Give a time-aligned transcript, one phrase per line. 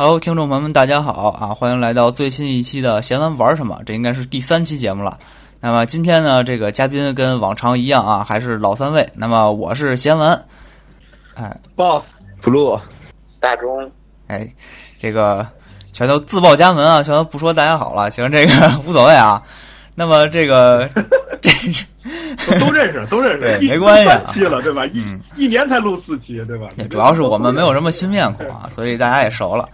[0.00, 1.48] Hello，听众朋友们，大家好啊！
[1.48, 5.18] 欢迎来到最新一期的闲玩玩什么，这应该是第三期节目了。
[5.58, 9.04] 那么今天呢，这个嘉宾跟往常一样啊，还是老三位。
[9.14, 10.40] 那么我是闲文，
[11.34, 12.04] 哎，boss
[12.40, 12.80] blue
[13.40, 13.90] 大钟，
[14.28, 14.48] 哎，
[15.00, 15.44] 这个
[15.92, 19.42] 全都自报家门啊，全都不说大家好了，行，这个无所谓啊。
[19.96, 20.88] 那么这个
[21.42, 21.84] 这是
[22.60, 24.30] 都认识，都认识，对，没关系啊。
[24.32, 24.86] 期了，对吧？
[24.86, 25.02] 一
[25.36, 26.68] 一年才录四期，对吧？
[26.90, 29.68] 主要是我们没有什么新面孔啊，所以大家也熟了。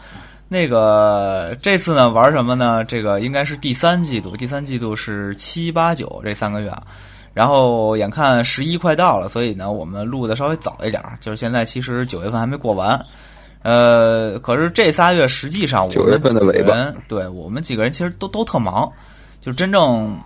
[0.48, 2.84] 那个这次呢玩什么呢？
[2.84, 6.82] 这个应该是第三季度，第三季度是七八九这三个月啊。
[7.32, 13.00] 然后眼看十一快到了，所以呢我们录的稍微早一点，就是现在其实九月份还没过完。
[13.62, 18.90] 呃，可是这仨月实际上我们几个人，对我们几个人其实都都特忙。
[19.40, 20.18] 就真正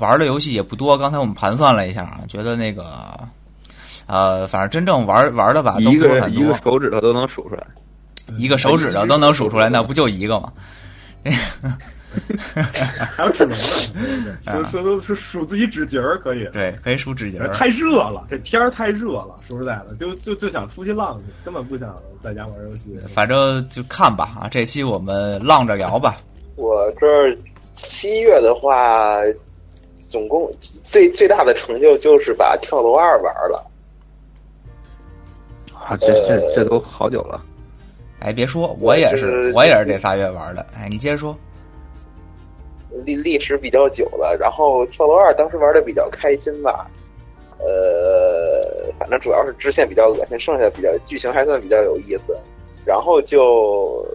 [0.00, 2.84] 玩的游戏也不多，刚才我们盘算了一下啊，觉得那个，
[4.06, 7.66] 呃，反正真正玩玩的吧，都不是很多，一个手指头都能数出来，
[8.38, 10.52] 一个手指头都能数出来，那不就一个吗？
[13.16, 13.50] 还有指纹
[14.24, 17.48] 呢，说说都是数自己指节儿可以，对，可以数指节儿。
[17.48, 22.96] 太热了，这天儿太热了，说实在的，就就就想出去浪去，根本不想在家玩游戏。
[23.08, 26.16] 反正就看吧啊，这期我们浪着聊吧。
[26.56, 27.06] 我这。
[27.76, 29.16] 七月的话，
[30.14, 30.48] 总共
[30.84, 33.66] 最最大的成就就是把跳楼二玩了。
[35.74, 37.44] 啊，这这这都好久了。
[38.20, 40.64] 哎，别说，我也是，我也是这仨月玩的。
[40.72, 41.36] 哎，你接着说。
[43.04, 46.88] 历历史比较久了，然后跳楼二当时玩的比较开心吧。
[47.58, 52.38] 呃，反正主要是支线比较恶心，剩下比较剧情还算比较有意思。
[52.86, 54.06] 然后就。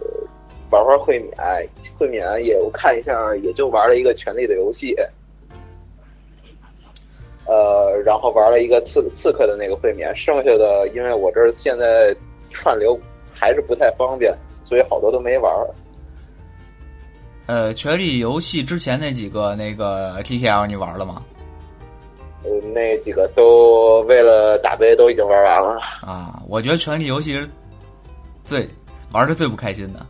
[0.72, 1.34] 玩玩会免，
[1.98, 4.94] 会免也我看一下，也就玩了一个权力的游戏，
[7.50, 12.14] 呃，然后玩了一个刺刺客的那个会免，剩下的因为我这儿现在
[12.48, 12.96] 串流
[13.34, 15.52] 还是不太方便，所以好多都没玩。
[17.46, 21.24] 呃，权力游戏之前那几个那个 TTL 你玩了吗？
[22.44, 25.80] 呃，那几个都为了打杯都已经玩完了。
[26.02, 27.50] 啊，我觉得权力游戏是
[28.44, 28.68] 最
[29.10, 30.06] 玩的最不开心的。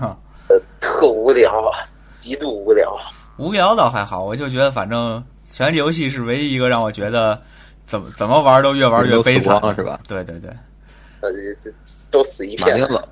[0.48, 1.72] 呃，特无聊，
[2.20, 2.94] 极度无聊。
[3.38, 7.40] 无聊倒还好，我就觉得反正权力游戏是唯一一个让我觉得
[7.86, 9.98] 怎么怎么玩都越玩越悲惨了，是吧？
[10.06, 10.50] 对对对，
[11.20, 11.30] 呃，
[12.10, 12.68] 都死一片。
[12.68, 13.08] 马丁老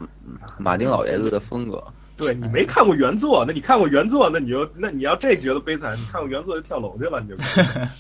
[0.59, 1.83] 马丁老爷子的风格。
[2.17, 7.37] 对你没看过原作，那你看过原作，那你就那你要这觉得悲惨，你看过原作就跳楼去了，你就。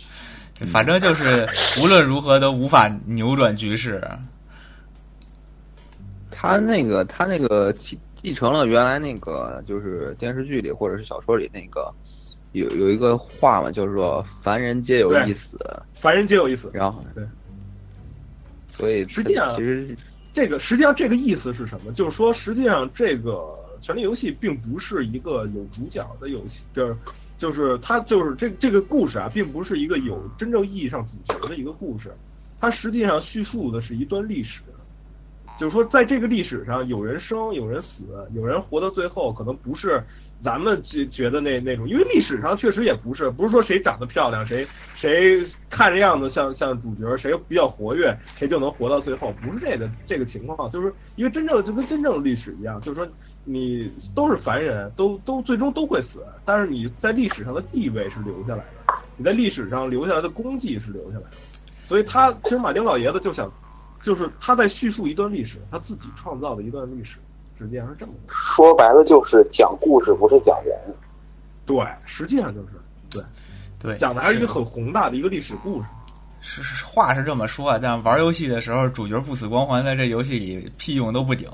[0.66, 1.46] 反正就是
[1.82, 4.02] 无论如何都无法扭转局势。
[6.30, 7.74] 他那个，他那个。
[8.22, 11.94] 继承了原来那个，就是电视剧里或者是小说里那个，
[12.56, 15.58] 有有一个话嘛，就是说“凡人皆有一死”，
[16.00, 16.70] 凡人皆有一死。
[16.72, 17.24] 然后，对，
[18.66, 19.96] 所以实际上，其实
[20.32, 21.92] 这个实际上这个意思是什么？
[21.92, 23.32] 就是说，实际上这个
[23.80, 26.96] 《权力游戏》并不是一个有主角的游戏，就是
[27.38, 32.12] 就是它就是这这个故事啊，并不是一个有真正意义上主角的一个故事，
[32.58, 34.62] 它实际上叙述的是一段历史。
[35.58, 40.04] 就是说，在这个历史上，有人生，有人死，有人活到最后，可能不是
[40.42, 50.70] 咱们觉觉得那那种，因为历史上确实也不是，不是说谁长得漂亮，谁谁看着样子像像主角，谁比较活跃，谁就能活到最后，不是这个这个情况。
[50.70, 53.08] 就是一个真正就跟真正的历史一样，就是说
[53.44, 61.36] 你都是凡人，都都最终都会死，但是你在历史上的地位是留下来的，你在历史上留下来的功绩是留下来的。
[61.84, 63.50] 所以他其实马丁老爷子就想。
[64.02, 67.16] 就是他在叙述一段历史，他自己创造的一段历史，
[67.58, 70.76] 实际上是这么说白了，就是讲故事，不是讲人。
[71.64, 72.68] 对，实际上就是
[73.10, 73.22] 对，
[73.78, 75.88] 对，讲的还是一个很宏大的一个历史故事。
[76.40, 81.48] 是是话是这么说，但玩游戏的时候，主角不死光环在这游戏里屁用都不顶。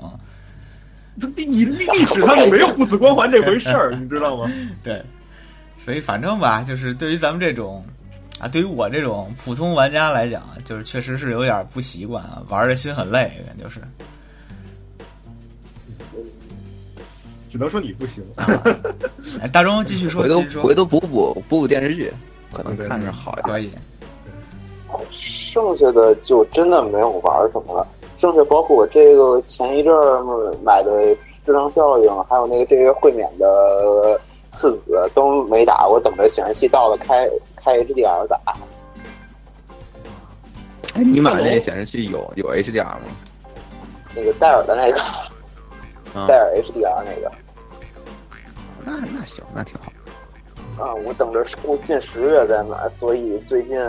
[1.15, 4.51] 你你历史上就没有不死光环这回事儿， 你知道吗？
[4.83, 5.03] 对，
[5.77, 7.83] 所以反正吧，就是对于咱们这种。
[8.39, 13.79] 啊，对于我这种普通玩家来讲，就是确实是有点不习惯啊，玩的心很累，就是。
[17.53, 18.23] 只能说你不行。
[19.39, 22.11] 哎，大钟继续说，回头回头补补补补电视剧，
[22.51, 23.69] 可能看着好可以。
[25.13, 27.87] 剩下的就真的没有玩什么了，
[28.19, 30.23] 剩下包括我这个前一阵儿
[30.63, 30.91] 买的
[31.45, 34.19] 《智能效应》，还有那个这个会免的
[34.53, 37.29] 次子都没打，我等着显示器到了开。
[37.55, 38.37] 开 HDR 打。
[40.95, 43.01] 哎，你买那显示器有有 HDR 吗？
[44.13, 44.97] 那个戴尔的那个，
[46.27, 47.31] 戴尔 HDR 那个。
[48.85, 49.91] 那那行，那挺好。
[50.83, 51.45] 啊，我等着
[51.83, 53.79] 近十月再买，所以最近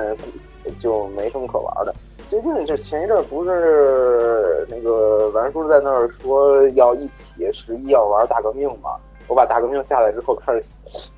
[0.79, 1.95] 就没什么可玩的。
[2.31, 8.97] 最近就前一阵不是那个王叔在那儿说要一起十一要玩大革命嘛？
[9.29, 10.63] 我把大革命下来之后，开始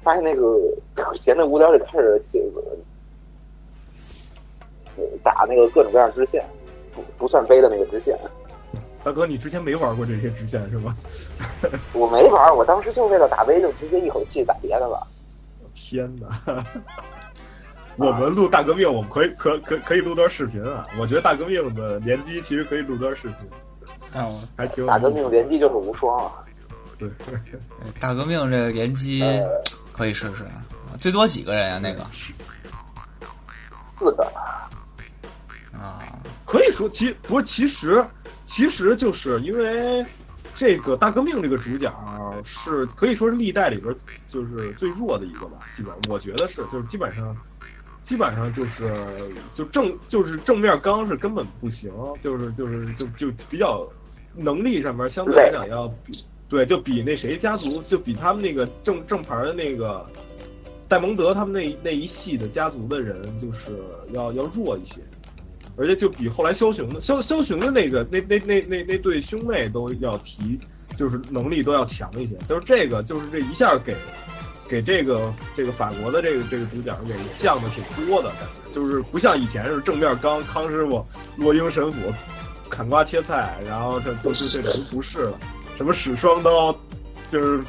[0.02, 0.56] 发现那个
[1.14, 2.44] 闲的无聊就开始写
[5.22, 6.44] 打那个各种各样支线，
[6.94, 8.17] 不不算背的那个支线。
[9.06, 10.93] 大哥，你之前没玩过这些支线是吧？
[11.94, 15.06] 我没玩，我当时就为了打杯就直接一口气打别的了。
[15.76, 16.67] 天哪！
[17.94, 20.85] 我们录大革命，我们可以可可可以录段视频啊！
[20.99, 23.49] 我觉得大革命的联机其实可以录段视频，
[24.20, 26.32] 哦，还挺大革命联机就是无双啊。
[26.99, 27.08] 对，
[28.00, 29.47] 大革命这个联机呃，
[29.93, 30.44] 可以试试，
[31.00, 31.79] 最多几个人啊？
[31.81, 32.05] 那个
[33.97, 34.25] 四个，
[35.73, 36.03] 啊，
[36.44, 38.05] 可以说其不是其实
[38.56, 40.03] 其实就是因为
[40.55, 41.93] 这个大革命这个主角
[42.43, 43.94] 是可以说是历代里边
[44.29, 47.37] 就是最弱的一个吧，基本我觉得是就是基本上
[48.03, 51.93] 基本上就是就正就是正面刚是根本不行，
[52.23, 53.87] 就是就是就就比较
[54.35, 60.03] 能力上面相对来讲要比对就比那谁家族就比他们那个正正牌的那个
[60.88, 65.03] 戴蒙德他们那那一系的家族的人就是要要弱一些。
[65.78, 70.58] 而且就比后来枭雄的枭枭雄的那个那那那那那对兄妹都要提，
[70.96, 72.34] 就是能力都要强一些。
[72.49, 73.94] 就是这个，就是这一下给
[74.67, 81.05] 给这个这个法国的这个这个主角给降的挺多的，感觉就是不像以前是正面刚康师傅
[81.37, 82.12] 落英神斧
[82.70, 85.38] 砍瓜切菜，然后这就是这种不是了，
[85.76, 86.75] 什么使双刀，
[87.31, 87.62] 就是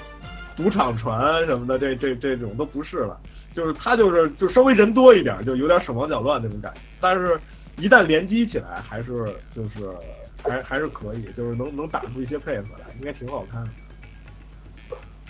[0.55, 3.19] 赌场船什么的，这这这种都不是了。
[3.53, 7.37] 就是他就是就稍微人多一点，就有点手忙脚乱那种感觉，但是。
[7.77, 9.89] 一旦联机起来，还是就是
[10.43, 13.69] 还还是可以，就是能能打出一些配合来，应该挺好看的。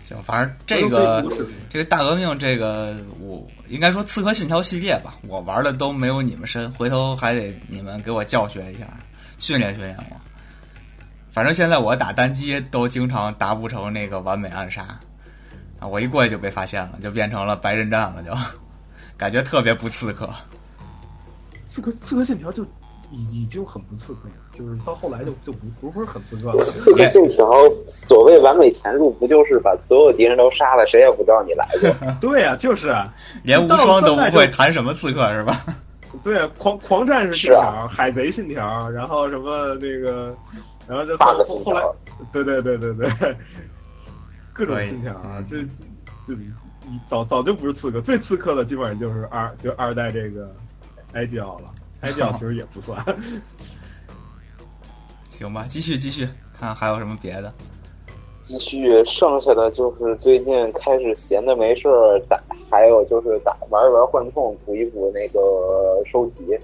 [0.02, 1.26] 行，反正这个
[1.70, 8.88] 这个大革命这个我应该说刺客信条系列吧，我玩的都没有你们深，回头还得你们给我教学一下，
[9.38, 10.16] 训练训练我。
[11.32, 14.98] 反正现在我打单机都经常达不成那个完美暗杀
[15.80, 18.32] 啊，我一过去就被发现了，就变成了白刃战了，就
[19.18, 20.34] 感觉特别不刺客。
[21.78, 22.64] 刺客刺客信条就
[23.12, 26.64] 已已经很不刺客了，就是到后来就就不不是很刺客了。
[26.64, 27.48] 刺客信条
[27.88, 32.12] 所谓完美潜入，不就是把所有敌人都杀了，谁也不知道你来过？
[32.20, 33.14] 对呀、就是啊，
[33.44, 35.56] 连无双都不会谈什么刺客是吧？
[36.24, 40.36] 对啊，狂狂战士信是啊条、海贼信条，然后什么那个，
[40.88, 41.84] 然后这 bug 后后来，
[42.34, 43.08] 对对对对对，
[44.52, 46.40] 各种信条啊嗯，这这
[47.08, 50.52] 早早就不是刺客，最刺客的基本上就是二就二代这个
[51.18, 51.66] 埃及奥了，
[52.00, 53.04] 踩脚其实也不算。
[55.28, 56.28] 行吧，继续继续，
[56.58, 57.52] 看还有什么别的。
[58.44, 65.40] 继续，剩下的就是最近开始闲的没事儿打，还有就是打玩一玩幻痛，补一补那个
[66.06, 66.56] 收集。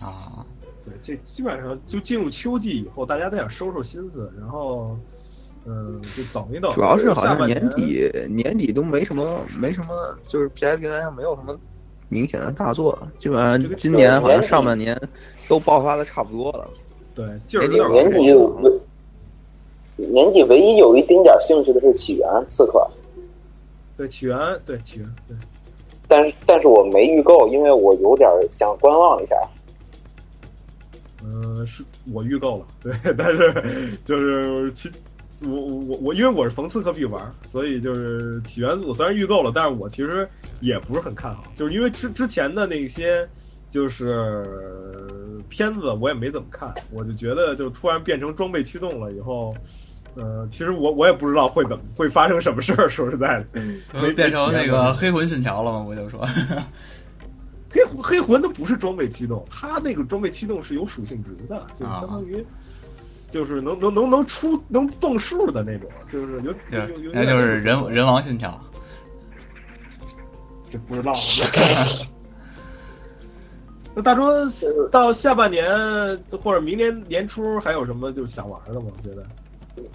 [0.00, 0.46] 啊，
[0.84, 4.96] 对，这基本上就进入秋季以后，大家都想收收心思，然后，
[5.66, 6.72] 嗯，就等一等。
[6.72, 11.58] 主要是好像年底年底都没什么没什么，就是 PS 平台上没有什么
[12.12, 15.00] 明显的大作，基本上今年好像上半年
[15.48, 16.68] 都爆发的差不多了。
[17.14, 18.80] 对劲儿有点年底唯
[19.96, 22.86] 年底唯一有一丁点儿兴趣的是起源刺客，
[23.96, 25.36] 对起源，对起源，对。
[26.06, 29.34] 但是但是我没预购，因为我有点儿想观望一下。
[31.24, 34.90] 嗯，是我预购了，对，但是就是其
[35.44, 40.28] 我我我因为我是逢刺客必玩，所以就是起源组虽然预购了，但是我其实
[40.60, 43.28] 也不是很看好，就是因为之之前的那些
[43.70, 49.54] 就是片子我也没怎么看，我就觉得就突然变成装备驱动了以后。
[50.14, 52.86] 呃，其实我我也不知道会怎么会发生什么事儿。
[52.90, 53.62] 说实在的，
[53.94, 55.82] 没变成那个黑魂信条了吗？
[55.88, 56.20] 我就说，
[57.70, 62.44] 黑魂黑魂它不是装备驱动，它那个装备驱动是有属性值的，就是相当于，
[63.32, 68.60] 就是能能能能出能蹦数的那种，就是有对有有，那就是人人王信条。
[70.70, 71.18] 这不知道了。
[73.94, 74.22] 那大周
[74.90, 75.66] 到下半年
[76.42, 78.86] 或者明年年初还有什么就是想玩的吗？
[78.96, 79.24] 我觉得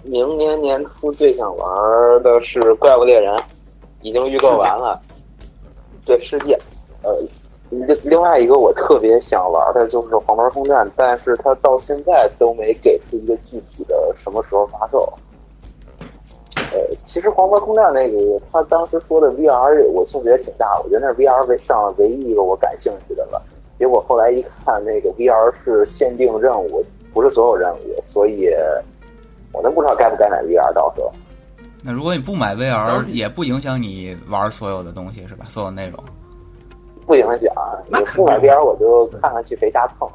[0.04, 3.32] 明年年初最想玩的是《怪物猎人》，
[4.02, 5.00] 已经预购完了。
[6.04, 6.58] 对，世界。
[7.02, 7.16] 呃，
[7.70, 15.12] 另另外一个我特别想玩的就是《黄牌空战》，但是它到现在都没给出一个具体的什么时候发售。
[16.72, 23.42] 呃，其实《黄牌空战》那个他当时说的 VR，我兴趣也挺大，我觉得那是 VR 唯上唯一一个我感兴趣的了。
[23.78, 28.50] 结果后来一看，那个 VR 是限定任务，不是所有任务，所以。
[29.50, 31.10] 我都不知道该不该买 VR，到时候。
[31.82, 35.46] 那如果你不买 VR，也不影响你玩所有的东西是吧？
[35.48, 35.98] 所有内容
[37.08, 37.52] 不影响。
[37.88, 40.06] 你不买 VR，我就看看去谁家蹭。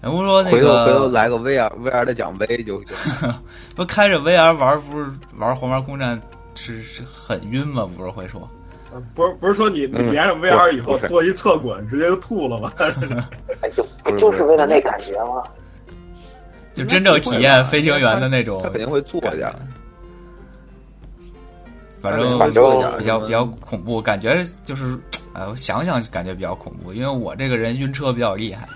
[0.00, 2.94] 人不说那回头回头个来个 VR VR 的奖杯就就
[3.76, 6.16] 不开着 VR 玩，不是玩《黄牌空战》
[6.54, 7.88] 是是很晕吗？
[7.96, 8.48] 不是会说，
[8.92, 12.72] 呃不是不是说你连上 VR 以后做一侧滚，直接就吐了吗？
[13.60, 15.42] 哎，就不就是为了那感觉吗？
[16.72, 19.52] 就真正体验飞行员的那种他肯定会做一点。
[22.00, 24.96] 反正反正比较比较恐怖，感觉就是，
[25.34, 28.66] 哎，我想想感觉比较恐怖，因为我这个人晕车比较厉害，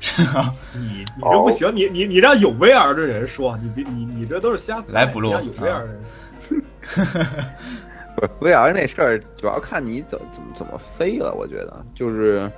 [0.00, 0.54] 是吧？
[0.74, 4.92] 你你这不行，你你你让有 VR 的人说，你别你你这都是瞎猜。
[4.92, 6.02] 来不录你让有 VR 的人
[8.16, 11.32] 不是 VR 那事儿，主要看你怎怎么怎么飞了。
[11.34, 12.50] 我觉得就是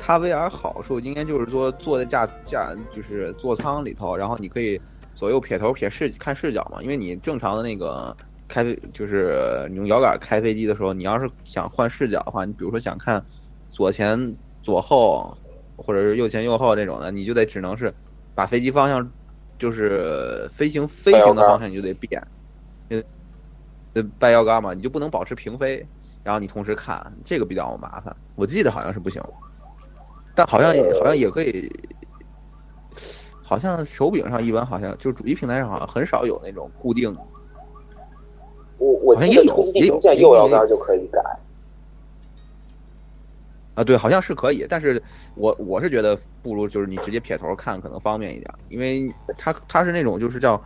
[0.00, 4.80] 它 VR 好处应该就是说坐在驾驾就是座舱里头，然后你可以
[5.14, 6.82] 左右撇头撇视看视角嘛。
[6.82, 8.16] 因为你正常的那个
[8.48, 13.24] 开就是你用摇杆开飞机的时候，你要是想换视角的话，你比如说想看
[13.68, 15.36] 左前左后
[15.76, 17.94] 或者是右前右后这种的，你就得只能是
[18.34, 19.12] 把飞机方向
[19.58, 22.26] 就是飞行飞行的方向你就得变。
[23.94, 25.88] 呃，掰腰杆嘛，你就不能保持平飞，
[26.24, 28.16] 然后你同时看，这个比较麻烦。
[28.34, 29.22] 我记得好像是不行，
[30.34, 31.70] 但好像好像也可以，
[33.40, 37.16] 好像手柄上一般好像就是主机平台上好像很少有那种固定。
[38.78, 41.20] 我我记得有也有突击地平线右摇杆就可以改。
[43.74, 45.02] 啊，对，好像是可以，但是
[45.34, 50.62] 我我是觉得不如就是你直接撇头看可能方便一点，因为它它是那种就是叫，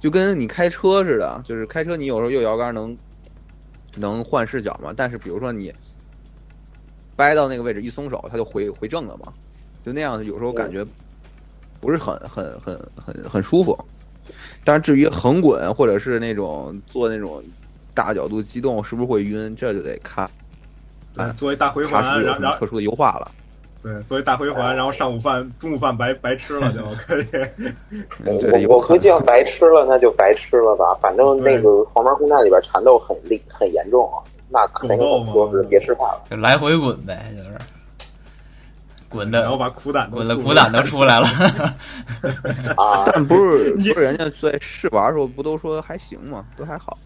[0.00, 2.96] 就跟你开车似的，就是开车你有时候右摇杆能
[3.96, 5.70] 能换视角嘛，但是比如说你
[7.14, 9.30] 掰到那个位置一松手，它就回回正了嘛，
[9.84, 10.82] 就那样有时候感觉
[11.78, 13.78] 不是很很很很很舒服。
[14.64, 17.42] 但是至于横滚或者是那种做那种
[17.94, 20.28] 大角度机动，是不是会晕，这就得看。
[21.12, 23.30] 对，做一大回环，然然后什么特殊的优化了？
[23.82, 27.18] 对，作为大回环，然后上午饭、中午饭白白吃了就 可
[28.58, 28.66] 以。
[28.66, 30.94] 我我估计要白吃了，那就白吃了吧。
[31.00, 36.22] 反正那个黄毛空战里边缠斗很厉很严重啊，那肯定狗斗吗说是别吃饭了。
[36.30, 37.58] 就来回滚呗，就是
[39.10, 41.26] 滚的，然后把苦胆都滚的苦胆都出来了。
[42.76, 46.46] 啊，但不是不是人家在试玩的时候不都说还行吗？
[46.56, 46.96] 都还好。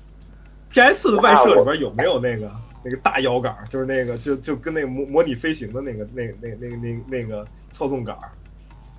[0.71, 2.51] PS 的外设里边有没有那个
[2.83, 3.57] 那个大摇杆？
[3.71, 8.15] 就是那个就就跟那个模模拟飞行的那个那个那个那个那个那个操纵杆，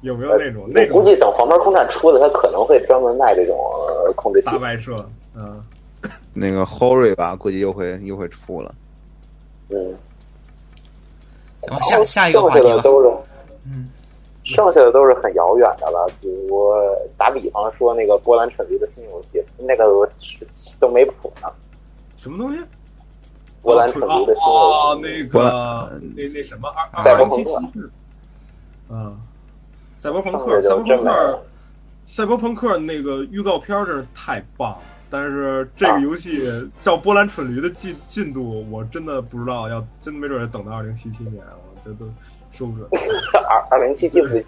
[0.01, 3.55] 有没有那种那我估计等黄牌空战出了，他可能会专门卖这种
[3.87, 4.57] 呃控制器大。
[4.57, 4.95] 外设？
[5.35, 5.61] 嗯，
[6.33, 8.73] 那个 Hori 吧，估计又会又会出了。
[9.69, 9.93] 嗯，
[11.67, 12.63] 行吧，下下一个话题吧。
[12.63, 13.09] 剩下的都是
[13.65, 13.89] 嗯，
[14.43, 16.71] 剩下的都是很遥远的了，比如
[17.17, 19.85] 打比方说那个波兰蠢驴的新游戏，那个
[20.19, 20.47] 是
[20.79, 21.49] 都没谱呢。
[22.17, 22.59] 什么东西？
[23.61, 27.79] 波兰蠢驴的新哦，游戏，那个那那什么二赛二七博朋克七，
[28.89, 29.19] 嗯，
[29.97, 30.61] 赛博朋克，
[32.05, 34.77] 赛博朋克那个预告片真是太棒了。
[35.09, 36.41] 但是这啊个游戏
[36.81, 42.05] 照波兰蠢驴的进进度，我真的不知道，要真没准儿等到二零七七年，我这都
[42.51, 42.87] 说不准。
[43.49, 44.39] 二二零七七不是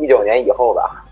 [0.00, 1.04] 一九年以后吧？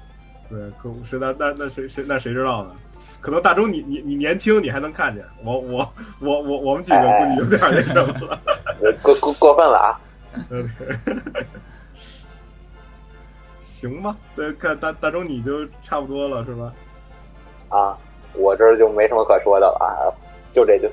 [0.49, 2.75] 对，可谁那那那谁谁那谁知道呢？
[3.21, 8.41] 可能大周你你你年轻，你还能看见我我我我我们几个估计有点那什么了。
[8.83, 10.00] 呃过过过分了啊！
[10.50, 10.71] 嗯，
[13.59, 16.73] 行吧，那，看大大周你就差不多了是吧？
[17.69, 17.99] 啊，
[18.38, 20.12] 我这儿就没什么可说的了啊，
[20.52, 20.90] 就这就。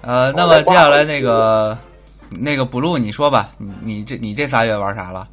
[0.00, 1.76] 呃，那么接下来那个
[2.40, 5.28] 那个 blue 你说吧，你你这你这仨月玩啥了？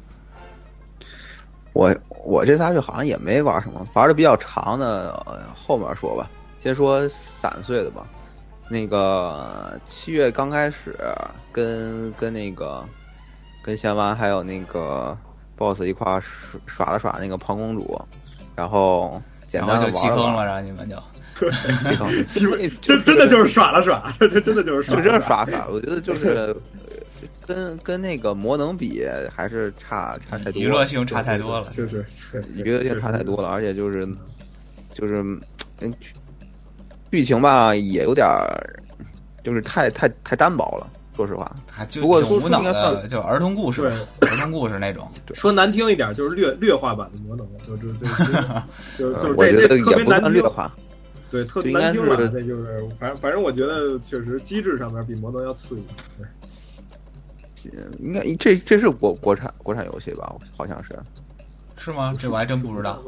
[1.72, 6.28] 我我这仨月好像也没玩什么，玩的比较长的，呃后面说吧。
[6.58, 8.06] 先说散碎的吧。
[8.68, 10.96] 那个七月刚开始
[11.50, 12.84] 跟跟那个
[13.64, 15.16] 跟贤完还有那个
[15.56, 18.00] boss 一块耍耍了耍那个胖公主，
[18.54, 20.96] 然后简单的然后就弃坑了，然后你们就
[21.80, 25.66] 弃坑，基本真真的就是耍了耍，这 真的就是耍了就真是耍耍。
[25.68, 26.54] 我觉得就是呃
[27.44, 29.04] 跟跟那个魔能比
[29.34, 31.66] 还是差差太多，娱乐性差太多了。
[31.76, 32.06] 就是，
[32.54, 34.06] 娱乐性差太多了，而且就是
[34.92, 35.22] 就是
[35.80, 36.12] 嗯，剧
[37.10, 38.78] 剧情吧也有点儿，
[39.42, 40.88] 就是太太太单薄了，
[41.20, 41.54] 说实话。
[41.70, 43.82] 还就不过说挺无脑说应该的，算就儿童故事
[44.20, 45.06] 对，儿童故事那种。
[45.34, 48.06] 说难听一点，就是略略化版的魔能，就就就
[48.96, 50.74] 就 就这这也不特别难听，算劣化，
[51.30, 52.16] 对，特别难听吧？
[52.16, 55.96] 是那就是反正反正我觉得确实机制上面比魔能要次一点。
[56.18, 60.34] 对 应该这这是国国产国产游戏吧？
[60.56, 60.98] 好像是。
[61.76, 62.14] 是吗？
[62.18, 63.02] 这我还真不知道，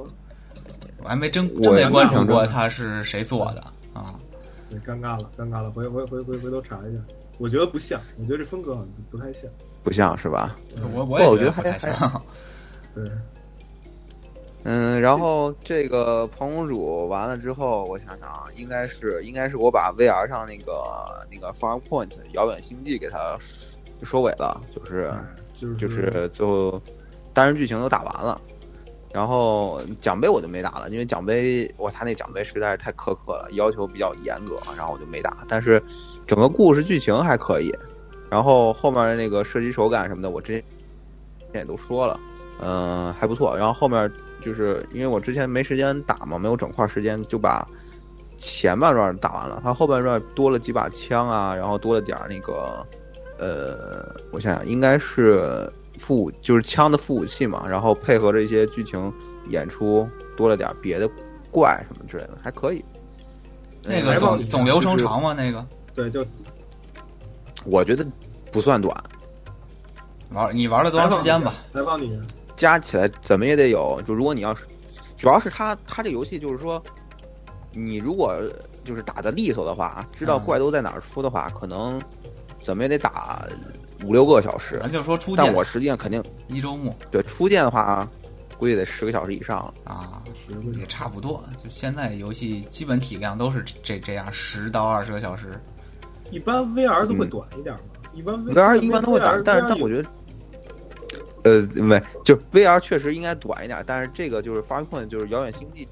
[1.02, 3.64] 我还没真我真没关注过印象中他是谁做的
[3.94, 4.14] 啊。
[4.70, 7.00] 对，尴尬了，尴尬了，回回回回回头查一下。
[7.42, 9.50] 我觉得不像，我觉得这风格好像不太像。
[9.82, 10.56] 不像是吧？
[10.94, 12.22] 我不我我也觉得不太像。
[12.94, 13.10] 对，
[14.62, 23.36] 嗯，然后这个彭公主完了之后，我想想啊，应该是应该是我把 VR 上那个那个 Far Point 遥远星际给它
[24.04, 25.12] 收尾了，就是
[25.58, 26.80] 就是就是最后
[27.34, 28.40] 单人剧情都打完了，
[29.12, 35.38] 然后奖杯我就没打了，因为奖杯我他那奖杯实在是太苛刻了，要求比较严格，然后我就没打。
[35.48, 35.82] 但是
[36.26, 37.74] 整个故事剧情还可以，
[38.30, 40.64] 然后后面的那个射击手感什么的，我之前
[41.54, 42.18] 也都说了，
[42.60, 43.56] 嗯、还不错。
[43.56, 44.10] 然后后面
[44.40, 47.66] 就是因为我之前没时间打嘛，没有整块时间，就把
[48.38, 49.60] 前半段打完了。
[49.62, 52.86] 它后半段多了几把枪啊，然后多了点那个，
[53.38, 57.64] 呃，我想想，应该是副，就是枪的副武器嘛。
[57.68, 59.12] 然后配合着一些剧情
[59.48, 61.08] 演出，多了点别的
[61.50, 62.84] 怪什么之类的，还可以。
[63.84, 65.34] 那个总总流程长吗？
[65.36, 65.64] 那个
[65.94, 66.24] 对，就
[67.64, 68.06] 我觉得
[68.50, 68.96] 不算短，
[70.30, 71.54] 玩你玩了多长时间吧？
[71.72, 72.12] 来帮你，
[72.56, 74.00] 加起来怎么也得有。
[74.06, 74.64] 就如果你要是，
[75.16, 76.82] 主要是它它这游戏就是说，
[77.72, 78.36] 你如果
[78.84, 82.00] 就是打的利索的话，知道嗯怪都在哪儿出的话，可能
[82.60, 83.46] 怎么也得打
[84.04, 84.78] 五六个小时。
[84.82, 88.08] 咱就说初见但我实际上肯定一周目对初见的话，
[88.58, 89.74] 估计得十个小时以上了。
[89.84, 90.22] 啊，
[90.76, 91.42] 也差不多。
[91.62, 95.60] 就现在游戏基本体量都是这这样，十到二十个小时。
[96.32, 97.80] 一般 VR 都会短一点嘛，
[98.14, 100.08] 一般 VR 一般都会短但是但我觉得，
[101.44, 105.86] 呃，没，就 VR 确实应该短一点，但是这个就是 Far Point 就是遥远星际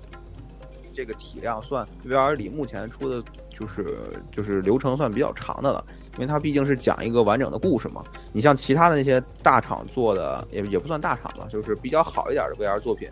[0.93, 3.99] 这个体量算 VR 里目前出的就是
[4.33, 5.85] 就是流程算比较长的了，
[6.15, 8.03] 因为它毕竟是讲一个完整的故事嘛。
[8.33, 13.11] 你像其他的那些大厂做的也也不算大厂吧，就是比较好一点的 VR 作品，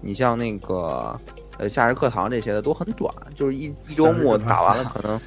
[0.00, 1.18] 你像那个
[1.58, 5.20] 呃夏日课堂这些的都很短，就是一一周目打完了可能。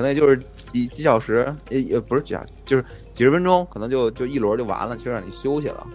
[0.00, 2.82] 可能也就是几几小时，也也不是几小时，就是
[3.12, 5.86] 几十分钟，可能就就一轮就完了，就让你休息了。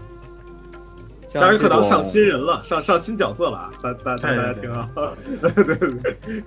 [1.27, 4.85] 像夏日课堂上新人了，上上新角色了啊，大大大家挺好，
[5.41, 6.43] 对对对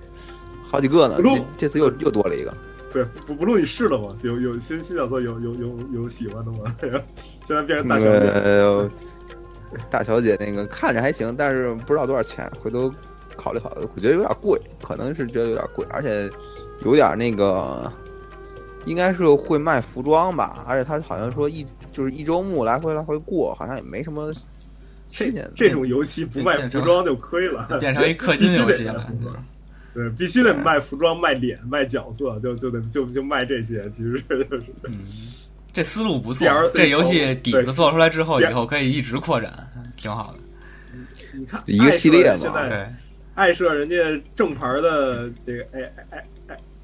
[0.71, 2.53] 好几个呢，录这这次又又多了一个。
[2.93, 4.15] 对，不不录你试了吗？
[4.23, 6.59] 有有新新角色有有有有喜欢的吗？
[7.45, 8.89] 现在变成大小姐，呃，
[9.89, 12.89] 大小姐那个看着还行，但是不知道多少钱，回头
[13.35, 13.85] 考虑考虑。
[13.93, 16.29] 我觉得有点贵，可能是觉得有点贵，而且
[16.83, 17.91] 有点那个，
[18.85, 24.33] 应该是会卖服装吧，而且他好像说一就是一周目来回来回过，好像也没什么
[25.09, 25.31] 这。
[25.55, 29.07] 这种游戏不卖服装就亏了，变成一氪金游戏了。
[29.91, 33.89] 对，必须得卖服装、卖脸、卖角色，就就得就就卖这些。
[33.89, 34.47] 其实就是
[34.83, 34.93] 嗯，
[35.73, 36.71] 这思路不错 DLC。
[36.75, 39.51] 这游戏底子做出来之后，以后可以一直扩展，
[39.97, 40.39] 挺好的。
[41.33, 42.87] 你看一个系列嘛爱社现在对，
[43.33, 43.95] 爱社人家
[44.35, 46.23] 正牌的这个爱爱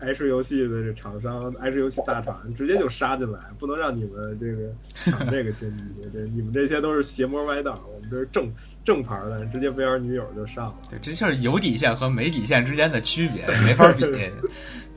[0.06, 5.84] 爱爱爱社游戏的这厂商，爱社游戏大厂直接就杀进来，不能让你们这个抢 这个先机。
[6.14, 10.76] 这你们这些都是邪魔歪道，我们这是正正牌的，直接 VR 女友就上了。
[10.92, 14.06] 对，这就是有底线和没底线之间的区别，没法比。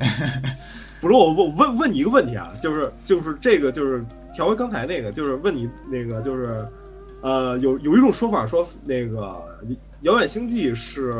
[1.00, 6.68] 不是我我问问你一个问题啊，就是就是这个就是调回刚才那个，就是问你那个就是
[7.22, 9.42] 呃有有一种说法说那个
[10.02, 11.14] 遥远星际是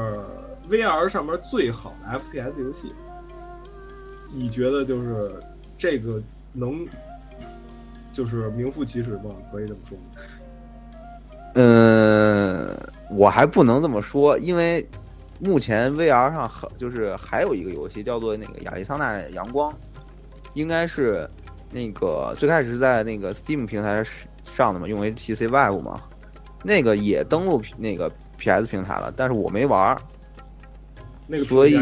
[0.69, 2.93] VR 上面最好的 FPS 游戏，
[4.33, 5.33] 你觉得就是
[5.79, 6.87] 这个能
[8.13, 9.31] 就是名副其实吗？
[9.51, 10.05] 可以这么说吗？
[11.55, 12.77] 嗯，
[13.11, 14.87] 我还不能这么说，因为
[15.39, 19.73] 目前 VR 上很就是还有一个游戏叫做那个亚利桑那阳光，
[20.55, 21.29] 应该是
[21.73, 24.05] 那个最开始是在那个 Steam 平台
[24.45, 26.01] 上的嘛，用 HTC Vive 嘛，
[26.63, 30.01] 那个也登录那个 PS 平台了，但是我没玩儿，
[31.27, 31.75] 那个所以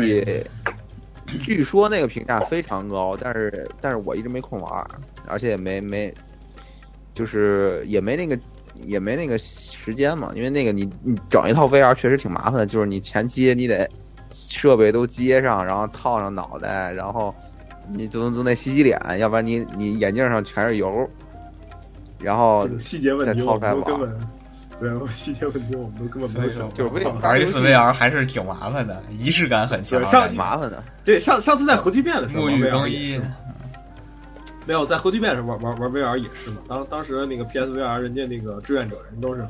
[1.26, 4.86] 据说那个评价非常高，但是但是我一直没空玩，
[5.26, 6.14] 而且也没没
[7.14, 8.38] 就是也没那个
[8.74, 13.88] 也没那个时间嘛，因为那个你你整一套 VR 确实挺麻烦的，就是你前期你得
[14.32, 17.34] 设备都接上，然后套上脑袋，然后
[17.88, 21.08] 你总总得洗洗脸，要不然你你眼镜上全是油，
[22.18, 24.35] 然后细节问再题再掏出来玩们都根本。
[24.78, 26.68] 对，细节问题我们都根本没有想。
[26.74, 29.98] 就是为玩一次 VR 还是挺麻烦的，仪式感很强。
[29.98, 30.82] 对上麻烦的。
[31.04, 33.22] 对上上次在核聚变的时候，沐浴更衣也是，
[34.66, 36.56] 没有在核聚变的时候玩玩玩 VR 也是嘛。
[36.68, 39.46] 当当时那个 PSVR 人家那个志愿者人都是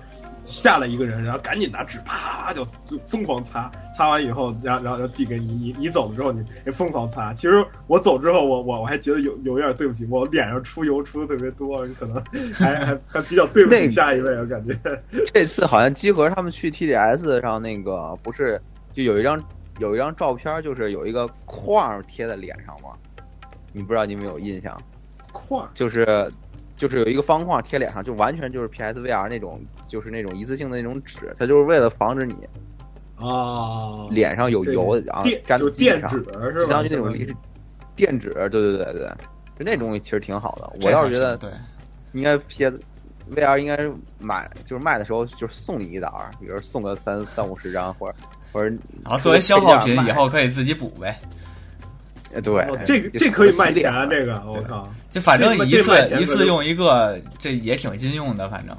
[0.47, 7.35] 下来一个人，然后赶紧拿纸啪就就疯狂擦，擦完以后，然后然后然后递给你，你你走了之后你你疯狂擦。
[7.35, 12.23] 其实我走之后，我我我还觉得有有一点对不起，我脸上出油出的特别多，可能
[12.55, 14.79] 还还还比较对不起那个下一位，我感觉。
[15.35, 18.61] 这次好像集合他们去 TDS 上那个不是
[18.93, 19.43] 就有一张
[19.79, 22.97] 有一张照片，就是有一个框贴在脸上吗？
[23.73, 24.81] 你不知道你有没有印象？
[25.33, 26.31] 框就是
[26.77, 32.35] 就是有一个方框贴脸上，就完全就是 PSVR 那种，就是那种一次性的那种纸，它就是为了防止你
[33.17, 36.41] 啊，脸上有油，然后粘到机上，就电纸是吧？
[36.61, 37.27] 相当于那种离
[37.95, 39.09] 电纸，对对对对对，
[39.59, 40.71] 就那东西其实挺好的。
[40.83, 41.51] 我倒是觉得对，
[42.13, 42.79] 应该 PS
[43.35, 48.17] VR 应该是买，就是卖的时候就是送你一沓，比如送个三三五十张，或者
[48.53, 51.19] 或者然后作为消耗品以后可以自己补呗。
[52.37, 58.47] 呃对哦，这个这可以卖钱，这个我靠，就反正一次一次用一个，这也挺金用的。
[58.51, 58.77] 反正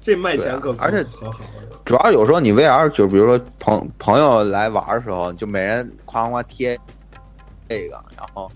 [0.00, 1.78] 这卖钱可而且可好了。
[1.84, 6.80] 主要有时候你 VR 就比如说朋朋友来玩的时候，就每人夸夸贴
[7.68, 8.50] 这个，然后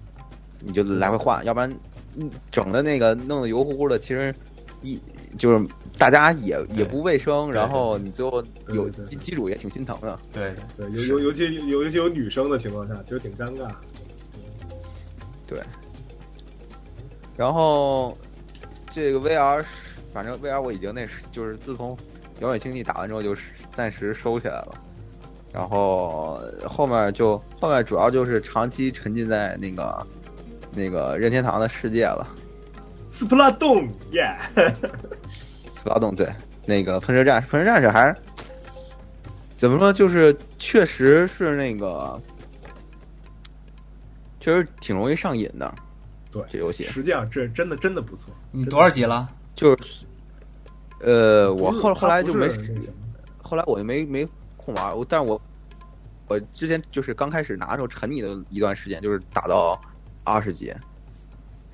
[0.60, 1.70] 你就来回换，要不然
[2.16, 4.34] 嗯整的那个弄得油乎乎的，其实
[4.80, 5.00] 一
[5.36, 5.66] 就是
[5.98, 10.18] 大家也也不卫生，然后你最后有机机主也挺心疼的。
[10.32, 13.70] 对对，对，尤尤尤其尤尤其有女生的情况下，其实挺尴尬。
[15.46, 15.62] 对
[17.36, 18.16] 然后
[18.92, 19.68] 这个 VR，是
[20.12, 21.96] 反正 VR 我已经那是就是自从
[22.40, 24.74] 遥远星际打完之后，就是暂时收起来了。
[25.52, 30.06] 然后后面就后面主要就是长期沉浸在那个
[30.74, 32.28] 那个任天堂的世界了。
[33.18, 34.32] 斯普拉洞，耶！
[35.74, 36.32] 斯普拉洞对
[36.64, 38.14] 那个喷射战士，喷射战士还是
[39.56, 39.92] 怎么说？
[39.92, 42.22] 就是确实是那个，
[44.38, 45.74] 确实挺容易上瘾的。
[46.30, 48.32] 对这游戏实际上这真的真的不错。
[48.52, 49.28] 你多少级了？
[49.56, 50.04] 就是，
[51.00, 52.48] 呃，我后后来就没
[53.42, 54.24] 后来我就没没
[54.56, 55.40] 空玩，我但是我
[56.28, 59.76] 我之前就是刚开始拿的时候沉溺的一段时间，就是打到
[60.22, 60.72] 二十级。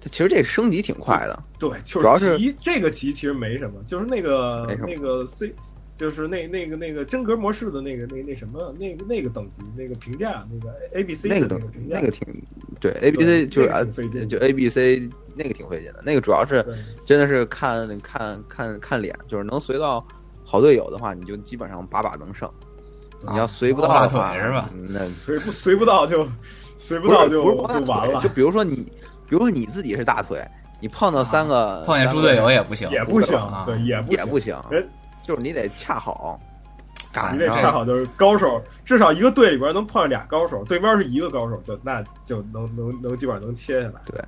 [0.05, 5.51] 它其实这个升级挺快的，对，就主要是这个级其实没什么，就是那个那个 C，
[5.97, 12.43] 就是那那个那个真格模式的那个那那什么那个那个等级那个评价那个 A B C 那个等级那个评价那个挺
[12.81, 16.63] 对 A B C 就是啊那个费劲就 A B C 那个挺费劲的，那个主要是
[17.07, 20.07] 真的是看看看看脸，就是能随到
[20.45, 22.47] 好队友的话，你就基本上把把能胜。
[23.27, 24.71] 你要随不到的话大腿是吧？
[24.75, 26.29] 嗯那随不随不到就
[26.77, 28.87] 随不到就就完了就，比如说你，
[29.27, 30.47] 比如说你自己是大腿，
[30.81, 34.89] 你碰到三个、碰见猪队友也不行，也不行啊，对，也不也不行，人
[35.23, 36.39] 就是你得恰好
[37.13, 37.49] 赶你得。
[37.51, 43.95] 恰好就是高手，至少一个队里边能碰上俩高手，对面是一个高手，就那就能能能基本上能切下来。
[44.07, 44.23] 对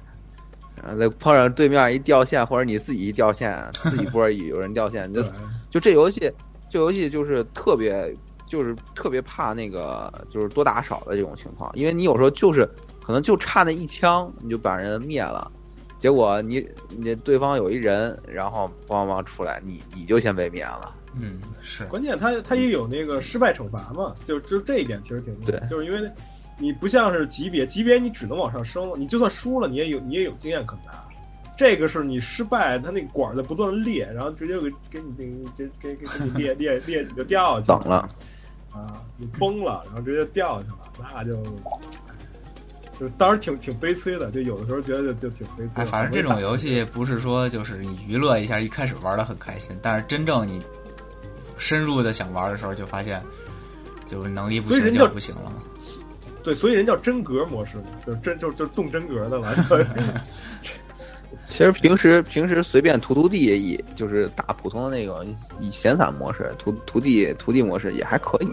[0.82, 5.22] 然后再碰上对面一掉线，或者你自己一掉线，自己 波有人掉线，就
[5.70, 6.30] 就这游戏，
[6.68, 8.14] 这游戏就是特别，
[8.46, 12.68] 就是特别怕那个就是多打少的这种情况，因为你有时候就是
[13.06, 15.48] 可能就差那一枪，你就把人灭了，
[15.96, 20.92] 结果你你对方有一人，然后梆梆出来，你你就先被灭了。
[21.14, 26.10] 嗯，是关键他他也有那个失败惩罚嘛，就就这一点其实挺对就是因为
[26.58, 31.00] 你不像是级别，级别你只能往上升，你就算输了，你也有你也有经验可拿。
[31.56, 35.24] 这个是你失败，他那个管儿在不断地裂，然后直接给给你给
[35.56, 38.08] 给给给给你裂裂裂，你就掉下去等了，
[38.72, 41.40] 啊，你崩了，然后直接掉下去了，那就
[42.98, 45.72] 就当时挺 挺悲催的，就有的时候觉得就就挺悲催的。
[45.76, 50.60] 哎，反正这种游戏不是说就是你娱乐一下，一开始玩的很开心，但是真正你
[51.58, 53.22] 深入的想玩的时候，就发现
[54.06, 55.62] 就是能力不行就不行了嘛。
[56.42, 57.72] 对，所以人叫真格模式，
[58.06, 59.52] 就是真就就动真格的了。
[61.44, 65.24] 其实平时平时随便涂涂地也就是打普通的那种
[65.58, 68.52] 以闲散模式，涂涂地涂地模式也还可以。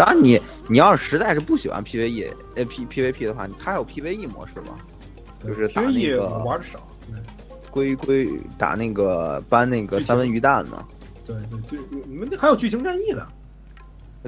[0.00, 4.78] 当然你你要是实在是不喜欢 PVE 呃 P PVP 的话，它有 PVE 模式嘛，
[5.44, 6.80] 就是打那个玩的少，
[7.70, 10.86] 归归打那个搬那个三文鱼蛋嘛，
[11.26, 13.26] 对对，就你们还有剧情战役呢，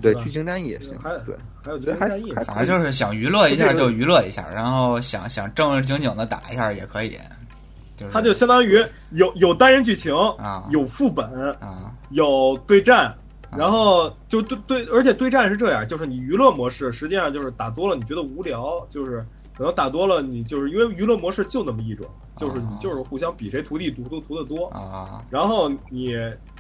[0.03, 2.35] 对，剧情战役也行，还对，还有剧对还情战役。
[2.45, 7.17] 反正就是想娱乐一下就娱乐一下，然后想想正正经经的打一下也可以。
[7.97, 11.27] 就是它就相当于有有单人剧情，啊有副本，
[11.61, 13.15] 啊有对战，啊
[13.57, 26.15] 然后就对对，而且对战是这样，就是你娱乐模式实际上就是打多了你觉得无聊，就是可能打多了你就是因为娱乐模式就那么一种，就是你啊就是互相比谁涂地涂涂涂的多，啊，然后你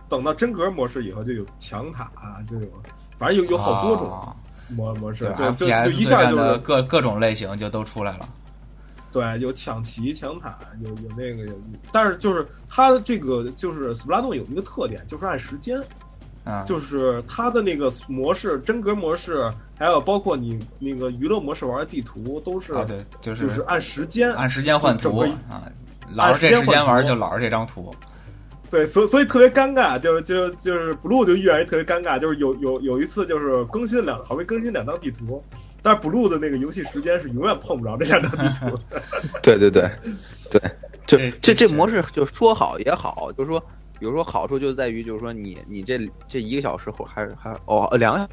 [0.08, 2.10] 等到真格模式以后就有强塔，
[2.48, 2.68] 就有
[3.16, 4.36] 反正有有好多种啊
[4.76, 8.28] 模模式，对就就就一下就是各各种类型就都出来了。
[9.10, 11.54] 对，有抢旗、抢塔，有有那个有，
[11.92, 15.78] 但是就是它的这个就是斯普拉洞有一个特点，就是按时间，
[16.44, 25.62] 啊，就是它的那个模式真格模式，还有包括你那个娱乐模式玩的地图都是啊，对，就是就是按时间按时间换图啊，
[26.14, 27.94] 老是这时间玩就老是这张图。
[28.70, 35.44] 对，所所以特别尴尬，就就就是 blue 就遇见一特别尴尬，就是有有有一次就是更新两，好不容易更新两张地图，
[35.82, 38.78] 但是 blue 的那个游戏时间是永远碰不着这两张地图。
[39.44, 39.90] 对对对
[40.50, 40.60] 对，
[41.06, 43.62] 就这这这模式就说好也好，就是说，
[44.02, 48.28] 比如说好处就在于，就是说你你这这一个小时或还还哦呃两个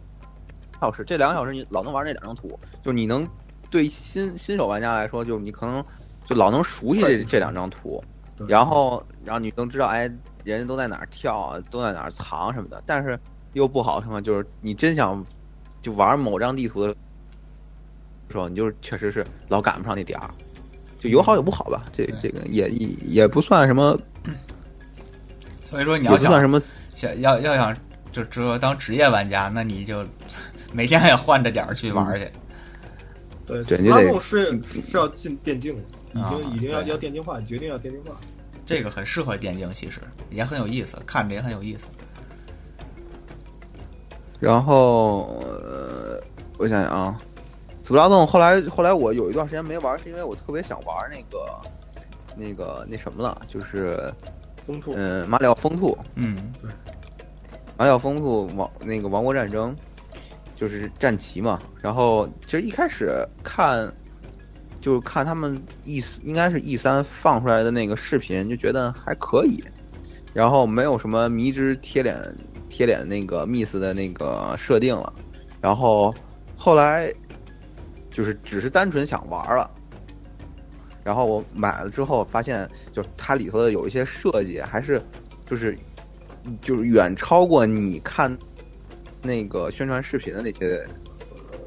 [0.82, 3.24] 小时，这两个小时你老能玩那两张图，就是你能
[3.70, 5.86] 对新新手玩家来说，就是你可能
[6.26, 8.04] 就老能熟悉这这两张图，
[8.48, 10.12] 然后然后你能知道哎
[10.44, 13.20] 人家都在哪儿跳，都在哪儿藏什么的，但是
[13.54, 15.24] 又不好的地方就是你真想
[15.84, 16.90] 就玩某张地图的
[18.32, 20.32] 时候，你就是确实是老赶不上那点儿。
[20.98, 23.96] 就有好有不好吧，这这个也也也不算什么，
[25.70, 26.60] 所以说你要想什么，
[26.96, 27.78] 想要要想
[28.12, 30.04] 就只有当职业玩家，那你就
[30.74, 32.28] 每天也换着点儿去玩去。
[33.46, 34.48] 对，对你得拉动是
[34.90, 35.84] 是要进电竞了，
[36.16, 38.20] 已啊经已经要要电竞化，决定要电竞化。
[38.66, 40.02] 这个很适合电竞，其实
[40.32, 41.86] 也很有意思，看着也很有意思。
[44.40, 46.20] 然后呃，
[46.58, 47.16] 我想想啊，
[47.84, 51.48] 斯普拉洞后来后来我有一段时间没玩，是因为我特别想玩那个
[52.36, 54.12] 那个那什么了，就是
[54.70, 56.70] 风兔，嗯、马里奥风兔，嗯对
[57.76, 59.76] 马里奥风兔王那个王国战争，
[60.56, 61.60] 就是战旗嘛。
[61.82, 63.92] 然后其实一开始看，
[64.80, 69.64] 就是看他们 E 应该是 E 三放出来的那个视频，就觉得还可以。
[70.36, 72.16] 然后没有什么迷之贴脸
[72.70, 75.12] 贴脸那个 Miss 的那个设定了。
[75.60, 76.14] 然后
[76.56, 77.12] 后来
[78.12, 79.72] 就是只是单纯想玩了。
[81.04, 85.02] 然后我买了之后发现，就是它里头的有一些设计还是
[85.46, 85.78] 就是
[86.62, 88.38] 就是远超过你看
[89.22, 90.86] 那个宣传视频的那些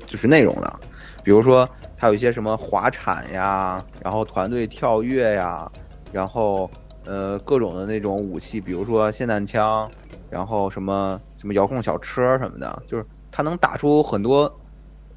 [0.06, 0.80] 就是内容的，
[1.22, 5.70] 比如说它有一些什么滑铲呀，然后团队跳跃呀，
[6.12, 6.70] 然后
[7.04, 9.90] 呃各种的那种武器，比如说霰弹枪，
[10.30, 14.52] 然后什么什么遥控小车什么的，就是它能打出很多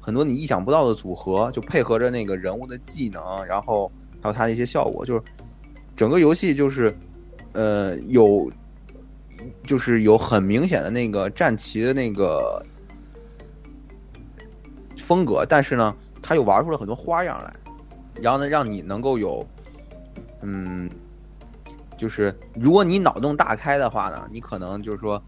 [0.00, 3.90] 很多你意想不到的组合，就配合着那个人物的技能，然后
[4.26, 5.22] 还有它的一些效果，就是
[5.94, 6.92] 整个游戏就是
[7.52, 8.50] 呃有
[9.64, 12.60] 就是有很明显的那个战旗的那个
[14.98, 17.54] 风格，但是呢，它又玩出了很多花样来，
[18.20, 19.46] 然后呢，让你能够有，
[20.42, 20.90] 嗯，
[21.96, 25.22] 就是如果你脑洞大开的话呢，你可能就是说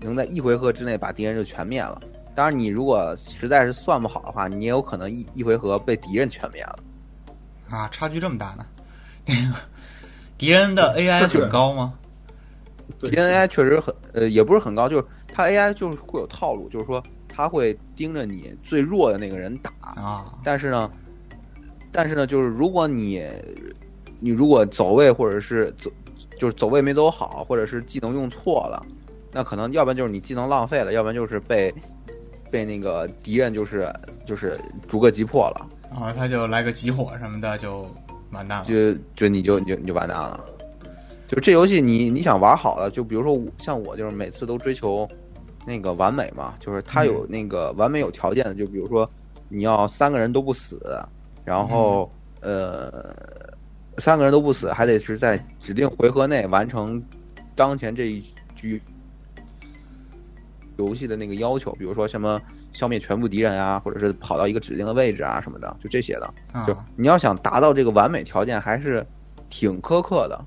[0.00, 2.00] 能在一回合之内把敌人就全灭了。
[2.34, 6.78] 当然，你如果实在是算不好的话，你也有可能一一回合被敌人全灭了。
[7.70, 8.66] 啊，差距这么大呢？
[9.26, 9.54] 这 个
[10.38, 11.94] 敌人的 AI 是很高吗？
[12.98, 20.90] 对 DNI 确实很呃也不是很高，就是它 AI 就是会有套路，就是说它会盯着你最弱的那个人打，啊，但是呢，
[21.92, 23.24] 但是呢，就是如果你
[24.18, 25.90] 你如果走位或者是走
[26.36, 28.84] 就是走位没走好，或者是技能用错了，
[29.32, 31.72] 那可能要不然就是你技能浪费了，要不然就是被
[32.50, 33.90] 被那个敌人就是
[34.26, 37.86] 就是逐个击破了，然后他就来个集火什么的，就
[38.30, 38.64] 完蛋了。
[38.64, 40.40] 就就你就你就你就完蛋了。
[41.28, 45.08] 就这游戏你你想玩好了，就比如说我像我就是每次都追求
[45.66, 49.08] 那个完美嘛，就是它有那个完美有条件的，就比如说
[49.48, 50.80] 你要三个人都不死，
[51.44, 53.14] 然后、呃
[53.98, 57.02] 三个人都不死，还得是在指定回合内完成
[57.54, 58.24] 当前这一
[58.56, 58.80] 局
[60.78, 62.40] 游戏的那个要求，比如说什么
[62.72, 66.32] 消灭全部敌人啊，或者是跑到一个指定的位置啊什么的，就这些的。
[66.52, 69.04] 啊就你要想达到这个完美条件，还是
[69.48, 70.44] 挺苛刻的。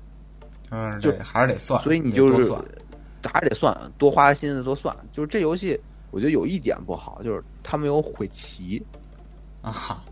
[0.70, 2.52] 嗯，就对，还是得算，所以你就是
[3.30, 4.96] 还是得算，多花心思多算。
[5.12, 5.78] 就是这游戏，
[6.10, 8.84] 我觉得有一点不好，就是它没有毁棋。
[9.62, 10.02] 啊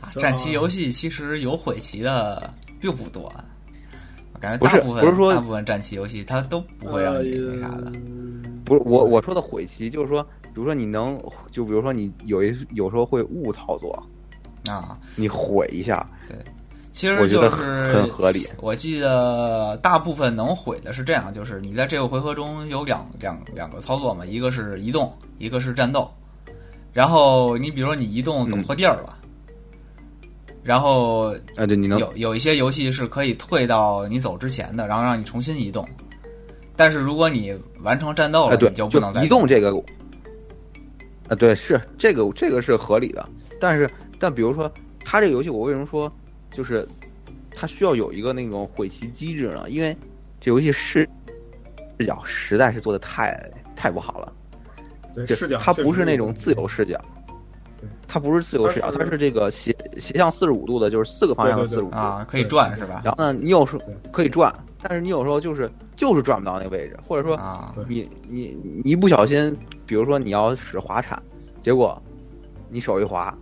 [0.00, 0.12] 啊！
[0.16, 3.32] 战棋游戏其实有毁棋的并不多，
[4.32, 7.86] 我感觉大部分不是说大部分战棋游戏它都不会让你那啥的。
[7.86, 7.92] 呃
[8.64, 10.24] 不是我我说的毁棋，就是说，
[10.54, 11.18] 比如说你能，
[11.50, 13.90] 就比如说你有一有时候会误操作，
[14.68, 16.36] 啊，你毁一下，对
[16.92, 18.46] 其实我觉得就是很合理。
[18.58, 26.10] 我记得大部分能毁的是这样，就是你在这个回合中有两两两个操作嘛，一个是移动，一个是战斗。
[26.92, 29.18] 然后你比如说你移动走错地儿了，
[30.62, 35.88] 然后啊，对，你能有有一些游戏是可以退到你走之前的，然后让你重新移动。
[36.76, 39.72] 但是如果你完成战斗了，哎，对，你就不能再移动这个，
[41.32, 43.26] 啊，对，是这个这个是合理的，
[43.58, 44.70] 但是但比如说
[45.02, 46.12] 它这个游戏，我为什么说
[46.52, 46.86] 就是
[47.54, 49.64] 它需要有一个那种毁棋机制呢？
[49.70, 49.96] 因为
[50.38, 51.08] 这游戏视
[51.98, 54.32] 视角实在是做的太太不好了，
[55.14, 57.00] 对视角它不是那种自由视角
[57.80, 61.96] 对，它不是自由视角，它是这个斜斜向四十五度的，就是四个方向四十五度。
[61.96, 63.00] 啊，可以转是吧？
[63.02, 69.56] 然后呢，你有时候可以转，但是你有时候就是就是转不到那个位置，或者说啊你你你一不小心，
[69.92, 71.22] 比如说你要使滑铲，
[71.60, 72.02] 结果
[72.70, 73.36] 你手一滑，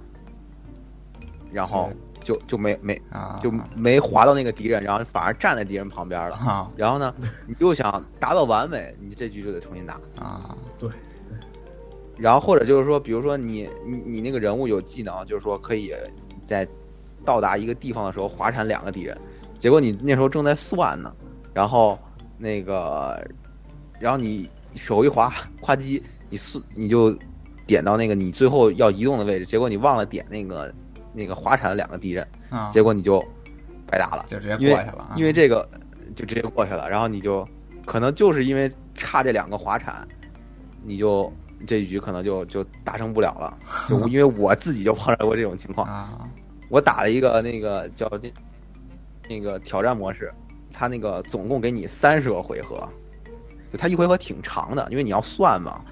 [1.53, 1.89] 然后
[2.25, 6.35] 就就没没啊，就没滑到那个敌人，然后反而站在敌人旁边了。
[6.35, 6.69] 啊。
[6.77, 7.15] 然后呢，
[7.47, 9.95] 你又想达到完美，你这局就得重新打。
[10.19, 10.57] 啊。
[10.77, 10.91] 对
[12.19, 15.95] 然后或者就是说，比如说你你你那个人物有技能，就是说可以
[16.49, 16.67] 在
[17.25, 19.17] 到达一个地方的时候滑铲两个敌人，
[19.57, 21.15] 结果你那时候正在算呢，
[21.55, 21.97] 然后
[22.37, 23.25] 那个，
[24.01, 27.15] 然后你手一滑，夸叽，你速你就
[27.67, 30.73] 点到那个你最后要移动的位置，结果你忘了点那个
[31.13, 33.23] 那个滑铲的两个敌人，啊，结果你就
[33.87, 34.25] 白打了。
[34.27, 35.69] 就直接过去了啊，因为这个
[36.17, 37.47] 就直接过去了，然后你就
[37.85, 40.07] 可能就是因为差这两个滑铲，
[40.85, 41.33] 你就
[41.67, 43.59] 这一局可能就就达成不了了。
[43.89, 46.29] 就因为我自己就碰到过这种情况，啊
[46.69, 48.33] 我打了一个那个叫那
[49.29, 50.33] 那个挑战模式，
[50.73, 52.89] 它那个总共给你三十个回合，
[53.73, 55.85] 就它一回合挺长的，因为你要算嘛，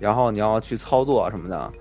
[0.00, 1.72] 然后你要去操作什么的，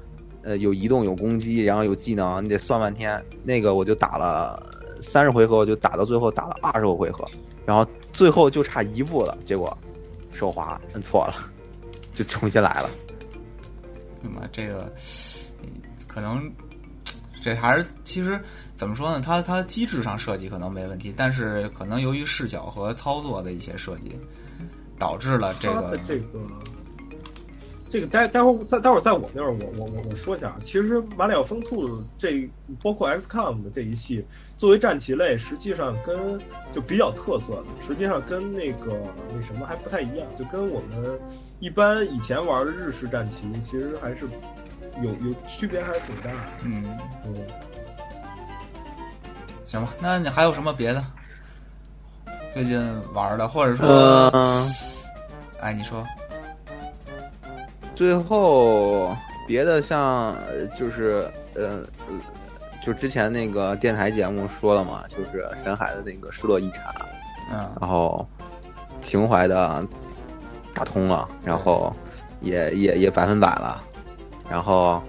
[0.43, 3.23] 呃，有移动有攻击，然后有技能，你得算半天。
[3.43, 4.61] 那个我就打了
[5.01, 7.25] 三十回合，我就打到最后打了二十个回合，
[7.65, 9.75] 然后最后就差一步了，结果
[10.33, 11.35] 手滑摁错了，
[12.13, 12.89] 就重新来了。
[14.21, 14.93] 那么这个
[15.63, 15.69] 嗯
[16.07, 16.51] 可能
[17.41, 18.37] 这还是其实
[18.75, 19.21] 怎么说呢？
[19.21, 24.19] 它它机制上设计可能没问题，但是可能由于视角和操作的一些设计，
[24.97, 26.39] 导致了这个这个
[27.89, 32.47] 这个待待会儿待待会儿在我那儿，我我我我说一下，其实马里奥风兔这
[32.83, 34.23] 包括 XCOM 的这一系，
[34.57, 36.39] 作为战棋类，实际上跟
[36.71, 38.95] 就比较特色的，实际上跟那个
[39.33, 41.19] 那什么还不太一样，就跟我们
[41.59, 44.27] 一般以前玩的日式战棋，其实还是
[45.01, 46.51] 有有区别，还是挺大的。
[46.63, 47.35] 嗯，嗯，
[49.65, 51.03] 行吧，那你还有什么别的？
[52.51, 52.79] 最近
[53.13, 53.87] 玩的，或者说，
[54.33, 54.67] 嗯，
[55.59, 56.03] 哎，你说，
[57.99, 59.13] 最后
[59.45, 62.15] 别的像呃就是呃，呃
[62.81, 66.95] 就之前那个电台节目说了嘛，就是深海的那个失落遗产，
[67.51, 67.69] 嗯。
[67.81, 68.25] 然后
[69.01, 69.85] 情怀的
[70.73, 71.93] 打通了，然后
[72.39, 73.83] 也也也百分百了，
[74.49, 75.03] 然后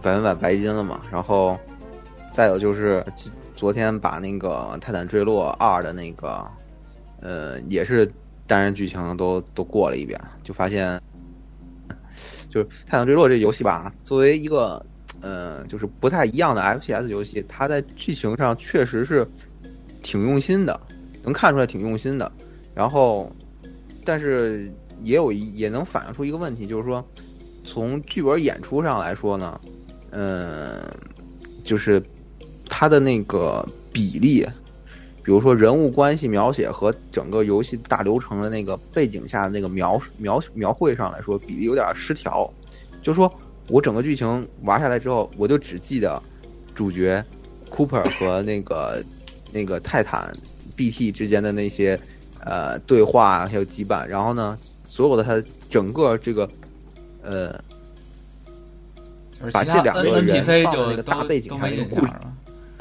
[0.00, 1.58] 百分百白金了嘛，然后
[2.32, 3.04] 再有就是
[3.54, 6.42] 昨天把那个《泰坦坠落二》的那个
[7.20, 8.10] 呃也是
[8.46, 10.98] 单人剧情都都过了一遍，就发现
[12.52, 14.84] 就是《太阳坠落》这游戏吧，作为一个
[15.20, 19.26] 呃就是不太一样的 FPS 游戏，它在剧情上确实是
[20.02, 20.78] 挺用心的，
[21.22, 22.30] 能看出来挺用心的。
[22.74, 23.30] 然后，
[24.04, 24.70] 但是
[25.02, 27.06] 也有也能反映出一个问题，就是说，
[27.64, 29.60] 从剧本演出上来说呢，
[30.10, 30.82] 嗯、
[31.64, 32.02] 就是
[32.68, 34.46] 它的那个比例，
[35.24, 42.52] 比如说人物关系描写和整个游戏大流程的那个背景下的那个描描描绘上来说，比例有点失调。
[43.02, 43.32] 就是说
[43.68, 46.20] 我整个剧情玩下来之后，我就只记得
[46.74, 47.24] 主角
[47.70, 49.02] Cooper 和那个
[49.52, 50.32] 那个泰坦
[50.74, 51.98] BT 之间的那些
[52.40, 56.48] 呃对话还有羁绊，然后呢，所有的他整个这个
[57.22, 57.52] 呃
[59.52, 62.12] 把这两个 NPC 放在就那个大都背景上那个故事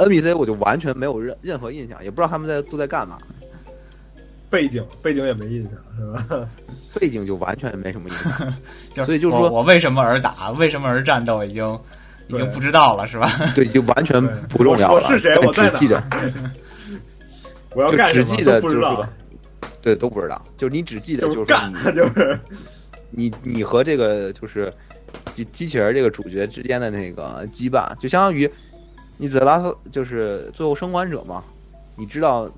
[0.06, 3.18] ？NPC 我就完全没有任任何印象，也不知道他们在都在干嘛，
[4.50, 6.48] 背景背景也没印象是吧？
[7.00, 8.54] 背景就完全没什么印象。
[8.94, 11.80] 就所以就是说我我为什么而打，为什么而战斗，已经
[12.28, 13.30] 已经不知道了，是吧？
[13.56, 14.94] 对，就完全不重要了。
[14.96, 16.04] 我是谁我在哪只记着，
[17.76, 19.08] 我要干什么只记得就是都不知道说，
[19.82, 20.46] 对，都不知道。
[20.58, 22.40] 就是你只记得就是说干你，就是
[23.10, 24.72] 你你和这个就是
[25.34, 28.50] 机机器人这个主角之间的那个羁绊，就相当于
[29.22, 31.44] 你 The Last 就是最后生还者嘛，
[31.96, 32.50] 你知道。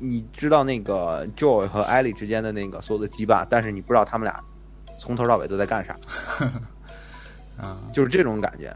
[0.00, 4.42] 你知道那个 Joy 和艾莉之间的那个所有的羁绊，但是你不知道他们俩
[5.00, 5.96] 从头到尾都在干啥，
[7.56, 8.74] 啊，就是这种感觉。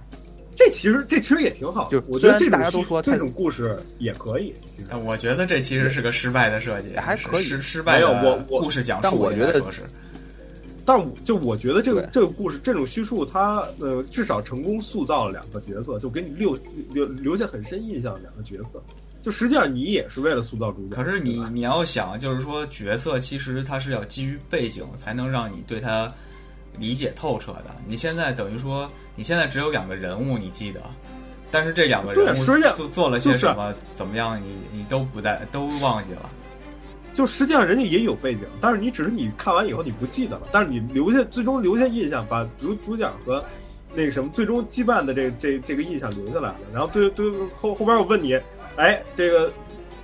[0.56, 4.54] 这其实这其实也挺好，就我觉得这大家都说这种故事也可以，
[4.88, 9.82] 但我觉得这其实是个失败的设计，还可以失失败没有的我我故事讲述，但我觉得说是
[10.88, 16.58] 但是我就我觉得这个这个故事这种叙述，它呃至少成功塑造了两个角色，就给你留
[16.90, 18.82] 留留下很深印象的两个角色。
[19.22, 26.10] 就实际上你也是为了塑造主角，可是你你要想，就是说角色其实它是要基于背景才能让你对他
[26.78, 27.76] 理解透彻的。
[27.86, 30.80] 你现在等于说，你现在只有两个人物你记得，
[31.50, 36.30] 但是这两个人物做做了些就是什么，怎么样，你你都不带都忘记了。
[37.18, 43.44] 就实际上人家也有背景，但是你只是你看完以后你不记得了，但是你留下最终留下印象，把主主角和
[43.92, 46.56] 那个什么最终羁绊的这这这个印象留下来了。
[46.72, 48.38] 然后对对后后边我问你，
[48.76, 49.52] 哎，这个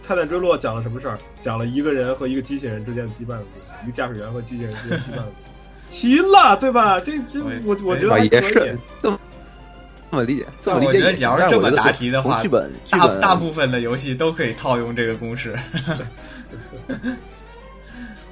[0.03, 1.17] 泰坦坠落讲了什么事儿？
[1.41, 5.37] 讲了一个人和一个机器人之间的羁绊的故事，一个驾驶员和机器人之间的羁绊的故事。
[5.91, 6.99] 齐了，对吧？
[6.99, 9.21] 这这我我觉得啊，还可以也是这么
[10.11, 10.89] 这这么理解，这么理解。
[10.89, 15.55] 我觉得你要是这么答题的话， 剧本剧大大部分的游戏都可以套用这个公式。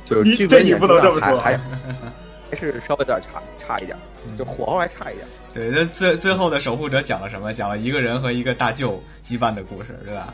[0.05, 1.61] 就是你剧本演这你不能这么说还还
[2.51, 3.97] 还是稍微有点差差一点，
[4.27, 5.27] 嗯就火候还差一点。
[5.55, 7.53] 对，那最最后的守护者讲了什么？
[7.53, 10.33] 讲了一个人和一个大舅羁绊的故事，对吧？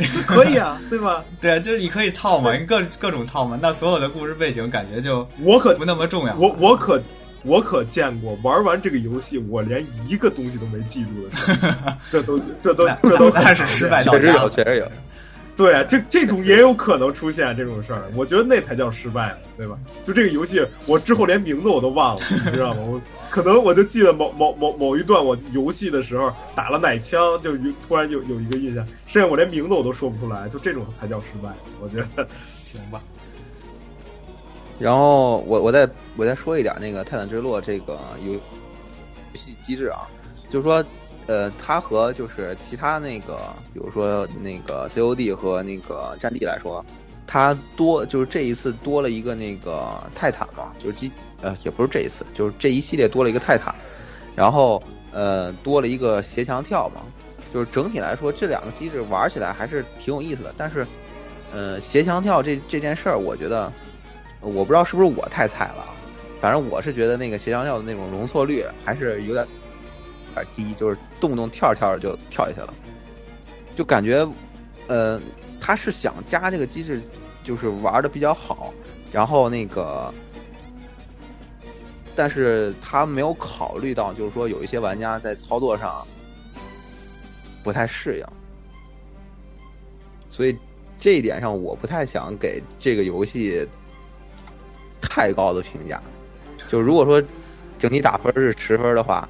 [0.26, 1.22] 可以啊，对吧？
[1.40, 3.58] 对啊，就是你可以套嘛，你各各种套嘛。
[3.60, 6.34] 那所有的故事背景感觉就我可不那么重要。
[6.36, 7.00] 我我可
[7.42, 14.50] 我可见过玩完这个游戏，我连一个东西都没记住的事儿，这都这都这都很那是失败到确实有，家了。
[14.50, 14.92] 确实有。
[15.56, 19.78] 对，啊这这种也有可能出现这种事儿，我觉得那才叫失败呢，对吧？
[20.06, 22.80] 就这个游戏，我之后连名字我都忘了， 你知道吗？
[22.86, 32.26] 我可能我就记得某某某某一段我游戏的时候打了奶枪，就有突然有有一个印象，剩下我连名字我都说不出来，就这种才叫失败，我觉得。
[32.62, 33.02] 行吧，
[34.78, 38.40] 然后我我再我再说一点那个《泰坦坠落》这个游游
[39.34, 40.06] 戏机制啊，
[40.48, 40.84] 就是说，
[41.26, 43.38] 呃，它和就是其他那个，
[43.72, 46.84] 比如说那个 COD 和那个战地来说，
[47.26, 51.10] 它多就是这一次多了一个那个泰坦嘛，就是机
[51.40, 53.74] 呃也不是这一次，就是这一系列多了一个泰坦，
[54.34, 57.02] 然后呃多了一个斜墙跳嘛，
[57.52, 60.86] 就是整体来说这两个机制玩起来还是挺有意思的，但是
[61.52, 63.72] 呃斜墙跳这这件事儿，我觉得。
[64.42, 65.84] 我不知道是不是我太菜了，
[66.40, 69.46] 反正我是觉得那个斜墙跳的那种容错率还是有点
[70.34, 72.74] 点低，就是动不动跳着跳着就跳下去了，
[73.74, 74.26] 就感觉，
[74.88, 75.20] 呃，
[75.60, 77.00] 他是想加这个机制，
[77.44, 78.72] 就是玩的比较好，
[79.12, 80.12] 然后那个，
[82.14, 86.06] 但是他没有考虑到，就是说有一些玩家在操作上
[87.62, 88.26] 不太适应，
[90.28, 90.56] 所以
[90.98, 93.68] 这一点上我不太想给这个游戏。
[95.02, 96.00] 太高的评价，
[96.68, 97.20] 就如果说
[97.78, 99.26] 整体打分是十分的话，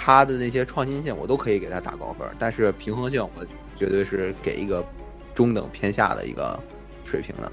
[0.00, 3.44] 它的那些创新性我都可以给它打高分，但是平衡性我
[3.74, 4.84] 绝对是给一个
[5.34, 6.56] 中等偏下的一个
[7.04, 7.50] 水平的。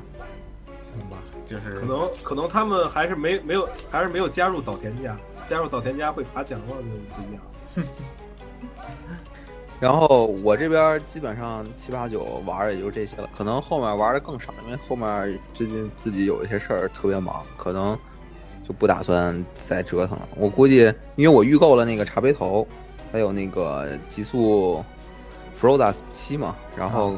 [0.77, 5.17] 行吧，就是可能可能他们还是没没有还是没有加入岛田家，
[5.49, 6.75] 加入岛田家会爬墙了就
[7.15, 7.41] 不一样。
[9.77, 17.99] 然后我这边基本上七八九玩也就这些了，可能后面玩的更少，因为后面最近自己有一些事儿特别忙，可能
[18.67, 20.27] 就不打算再折腾了。
[20.35, 22.67] 我估计，因为我预购了那个茶杯头，
[23.11, 24.83] 还有那个极速
[25.59, 27.15] Froda 七嘛，然后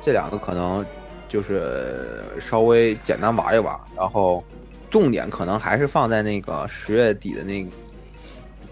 [0.00, 0.84] 这两个可能
[1.28, 4.42] 就是稍微简单玩一玩，然后
[4.90, 7.64] 重点可能还是放在那个十月底的那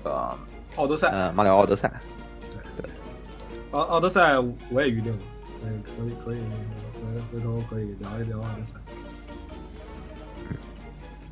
[0.02, 0.36] 个
[0.76, 1.92] 奥德赛，呃马里奥奥德赛。
[2.76, 2.88] 对
[3.72, 4.38] 奥奥德赛
[4.70, 5.18] 我也预定了，
[5.62, 6.38] 可以可以可以
[7.32, 8.72] 回回头可以聊一聊奥德赛。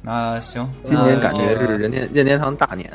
[0.09, 2.91] 那行，今年感觉是任天任天堂大年，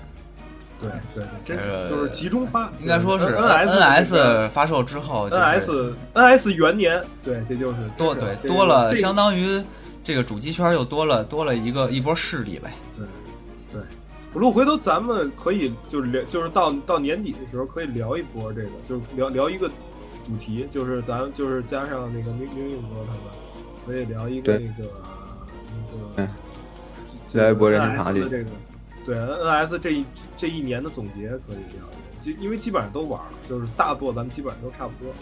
[0.81, 9.63] 对对，这个就是集中发，应该说是 N S N S 发售之后，NS NS 元年，对，这就是多对多了，相当于
[10.03, 12.71] 这个主机圈又多了多了一个一波势力呗。
[12.97, 13.05] 对
[13.71, 13.81] 对，
[14.33, 19.69] 如果回头咱们可以就是聊，就是到到年底的时候可以聊一波这个，就是聊聊一个
[20.25, 23.21] 主题，就是咱就是加上那个明明宇哥他们，
[23.85, 24.89] 可以聊一个那个
[26.17, 26.33] 那嗯个。
[27.33, 28.49] 聊一波任天堂 NS 这个，
[29.05, 30.05] 对 NS 这一
[30.37, 31.85] 这一年的总结可以聊一聊，
[32.23, 35.13] 基因为基本上都玩了，就是大作咱们基本上都差不多，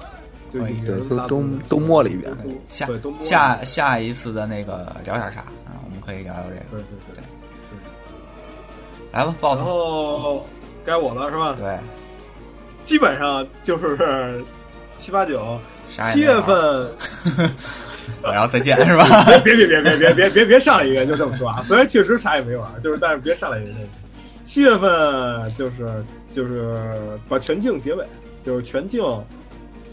[0.51, 0.59] 就
[1.07, 2.31] 都都都摸了一遍
[2.67, 2.87] 下
[3.19, 5.79] 下下一次的那个聊点啥啊？
[5.85, 6.61] 我们可以聊聊这个。
[6.71, 7.23] 对对对对
[9.13, 9.57] 来吧，BOSS。
[9.57, 10.45] 然后
[10.85, 11.53] 该我了是吧？
[11.57, 11.77] 对，
[12.83, 14.43] 基本上就是
[14.97, 15.59] 七八九
[16.13, 16.89] 七月份，
[18.23, 19.03] 然后再见是吧？
[19.43, 21.61] 别别别别别别别别上来一个就这么说啊！
[21.65, 23.71] 虽然确实啥也没玩，就是但是别上来一个。
[24.43, 24.89] 七月份
[25.55, 26.91] 就是就是
[27.29, 28.05] 把全境结尾，
[28.43, 29.01] 就是全境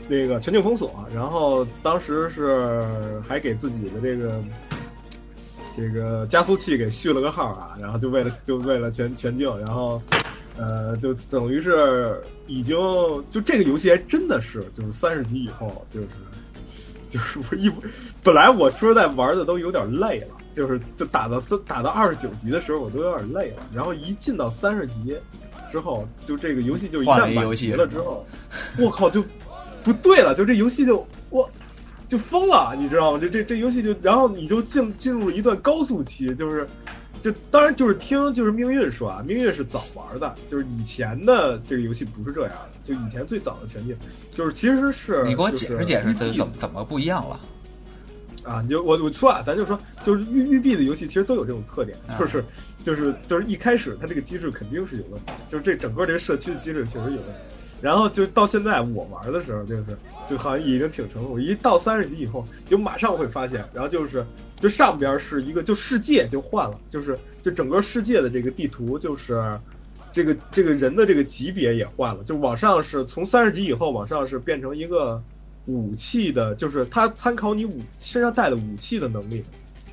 [0.09, 2.83] 那个全境封锁，然后当时是
[3.29, 4.43] 还给自己的这个
[5.77, 10.03] 这个加速器给续了个号啊，然后就为了就为了全全境，然后
[10.57, 12.77] 呃就等于是已经
[13.31, 16.09] 就这个游戏还真的是就是三十级以后就是
[17.09, 17.71] 就是我一
[18.23, 25.17] 本来我说实在玩的都有点累了，就是就打到三打到二十九级的时候我都有点累了，然后一进到三十级
[25.73, 28.25] 之后，就这个游戏就一旦游戏级了之后，
[28.79, 29.25] 我靠就
[29.83, 31.49] 不对了，就这游戏就我
[32.09, 33.19] 就疯了，你知道吗？
[33.21, 36.69] 这这这游戏就然后你就进进入了一段高速期，就是。
[37.23, 43.97] 就当然就是听就是命运说啊，命运是早玩的，就是以前的这个游戏不是这样的，就以前最早的全境，
[44.31, 47.41] 就是其实是你给我解释解释，这怎么怎么不一样了？
[48.45, 52.43] 啊，你就我我说啊，咱就说，就是育育碧的游戏其实都有这种特点，就是
[52.83, 57.33] 就是就是一开始它这个机制肯定是有问题，就是这整个这个社区的机制确实有问题。
[57.81, 59.85] 然后就到现在我玩的时候，就是
[60.29, 61.39] 就好像已经挺成熟。
[61.39, 64.27] 一到三十级以后，就马上会发现，然后就是
[64.59, 69.59] 就上边是一个就世界就换了，就是就整个世界的这个地图就是
[70.13, 75.23] 这个这个人的这个级别也换了，就往上是从三十级以后往上是变成一个
[75.67, 79.45] 武器的，就是它参考你武身上带的武器的能力，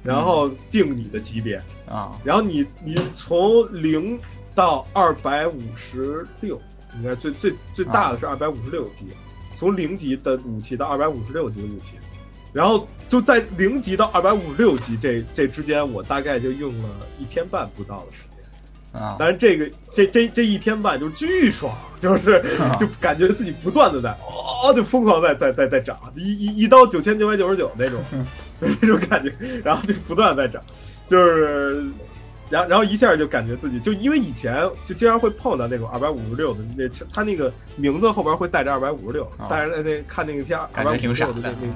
[0.01, 4.19] 然后定你的级别啊，然后你你从零
[4.55, 6.59] 到二百五十六。
[6.97, 9.07] 应该最最最大的是二百五十六级，
[9.55, 11.93] 从零级的武器到二百五十六级的武器，
[12.53, 16.89] 然后就在零级到二百五十六级这这之间，我大概就用了
[17.19, 19.17] 一天半不到的时间啊。
[19.19, 22.43] 但是这个这这这一天半就巨爽，就是
[22.79, 28.01] 就感觉自己不断的在哦，就疯狂在在在在涨，一一一刀九千九百九十九那种，
[28.61, 29.33] 就那种感觉，
[29.63, 30.61] 然后就不断在涨，
[31.07, 31.85] 就是。
[32.49, 41.67] 然然后一下就感觉自己就因为以前就经常会碰到那种二百五十六的那他那个名字后边会带着二百五十六，但是那看那个天二百五十六的那那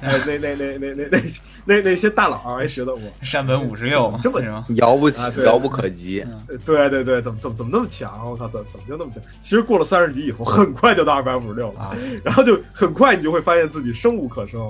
[0.00, 1.20] 那些，那那那那那那
[1.64, 3.00] 那那些大佬还觉得我。
[3.22, 5.08] 山本五十六这么遥不
[5.44, 6.24] 遥不可及，
[6.66, 8.28] 对对对，怎么怎么怎么那么强？
[8.28, 9.22] 我靠，怎怎么就那么强？
[9.42, 14.60] 其实过了三十级以后，很快就到二百五十六了，然后就很快你就会发现自己生无可生。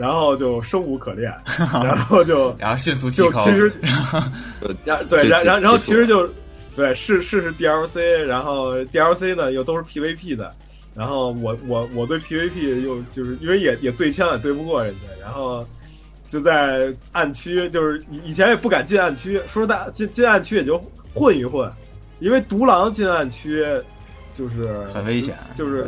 [0.00, 1.30] 然后就生无可恋，
[1.84, 3.70] 然后就然后迅速就其实，
[4.82, 6.26] 然对然然然后其实就
[6.74, 10.54] 对试试试 DLC，然后 DLC 呢又都是 PVP 的，
[10.94, 15.62] 然后我我我对 PVP 又就是因为也也对枪也对不过人家，然后
[16.30, 20.82] 就在暗区，就是以以前也不敢进暗区，说实在进进暗区也就
[21.12, 21.70] 混一混，
[22.20, 23.62] 因为独狼进暗区
[24.34, 25.86] 就是很危险，就是。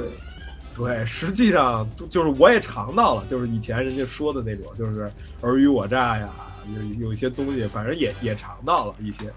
[0.74, 5.10] 对，实际上就是我也尝到了，就是以前人家说的那种，就是
[5.42, 6.32] 尔虞我诈呀，
[6.74, 9.30] 有有一些东西，反正也也尝到了一些。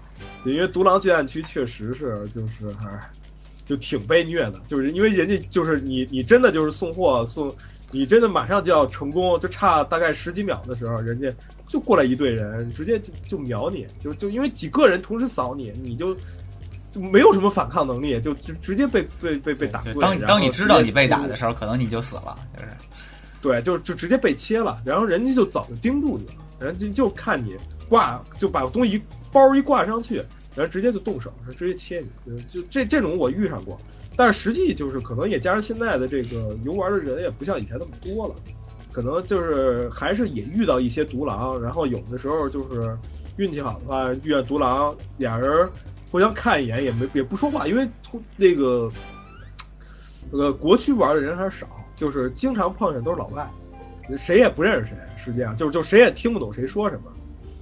[0.44, 2.74] 因为独狼禁暗区确实是就是，
[3.66, 7.54] 就挺被虐的，就是因为人家就是你你真的就是送货送，
[7.90, 11.30] 你真的马上就要成功，就差大概十几秒的时候，人家
[11.68, 16.16] 就过来一队人，直接就就秒你，就就因为几个人同时扫你，你就。
[16.98, 19.80] 没有什么反抗能力，就直直接被被被被打。
[20.00, 22.68] 当当你知道你被打的时候，可能你就死了，就是。
[23.42, 27.54] 对，就就直接被切了，然后人家就早就盯住你了，人家就看你
[27.88, 30.16] 挂，就把东西一包一挂上去，
[30.56, 32.36] 然后直接就动手，直接切你。
[32.50, 33.78] 就就这这种我遇上过，
[34.16, 38.34] 但是实际就是可能也加上现在的这个游玩的人也不像以前那么多了，
[38.90, 42.98] 可能就是还是也遇到一些独狼，然后有的时候就是
[43.36, 45.48] 运气好的话遇见独狼，俩人。
[46.16, 47.86] 互相看一眼也没也不说话，因为
[48.36, 48.90] 那个
[50.30, 53.46] 那个国区玩的人还是少，就是经常碰见都是老外，
[54.16, 57.12] 谁也不认识谁，实际上就就谁也听不懂谁说什么，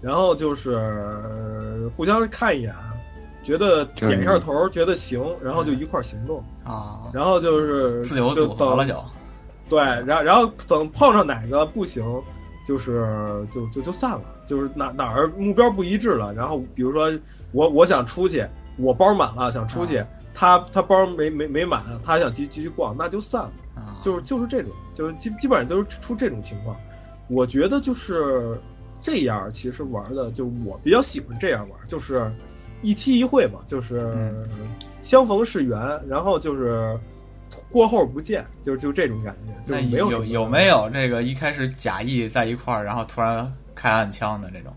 [0.01, 2.73] 然后就是互相看一眼，
[3.43, 9.05] 觉得点一下头，觉得行，然后就一块行动啊，然后就是自由组合了就，
[9.69, 12.05] 对，然然后等碰上哪个不行，
[12.65, 17.13] 就是就就就散了，就是哪哪儿目标不一致了，然后比如说。
[17.53, 18.45] 我我想出去，
[18.79, 20.05] 我包满了想出去，
[20.35, 23.53] 他他包没没没满，他想继继续逛，那就散了，
[24.03, 26.77] 就是就是这种，就是基基本上都是出这种情况。
[27.29, 28.59] 我觉得就是
[29.01, 32.29] 这样，其实玩的就我比较喜欢这样玩，就是
[32.83, 34.13] 一期一会嘛，就是
[35.01, 36.99] 相逢是缘，然后就是
[37.75, 39.81] 过后不见，就就这种感觉。
[39.81, 44.73] 就没有有有没有这个一开始假意在一块儿，然后突然开暗枪的这种？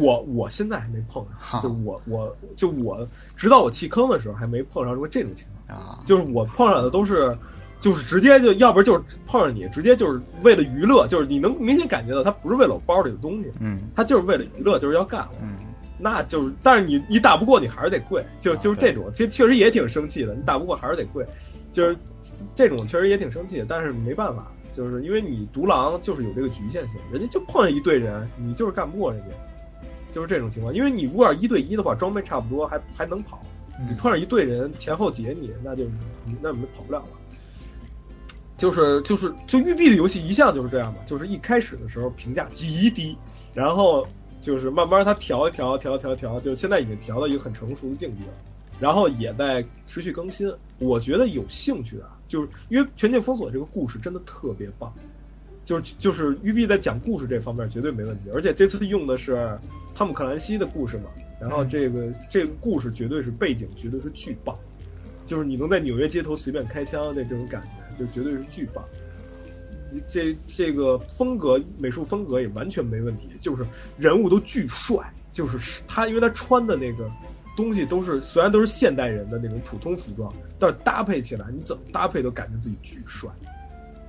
[0.00, 3.04] 我我现在还没碰上，就我我就我
[3.36, 7.36] 直到我弃坑的时候还没碰上过这种情况啊，就是我碰上的都是，
[7.80, 15.56] 就是直接就要不然就是碰上你，直接就是为了娱乐，就是你能明显感觉到他不是为了我包里的东西，嗯，他就是为了娱乐，就是要干，嗯，
[15.98, 21.26] 那就是，但是你你打不过你还是得跪，就就是这种，其实确实也挺生气的，你打不过还是得跪，
[21.72, 21.96] 就是
[22.54, 29.36] 这种确实也挺生气，但是没办法，就是因为你独狼就是有这个局限性，人家就碰上一队人，你就是干不过人家。
[30.12, 33.40] 就是这种情况，因为你如果要一对一的话，装备差不多，还还能跑。
[33.88, 35.84] 你碰上一队人前后截你，那就
[36.42, 37.08] 那你跑不了了。
[38.56, 43.16] 就是就是就育碧的游戏一向就是这样嘛，就是一开始的时候评价极低，
[43.54, 44.04] 然后
[44.42, 48.32] 就是慢慢它调一调调调调，就现在已经调到一个很成熟的境地了，
[48.80, 50.52] 然后也在持续更新。
[50.78, 54.92] 我觉得有兴趣的，就是因为《全境封锁》这个故事真的特别棒，
[55.64, 59.58] 就是就是育碧在讲故事这方面绝对没问题，而且这次用的是。
[59.92, 64.56] 汤姆克兰西的故事嘛，然后这个这个故事绝对是背景，绝对是巨棒，
[65.26, 68.82] 就是你能在纽约街头随便开枪的这种感觉，就绝对是巨棒。
[70.10, 73.62] 这这个风格美术风格也完全没问题，就是
[73.98, 77.10] 人物都巨帅，就是他因为他穿的那个
[77.60, 83.30] 东西都是虽然都是现代人的那种普通服装，但是搭配起来你怎么搭配都感觉自己巨帅，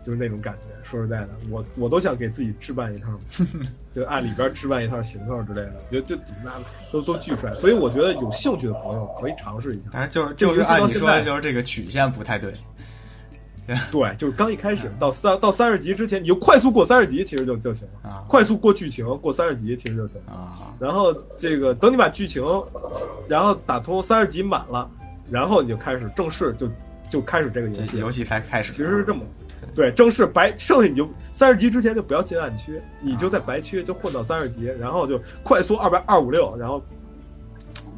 [0.01, 0.67] 就是那种感觉。
[0.83, 3.09] 说实在的，我我都想给自己置办一套，
[3.93, 6.53] 就按里边置办一套行头之类的，我觉得就怎么搭
[6.91, 7.53] 都都巨帅。
[7.55, 9.89] 所以我觉得有兴趣的朋友可以尝试一下。
[9.91, 12.53] 但是就是就是按你说的，就是这个曲线不太对。
[13.91, 18.09] 对，就是刚一开始到三到三十集之前，你就快速过三十集，其实就就行了。
[18.09, 20.33] 啊，快速过剧情，过三十集其实就行了。
[20.33, 22.43] 啊，然后这个等你把剧情，
[23.29, 24.89] 然后打通三十集满了，
[25.29, 26.69] 然后你就开始正式就
[27.09, 28.73] 就开始这个游戏，游戏才开始。
[28.73, 29.21] 其实是这么，
[29.75, 36.83] 对，正式白剩下你就三十集之前就不要进暗区，你就在白区就混到三十集，然后就快速二百二五六，然后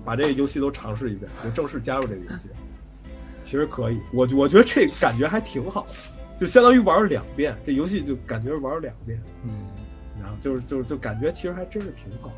[0.06, 2.50] 把这个游戏都尝试一遍，就正式加入这个游戏。
[3.44, 5.86] 其实可以，我我觉得这感觉还挺好，
[6.40, 9.52] 就相当于玩了两遍，这游戏就感觉玩了两遍，嗯，
[10.22, 12.32] 然后就是就是就感觉其实还真是挺好。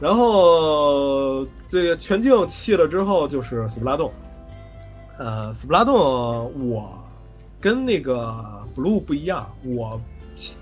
[0.00, 4.12] 然后这个全境弃了之后就是斯普拉洞，
[5.18, 5.96] 呃，斯普拉洞
[6.70, 6.96] 我
[7.60, 10.00] 跟那个 blue 不一样，我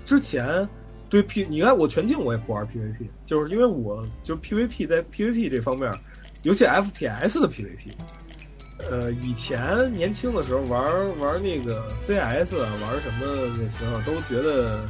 [0.05, 0.67] 之前
[1.07, 5.91] 对 P 你看我全境我也不玩 PVP，就是因为我就 PVP 在 PVP 这方面，
[6.41, 7.91] 尤其 FPS 的 PVP。
[8.79, 13.25] 呃，以前年轻的时候玩玩那个 CS 啊，玩什么
[13.57, 14.85] 那时候都觉得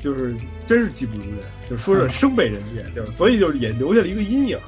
[0.00, 0.34] 就是
[0.66, 4.58] 真是技不如人，就说是生被人界，就是所以就是也留下了一个阴影，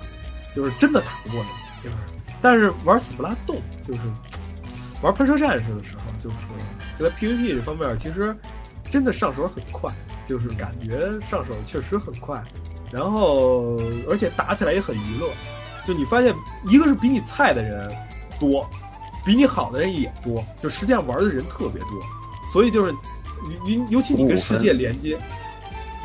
[0.54, 1.48] 就是真的打不过你，
[1.82, 1.96] 就是。
[2.40, 4.00] 但是玩死不拉动，就是
[5.02, 6.36] 玩喷射战士的时候，就是
[6.98, 8.36] 就在 PVP 这方面，其实
[8.90, 9.92] 真的上手很快，
[10.26, 12.40] 就是感觉上手确实很快，
[12.92, 13.76] 然后
[14.08, 15.28] 而且打起来也很娱乐，
[15.84, 16.34] 就你发现
[16.66, 17.90] 一个是比你菜的人。
[18.38, 18.68] 多，
[19.24, 21.90] 比你好的人也多，就实际上玩的人特别多，
[22.52, 22.92] 所以就是
[23.64, 25.18] 你你尤其你跟世界连接，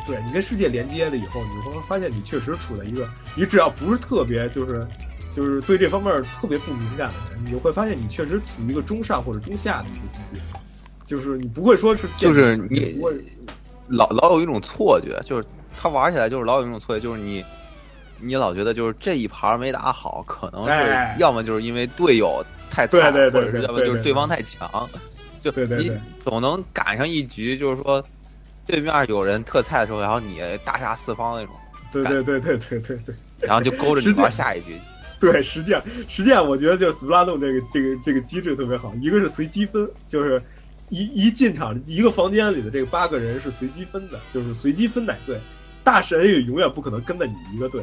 [0.05, 4.85] 对你跟世界连接了以后，你会发现你确实处在一个，你只要不是特别就是
[5.35, 10.41] 就是对这方面特别不敏感的人，你会发现你确实处于一个中上或者中下的一个级别，
[11.05, 12.99] 就是你不会说是就是你
[13.87, 17.43] 老老有一种错觉，就是他玩起来就是老有一种错觉，就是你。
[18.23, 24.89] 你老觉得就是这一盘没打好，可能是要么就是因为队友太菜，或者是要么就是对方太强，
[25.41, 28.03] 就你总能赶上一局，就是说
[28.65, 31.53] 对面有人特菜的时候，然后你大杀四方那种。
[31.91, 33.15] 对对对对对对对。
[33.41, 34.79] 然后就勾着你玩下一局。
[35.19, 40.41] 对，实际上实际上我觉得就是斯普拉洞这个这个这个机制特别好，一个是随机分，就是
[40.89, 45.39] 一一进场一个房间里的这个八个人是随机分的，就是随机分哪队，
[45.83, 47.81] 大神也永远不可能跟在你一个队。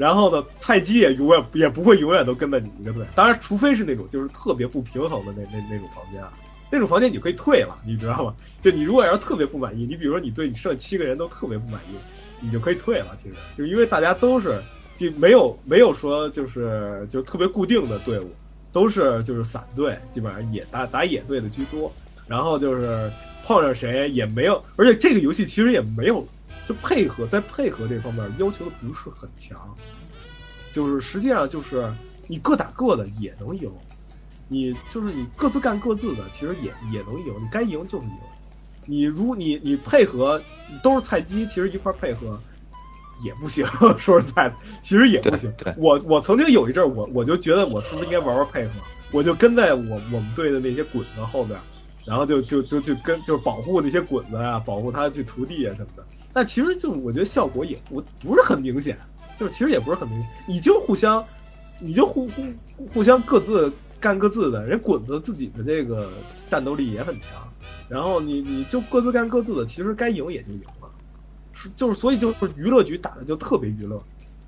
[0.00, 6.32] 然后呢，菜鸡也永远也不会永远都跟在你一个队，当然，除非是那种就是特别不平衡的那那那种房间啊，
[6.72, 8.34] 那种房间你可以退了，你知道吗？
[8.62, 11.96] 就你如果要是特别不满意，你比如说你对你剩七个人都特别不满意，
[12.40, 13.14] 你就可以退了。
[13.22, 14.58] 其实就因为大家都是
[14.96, 18.32] 就没有没有说就是就特别固定的队伍，
[18.72, 21.92] 都是就是散队，基本上野打打野队的居多。
[22.26, 23.12] 然后就是
[23.44, 26.26] 碰上谁也没有，而且这个游戏其实也没有。
[26.66, 29.74] 就配合，在配合这方面要求的不是很强，
[30.72, 31.92] 就是实际上就是
[32.28, 33.70] 你各打各的也能赢，
[34.48, 38.12] 你就是你各自干各自的，其实也也能赢，你该赢就是赢。
[38.86, 40.40] 你如你你配合
[40.82, 42.40] 都是菜鸡，其实一块配合
[43.22, 43.64] 也不行。
[43.98, 45.52] 说实在的，其实也不行。
[45.76, 48.72] 我我曾经有一阵儿，我我就觉得我是不是应该玩玩配合，
[49.12, 51.60] 我就跟在我我们队的那些滚子后边，
[52.04, 56.04] 然后就就就就跟就是保护那些滚子啊，保护他去徒弟啊什么的。
[56.32, 58.96] 但其实就我觉得效果也不不是很明显，
[59.36, 61.24] 就是其实也不是很明显，你就互相，
[61.78, 62.42] 你就互互
[62.94, 66.10] 互相各自干各自的，人滚子自己的这个
[66.48, 67.32] 战斗力也很强，
[67.88, 70.88] 然后你你就各自干各自的，其实该赢也就赢了，
[71.52, 74.00] 是就是所以就是娱乐局打的就特别娱乐，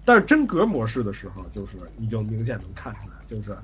[0.04, 3.56] 但是真格模式的时候，就是你就明显能看出来，就是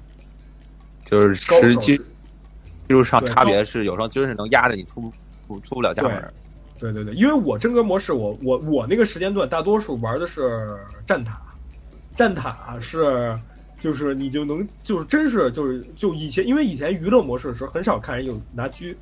[1.05, 5.13] 就是实际技术上差别是有时候真是能压着你出
[5.47, 6.35] 出出不了家门。
[6.79, 10.69] 对对对，因为我真格模式，我我我那个时间段大多数玩的是
[11.07, 11.41] 战塔，
[12.17, 13.37] 战塔是
[13.81, 18.95] 就是你就能就是真是就是就以前因为以前娱乐模式的时候很少看人有拿狙，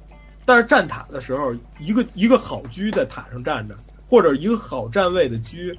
[0.45, 5.75] 但是战塔的时候一个一个好狙在塔上站着，或者一个好站位的狙，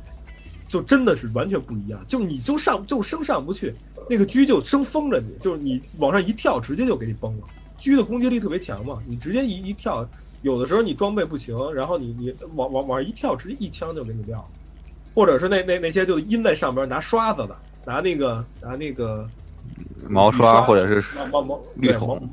[0.68, 3.74] 就真的是完全不一样，就你就上就升上不去，
[4.10, 7.48] 那个狙就生封着你，就是你往上一跳直接就给你崩了，
[7.80, 10.08] 狙的攻击力特别强嘛，你直接一一跳。
[10.42, 14.50] 有的时候你装备不行，然后你你往往往上一跳，直接一枪就给你撂了，
[15.14, 19.28] 或者是那那那些就阴在上边拿刷子的，拿那个拿那个
[20.08, 22.30] 毛刷或者是毛毛绿桶，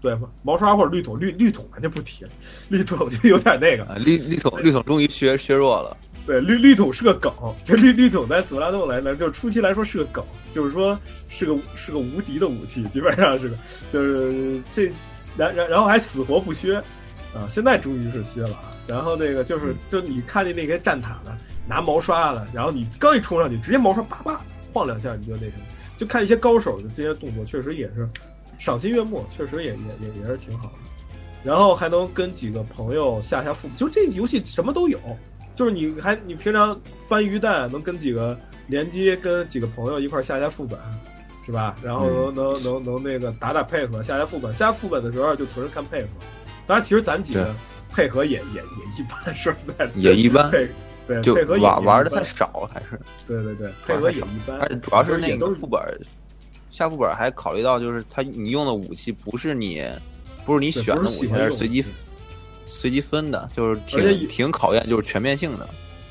[0.00, 0.28] 对吗？
[0.42, 2.30] 毛刷或者绿桶，绿绿桶咱就不提了，
[2.68, 3.84] 绿桶就有点那个。
[3.84, 5.96] 啊，绿绿桶绿桶终于削削弱了。
[6.24, 7.32] 对，绿绿桶是个梗，
[7.64, 10.98] 就绿绿桶在斯普拉洞来来，就是初期来说是个梗，就是说
[11.28, 13.56] 是个是个无敌的武器，基本上是个，
[13.92, 14.90] 就是这，
[15.36, 16.80] 然然然后还死活不削，
[17.34, 18.72] 啊，现在终于是削了啊。
[18.86, 24.40] 然后那个就是就你看见那些战塔的拿毛刷的，然后你刚一冲上去，直接毛刷叭叭
[24.72, 25.64] 晃两下，你就那什么，
[25.96, 28.08] 就看一些高手的这些动作，确实也是
[28.58, 30.74] 赏心悦目，确实也也也也是挺好的。
[31.42, 34.98] 然后还能跟几个朋友下下副本，就这游戏什么都有。
[35.54, 40.78] 就是你还你平常搬鱼蛋能跟几个联机跟几个朋友一块下下副本，
[41.44, 41.76] 是吧？
[41.82, 46.08] 然后能能能能那个打打配合下下副本，下副本的时候就纯是看配合。
[46.66, 47.54] 当然，其实咱几个
[47.90, 48.62] 配合也也也
[48.98, 50.50] 一般，说实在的， 也一般。
[50.50, 50.68] 对
[51.06, 54.58] 对，就配合玩玩的太少，还是对对对，配合也一般。
[54.60, 55.80] 而且主要是那个副本
[56.70, 59.84] 下副本还考虑到就是他你用的武器不是你
[60.44, 61.84] 不是你选的武器，而是随机。
[62.64, 65.68] 随机分的，就是挺挺考验，就是全面性的。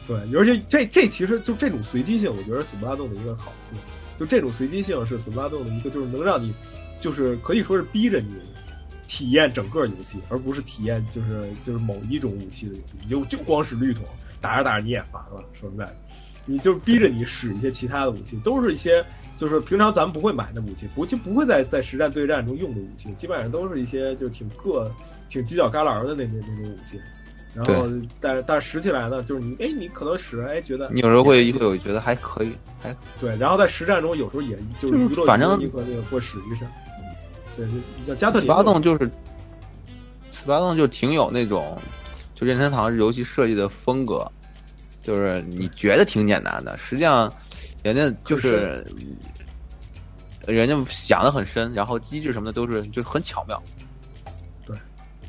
[0.08, 3.78] 对，而且这这其实就这种随机性，我觉得死不拉动的一个好处，
[4.18, 6.54] 就这种随机性是死不拉动的一个，就是能让你，
[7.02, 8.39] 就是可以说是逼着你
[9.12, 12.93] 体验整个游戏，而不是体验就是就是某一种武器的游戏。
[13.03, 14.05] 你就就光使绿桶
[14.39, 15.95] 打着打着你也烦了，说实在的，
[16.45, 19.05] 你就逼着你使一些其他的武器，都是一些
[19.36, 24.89] 就是平常咱们不会买的武器，不就不会在在实战对战中用的武器，基本上都是一些就挺个。
[25.32, 26.99] 挺犄角旮旯的那那那种武器，
[27.55, 27.88] 然后
[28.20, 32.51] 但但使起来呢，就是你哎，你可能使哎觉得你有时候会会有觉得还可以，
[32.82, 36.66] 还对，然后在实战中有时候也就是娱乐，反正你和那个会使一下，
[37.56, 37.68] 对，
[38.06, 39.10] 像加特斯巴洞就是
[40.32, 41.78] 斯巴洞就挺有那种
[42.34, 44.30] 就任天堂游戏设计的风格，
[45.04, 47.32] 就是你觉得挺简单的，实际上
[47.84, 48.86] 人家就是
[50.47, 53.62] 人家想的很深，然后机制什么的都是就很巧妙。
[54.66, 54.76] 对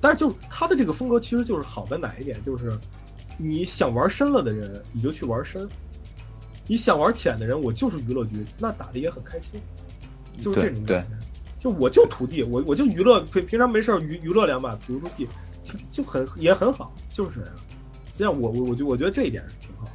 [0.00, 2.42] 但是，就他的这个风格，其实就是好在哪一点？
[2.44, 2.72] 就是
[3.36, 5.66] 你想玩深了的人，你就去玩深；
[6.66, 9.60] 你想玩浅的人，我就是娱乐局，那打的也很开心，
[10.42, 11.26] 就是这种感觉。
[11.62, 15.28] 就我就土地，我我就娱乐，平平常没事娱娱乐两把，比如说地，
[15.62, 17.54] 就就很也很好，就是这样。
[18.18, 19.86] 这样我我我就我觉得这一点是挺好。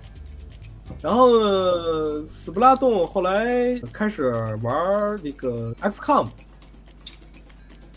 [1.01, 4.31] 然后死不拉洞后来开始
[4.63, 6.29] 玩那个 XCOM，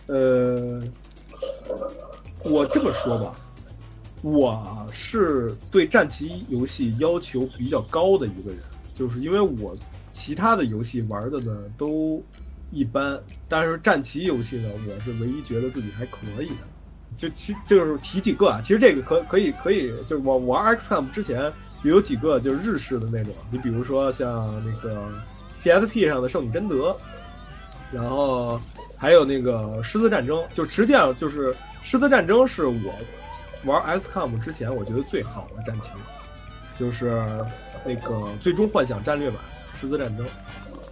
[0.09, 0.83] 呃。
[2.43, 3.33] 我这么说吧，
[4.23, 8.59] 我是对战棋游戏要求比较高的一个人，
[8.95, 9.77] 就是因为我
[10.15, 12.21] 其他的游戏玩的呢都
[12.73, 13.21] 一般，
[13.51, 16.55] 但是战棋游戏呢，我是唯一觉得自己还可以的。
[17.17, 25.07] 就其就是提几个啊，其实这个可可以可以，就是我玩 XCOM 之前有几个就是日式的那种，你比如说像那个
[25.63, 26.91] PSP 上的《圣女贞德》，
[27.93, 28.59] 然后。
[29.01, 32.95] 还有那个狮子战争，就实际上就是狮子战争是我
[33.65, 35.89] 玩 XCOM 之前我觉得最好的战棋，
[36.77, 37.25] 就是
[37.83, 39.41] 那个最终幻想战略版
[39.75, 40.27] 狮子战争，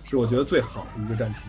[0.05, 1.43] 是我觉得最好的一个战棋。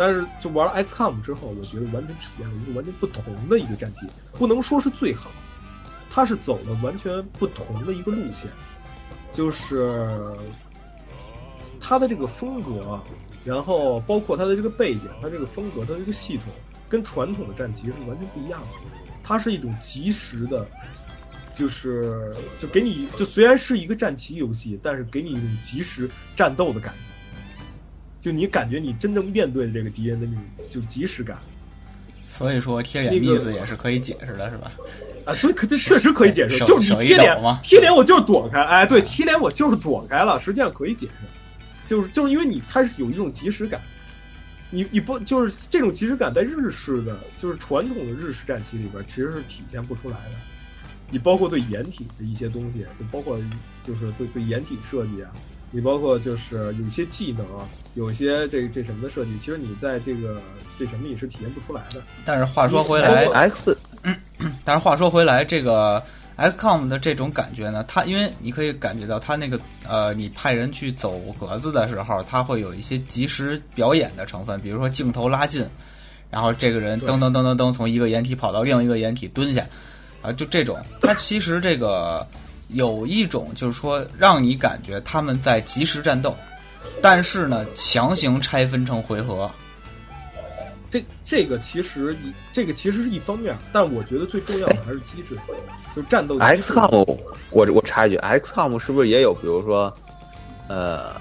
[0.00, 4.06] 但是就玩了 XCOM 之后，我觉得完全体验了一个完全不同的一个战棋，
[4.38, 5.30] 不能说是最好，
[6.08, 8.50] 它是走了完全不同的一个路线，
[9.30, 10.18] 就是
[11.78, 12.98] 它的这个风格。
[13.44, 16.44] 然后包括它的这个背景，它这个风格，它这个系统，
[16.88, 18.68] 跟传统的战棋是完全不一样的。
[19.22, 20.66] 它是一种即时的，
[21.54, 27.09] 就是就给你就虽然是一个战棋游戏，但是给你一种即时战斗的感觉。
[28.20, 31.38] 就你感觉你真正面对这个敌人的那种就即时感。
[32.26, 34.70] 所以说贴脸意思也是可以解释的，是吧？
[35.24, 41.12] 啊，所以可这确实可以解释，就是你贴脸贴脸我就是躲开，哎，对，贴脸我就是躲开了，实际上可以解释。
[41.88, 43.80] 就是就是因为你它是有一种即时感，
[44.70, 50.36] 你你不就是这种即时感在日式的就是传统的日式战棋里边其实是体现不出来的。
[51.10, 53.36] 你包括对掩体的一些东西，就包括
[53.82, 55.32] 就是对对掩体设计啊，
[55.70, 60.40] 你包括就是有些技能啊，有些这这什么的设计，其实你在这个
[60.78, 62.02] 这什么你是体验不出来的。
[62.24, 63.76] 但是话说回来，X，
[64.64, 66.02] 但是话说回来这个。
[66.36, 75.68] XCOM 的这种感觉呢，它因为你可以感觉到它那个呃，你派人去走格子的时候，它会有一些即时表演的成分，比如说镜头拉近，
[76.30, 79.62] 然后这个人噔噔噔噔噔从一个掩体跑到另一个掩体蹲下，
[80.22, 82.26] 啊，就这种，它其实这个
[82.72, 86.36] 有一种就是说让你感觉他们在即时战斗，
[87.02, 89.50] 但是呢，强行拆分成回合。
[90.90, 95.38] 这这个其实一这个其实是一方面，但我觉得最重要的还是机制，
[95.94, 96.36] 就战斗。
[96.38, 97.16] XCOM，
[97.50, 99.96] 我我插一句，XCOM 是不是也有，比如说，
[100.66, 101.14] 呃，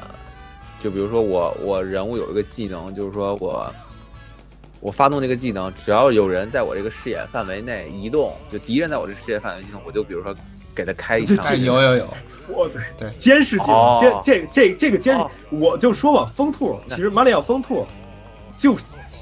[0.82, 3.72] 就比如说我我人物有一个技能，就是说我
[4.80, 10.36] 我发动这个技能，只要有人在我这个视野范围内移动，就敌人在我这视野范围内移动，我就比如说
[10.76, 11.38] 给他开一枪。
[11.40, 12.14] 哎，有有有，
[12.48, 17.86] 我对对监视技能，哦这这这这个监视哦，我就说吧，风兔其实马里奥风兔
[18.58, 18.78] 就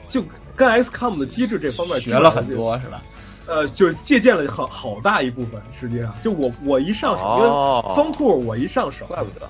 [0.10, 0.24] 就
[0.56, 3.02] 跟 XCOM 的机制这方面学了很，多是吧？
[3.48, 5.62] 呃，就是借鉴了好好大一部分。
[5.72, 9.48] 实际上，就我我一上手，因哦为风兔我一上手，怪不得。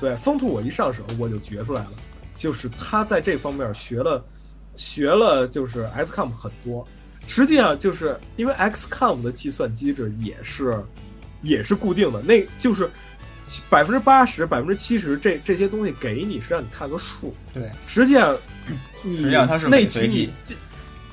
[0.00, 1.90] 对风兔我一上手我就觉出来了，
[2.36, 4.24] 就是他在这方面学了
[4.76, 6.86] 学了，就是 XCOM 很多。
[7.26, 10.82] 实际上就是因为 XCOM 的计算机制也是
[11.42, 12.90] 也是固定的，那就是
[13.70, 18.36] 百分之八十、百分之七十这这些东西给你是让你看个数，对，实际上
[19.02, 20.30] 你实际上它是那伪随机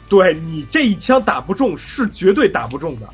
[0.10, 3.08] 对你这一枪打不中是绝对打不中的，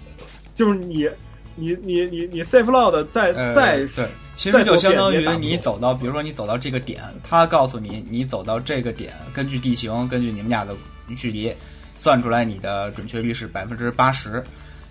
[0.55, 1.09] 就是你
[1.55, 10.75] 你你你你 safe load 在呃，在对，其实就相当于你走到，比如说你走到这个点，他告诉你你走到这个点，根据地形，根据你们俩的
[11.15, 11.53] 距离，
[11.93, 14.43] 算出来你的准确率是百分之八十。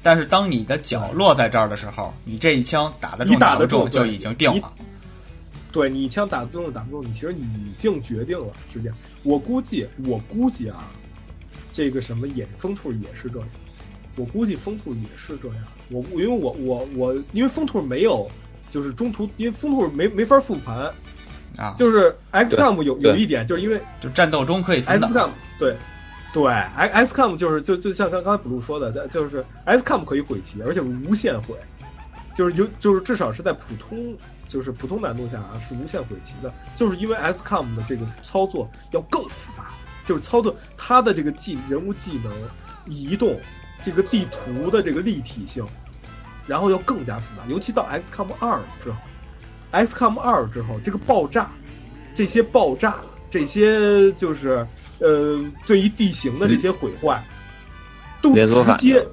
[0.02, 4.72] 但是当你的脚落在这儿的时候，你这一枪打得中你打得不中就已经定了。
[5.72, 8.52] 对你一枪打不中打不中，你其实你已经决定了。
[8.72, 10.90] 是这样，我估计，我估计啊，
[11.72, 13.48] 这个什么也风兔也是这样。
[14.16, 15.58] 我估计风兔也是这样。
[15.88, 18.28] 我因为我我我因为风兔没有，
[18.72, 20.92] 就是中途因为风兔没没法复盘，
[21.56, 25.30] 啊，就是 XCOM 有有一点，就是因为就战斗中可以存 XCOM 档。
[25.58, 25.76] 对
[26.32, 31.56] 对 X XCOM 就是就就像刚刚 blue 说的，就是 XCOM 可以毁棋，而且无限毁，
[32.36, 34.16] 就是有就是至少是在普通
[34.48, 39.70] 就是普通难度下啊是无限毁棋的，就是因为 XCOM 的这个操作要更复杂，
[40.06, 42.32] 就是操作它的这个技人物技能
[42.86, 43.36] 移动
[43.84, 45.66] 这个地图的这个立体性，
[46.46, 48.96] 然后要更加复杂，尤其到 XCOM 二之后
[49.72, 51.50] ，XCOM 二之后这个爆炸，
[52.14, 53.00] 这些爆炸，
[53.30, 54.64] 这些就是
[55.00, 57.22] 呃对于地形的这些毁坏，
[58.22, 58.46] 都直
[58.78, 59.06] 接，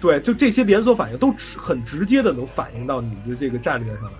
[0.00, 4.12] 对，就这些连锁反应都直很直接的能反映到你的这个战略上来。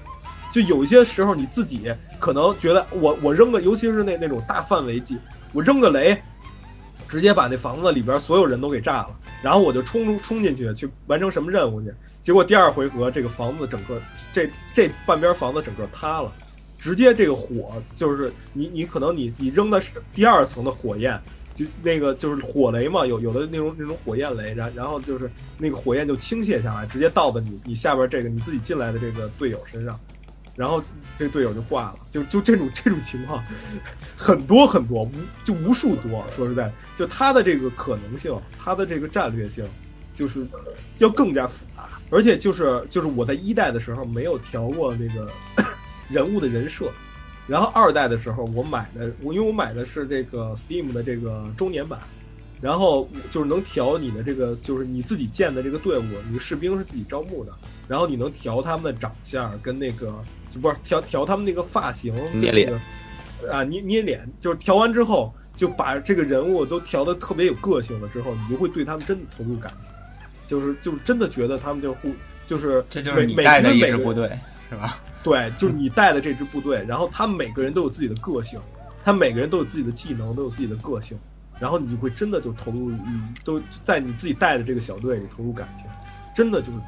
[0.52, 5.16] 就有一些时候你自己可能觉得我我扔个，尤其是那那种大范围技，
[5.52, 6.20] 我扔个雷，
[7.08, 11.94] 直接把那房子里边所有人都给炸了，然后我就冲冲进去去完成什么任务去，
[12.24, 14.02] 结果第二回合这个房子整个
[14.32, 16.32] 这这半边房子整个塌了，
[16.80, 21.20] 直接这个火就是你你可能你你扔的是第二层的火焰，
[21.54, 30.00] 就那个就是火雷嘛，有有的那种那种火焰雷，然然后就是那个火焰就倾泻下来，直接倒在你你下边这个你自己进来的这个队友身上，
[30.56, 30.82] 然后
[31.18, 33.44] 这队友就挂了，就就这种这种情况
[34.16, 35.12] 很多很多，无
[35.44, 36.24] 就无数多。
[36.34, 39.64] 说实在，就它的这个可能性，它的这个战略性，
[40.14, 40.46] 就是
[40.96, 41.88] 要更加复杂。
[42.12, 45.30] 而且就是就是我在一代的时候没有调过那个
[46.10, 46.90] 人物的人设，
[47.46, 51.98] 然后二代的时候我买的我因为我买的是这个 Steam 的这个周年版。
[52.62, 57.50] 然后就是能调你的这个，就是你自己建的这个队伍，你士兵是自己招募的，
[57.88, 60.22] 然后你能调他们的长相跟那个，
[60.54, 62.70] 就不是调调他们那个发型，捏脸。
[63.50, 69.90] 啊捏捏脸，就是调完之后就把这个人物都调的特别有个性了之后，你就会对他们真的投入感情，
[70.46, 72.12] 就是就是真的觉得他们就互
[72.46, 74.30] 就是这就是你每带的一支部队，
[74.68, 74.98] 是吧？
[75.22, 78.60] 对，就是你带的这支部队，然后他们每个人都有自己的个性，
[79.04, 81.18] 他每个人都有自己的技能，都有自己的个性，
[81.58, 85.86] 然后你就会真的就投入，你都在你自己带的这个小队里投入感情，
[86.34, 86.78] 真的就是，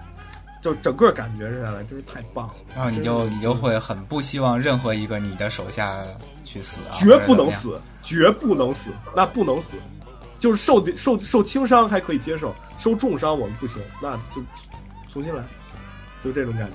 [0.63, 2.55] 就整个感觉下来真是太棒了。
[2.75, 6.03] 然后你就你就会很不希望任何一个你的手下
[6.45, 7.51] 去死啊，绝不能。
[7.51, 9.77] 死，绝不能死，那不能死，
[10.41, 14.43] 就是受受受轻伤还可以接受，受重伤我们不行，那就
[15.09, 15.43] 重新来，
[16.25, 16.73] 就这种感觉，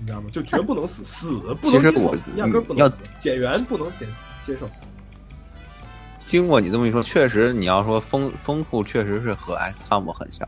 [0.00, 0.28] 你知道吗？
[0.32, 4.08] 就绝不能死，死不能接受其实我，压根儿不能死，减员不能减
[4.44, 4.68] 接受。
[6.26, 10.46] 经过你这么一说，确实你要说风风兔确实是和 XCOM 很像，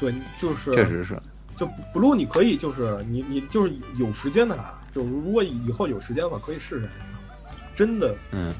[0.00, 1.20] 对，就是确实是。
[1.56, 6.88] 就 blue 你可以就是你你就是有时间的话，就是如果以后有时间的话，可以试试。
[7.76, 8.52] 真的，嗯，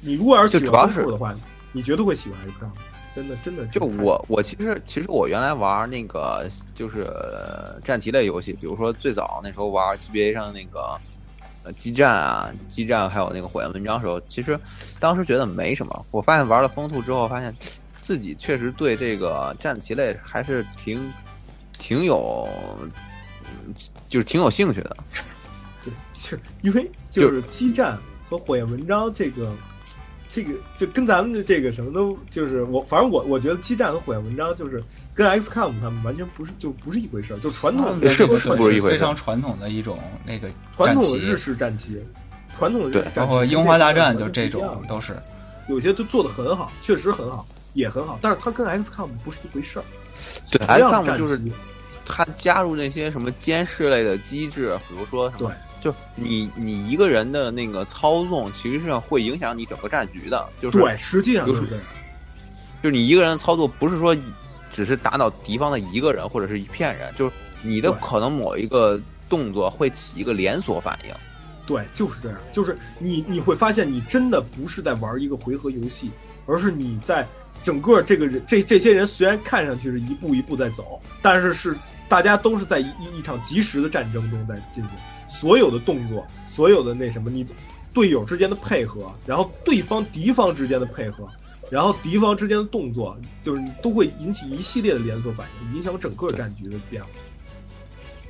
[0.00, 1.34] 你如果要是喜欢风兔的话，
[1.72, 2.70] 你绝对会喜欢 XCOM。
[3.16, 11.00] 真的真的，就我我其实其实我原来玩那个就是呃战棋类游戏，比如说最早那时候玩 GBA 上那个
[11.62, 14.60] 呃激战啊，激战还有那个火焰文章的时候，其实
[15.00, 16.06] 当时觉得没什么。
[16.10, 17.56] 我发现玩了风兔之后，发现
[18.02, 21.10] 自己确实对这个战棋类还是挺
[21.78, 22.46] 挺有，
[22.84, 23.74] 嗯
[24.10, 24.96] 就是挺有兴趣的。
[25.82, 27.98] 对，就因为就是激战
[28.28, 29.56] 和火焰文章这个，
[30.36, 34.84] 这个就跟咱们的这个什么都就是我，反正我我觉得激战和火焰文章就是
[35.14, 41.98] 跟 XCOM 他们完全不是就不是一回事儿，就传统的是不是不是不是一回事非常传统的一种那个传战棋统的日，式战棋，
[42.58, 43.02] 传统的日式对。
[43.04, 45.16] 战棋包括樱花大战就这种都是。
[45.68, 49.84] 有些都做的很好，确实很好，也很好，但是它跟 XCOM 不是一回事儿。
[50.50, 51.40] 对，XCOM 战就是
[52.04, 55.56] 它加入那些什么监视类的机制，比如说什么对，
[55.86, 60.44] 就你你一个人的那个操纵，其实上会影响你整个战局的。
[60.60, 61.84] 就是对，实际上就就是是这样。
[62.82, 64.16] 就是你一个人的操作，不是说
[64.72, 67.32] 只是打倒敌方的一个人或者是一片人，就是
[67.62, 71.14] 你的可能某一个动作会起一个连锁反应。
[71.68, 76.10] 对，就是这样，就是你你会发现，你真的不是在玩一个回合游戏，
[76.46, 77.24] 而是你在
[77.62, 81.76] 整个这个人这这些人虽然看上去是一步一步在走，但是是
[82.08, 84.92] 大家都是在一一一场及时的战争中在进行，
[85.38, 87.46] 所有的动作，所有的那什么，你
[87.92, 91.28] 队友之间的配合，然后对方敌方之间的配合。
[91.68, 97.10] 然后敌方之间的动作，就是都会引起一系列的连锁反应，影响整个战局的变化。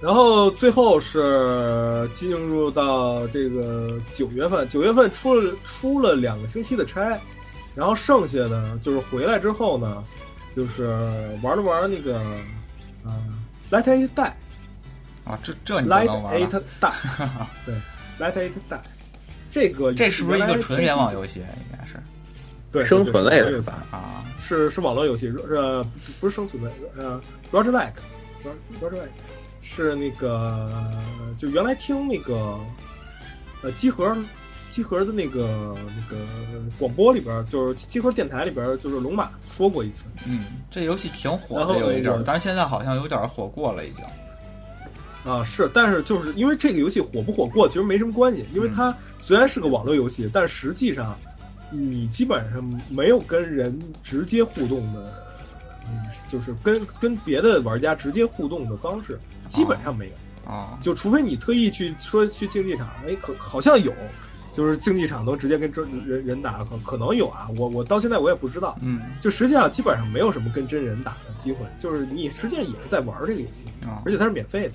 [0.00, 7.18] 然后最后是进入到这个九月份，九月份出了出了两个星期的差，
[7.74, 10.02] 然后剩下的就是回来之后呢，
[10.54, 10.88] 就是
[11.42, 12.18] 玩了玩那个，
[13.04, 13.22] 呃
[13.70, 14.32] ，Light It Die，
[15.26, 16.92] 啊，这这你都 Light 能玩 It 了？Die，
[17.66, 17.74] 对
[18.18, 18.78] ，Light It Die，
[19.50, 21.26] 这个这是不是一个纯联网游？
[21.26, 21.40] 戏？
[21.40, 21.94] 应该是
[22.70, 23.84] 对，生存类的吧？
[23.90, 25.84] 啊，是是网络游戏，呃，
[26.20, 27.20] 不是生存类，呃
[27.50, 29.10] ，Roger Like，Roger Like
[29.62, 30.88] 是那个，
[31.38, 32.56] 就原来听那个，
[33.62, 34.16] 呃，机核，
[34.70, 36.22] 机核的那个那个
[36.78, 44.04] 广播里边，就是机核电台里边，就是龙马说过一次，嗯，这游戏挺火的有一阵儿，但是现在好像有点火过了已经。
[45.26, 51.18] 啊，是，但是就是因为这个游戏火不火过，其实没什么关系，因为它虽然是个网络游戏，但实际上
[51.70, 55.12] 你基本上没有跟人直接互动的，
[55.88, 55.98] 嗯，
[56.28, 59.18] 就是跟跟别的玩家直接互动的方式，
[59.50, 63.92] 基本上没有，啊，就除非你特意去说去竞技场，哎，可好像有，
[64.52, 73.64] 就是竞技场能直接跟真人人打，可可能有啊，我我到现在我也不知道，嗯就实际上基本上没有什么跟真人打的机会，就是你实际上也是在玩这个游戏。
[73.88, 74.74] 啊而且它是免费的。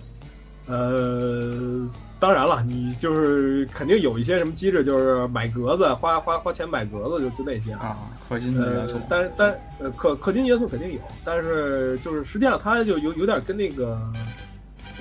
[0.68, 1.90] 呃，
[2.20, 7.88] 当然了，你就是肯定有一些什么机制，就是买格子，花花花钱买格子，就就那些啊。
[7.88, 7.98] 啊，
[8.30, 14.00] 氪金的元素呃，但但呃氪氪金元素肯定有，但是就是实际上它就有有点跟那个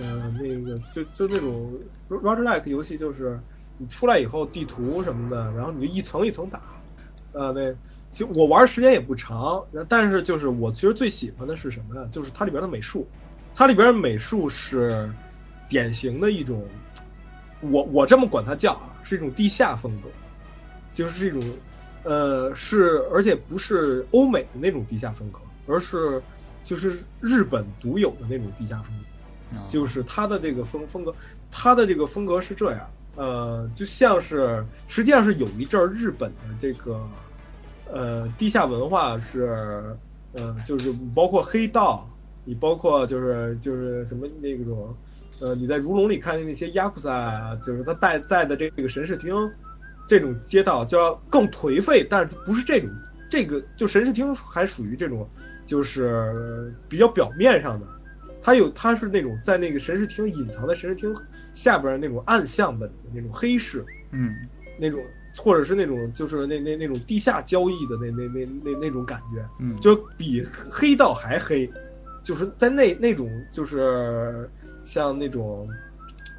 [0.00, 1.72] 呃那个就就那种
[2.08, 3.38] Roger Like 游戏，就是
[3.78, 6.60] 你出来以后地图什么的，然后你就一层一层打。
[7.32, 7.70] 呃，那
[8.12, 12.08] 其实我玩时间也不长，但是就是我其实最喜欢的是什么呀？
[12.10, 13.06] 就是它里边的美术，
[13.54, 15.08] 它里边的美术是
[15.70, 16.68] 典型的一种，
[17.60, 20.10] 我我这么管它叫啊，是一种地下风格，
[20.92, 21.40] 就是这种
[22.02, 26.22] 呃是而且不是欧美的那种地下风格，而是
[26.64, 29.04] 就是日本独有的那种地下风格。
[29.56, 31.12] 啊就是它的这个风风格，
[31.50, 37.10] 它的这个风格是这样，呃，就像是实际上是有一阵儿日本的这个
[37.90, 39.96] 呃地下文化是
[40.32, 42.08] 呃就是包括黑道，
[42.44, 44.96] 你包括就是就是什么那种
[45.40, 49.34] 呃你在如龙里看见那些亚库萨，就是他带在的这个神视厅
[50.06, 52.90] 这种街道就要更颓废，但是不是这种
[53.28, 55.28] 这个就神视厅还属于这种
[55.66, 57.86] 就是比较表面上的。
[58.42, 61.14] 它有，它是那种在那个神视厅隐藏在神视厅
[61.52, 64.34] 下边儿那种暗巷本的那种黑市，嗯
[64.78, 64.98] 那种
[65.36, 71.70] 或者是那种就是那那那种地下交易的那那那那那种感觉，嗯，就比黑道还黑，
[72.24, 74.48] 就是在那那种就是
[74.90, 75.68] 像那种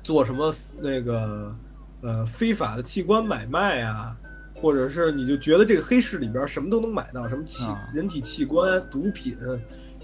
[0.04, 1.56] 做什么那个
[2.02, 4.14] 呃非法的器官买卖啊，
[4.56, 9.38] 或者是你就觉得这个黑市里边什么都能买到，什么器啊人体器官、毒品，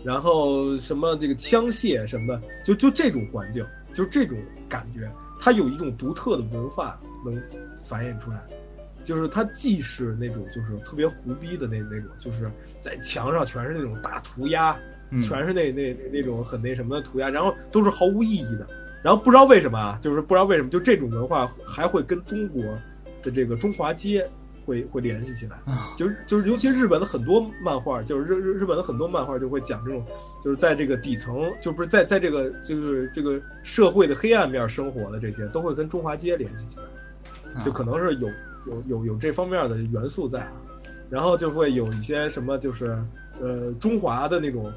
[0.01, 4.37] 然后什么这个枪械什么的，就就这种环境，就这种
[4.69, 7.37] 感觉，它有一种独特的文化能
[7.83, 8.41] 繁衍出来。
[9.03, 12.49] 就是它既是那种就是特别胡逼的那那种，就是
[12.81, 14.79] 在墙上全是那种大涂鸦，嗯
[15.22, 18.68] 全是那那那种很那什么的涂鸦，然后都是毫无意义的。
[19.03, 22.64] 然后不知道为什么啊，就是不知道为什么，就这种文化还会跟中国
[23.22, 24.28] 的这个中华街
[24.66, 25.58] 会会联系起来。
[25.95, 30.03] 就 是就是，尤其日本的很多漫画，就是日日日本的很多漫画就会讲这种，
[30.43, 36.84] 就是在这个底层，就不是在在这个就是这个社会的黑暗面生活的这些，都会跟中华街联系起来。
[37.64, 38.28] 就可能是有
[38.68, 40.51] 有有有这方面的元素在啊，
[41.10, 43.01] 然后就会有一些什么就是
[43.39, 44.72] 呃中华的那种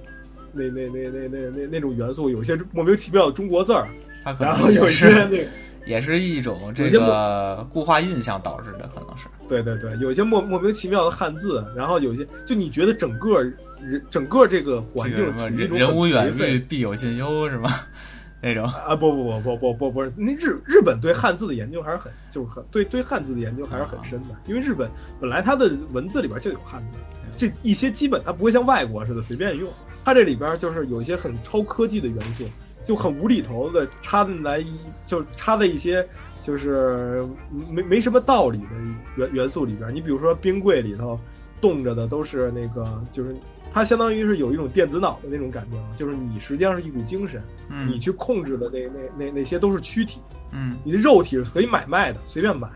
[0.53, 3.89] 那那那那那那那种元素，有些莫名其妙的中国字儿，
[4.25, 5.45] 它可然后有能也是一些那个
[5.87, 17.71] 也是一种这个固化印象导致的，可能是对对对，有些莫莫名其妙的汉字，然后有些就你觉得整个人整个这个环境个什么人人无远虑，必有近忧是吗？
[18.43, 18.65] 那种。
[18.65, 24.89] 啊不不不不不不不是，那日日本对汉字的研究还是很就是很对对汉字的研究还是很深的，因为日本
[25.19, 26.97] 本来它的文字里边就有汉字，
[27.37, 29.69] 这一些基本它不会像外国似的随便用，
[30.05, 32.45] 它这里边就是有一些很超科技的元素，
[32.85, 34.73] 就很无厘头的插进来一
[35.05, 36.07] 就插在一些
[36.43, 37.27] 就是
[37.71, 38.71] 没没什么道理的
[39.17, 41.19] 元元素里边，你比如说冰柜里头
[41.61, 43.35] 冻着的都是那个就是。
[43.73, 50.19] 它相当于是有一种电子脑的那种感觉，就是你实际上是一股精神，嗯你去控制的那那那那些都是躯体，
[50.51, 52.69] 嗯你的肉体是可以买卖的，随便买，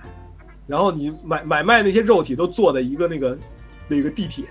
[0.69, 3.37] 然后你买买卖那些肉体都坐在一个那个
[3.89, 4.45] 那个地铁，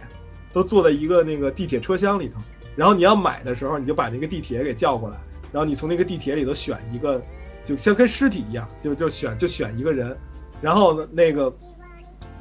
[0.51, 2.41] 都坐在一个那个地铁车厢里头，
[2.75, 5.17] 然后你要买的时候，你就把那个地铁给叫过来，
[5.51, 7.21] 然后你从那个地铁里头选一个，
[7.65, 10.15] 就像跟尸体一样，就就选就选一个人，
[10.61, 11.53] 然后呢那个。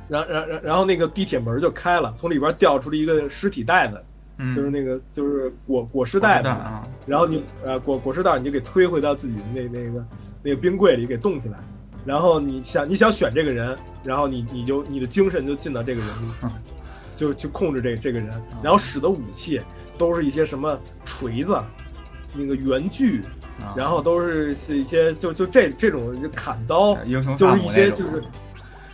[0.08, 4.04] 然然然然后那个地铁门就开了，从里边掉出了一个尸体袋子，
[4.36, 10.04] 嗯，就是那个就是裹裹尸袋子，啊，然后你呃裹裹尸袋你就给推回到自己的那那个
[10.42, 11.56] 那个冰柜里给冻起来，
[12.04, 13.74] 然后你想你想选这个人，
[14.04, 16.52] 然后你你就你的精神就进到这个人里，
[17.16, 18.28] 就去控制这这个人，
[18.62, 19.58] 然后使的武器
[20.02, 21.56] 都是一些什么锤子，
[22.34, 23.22] 那个圆锯，
[23.60, 23.70] 啊。
[23.76, 28.20] 然后都是是一些就就这这种砍刀，英雄就是一些就是，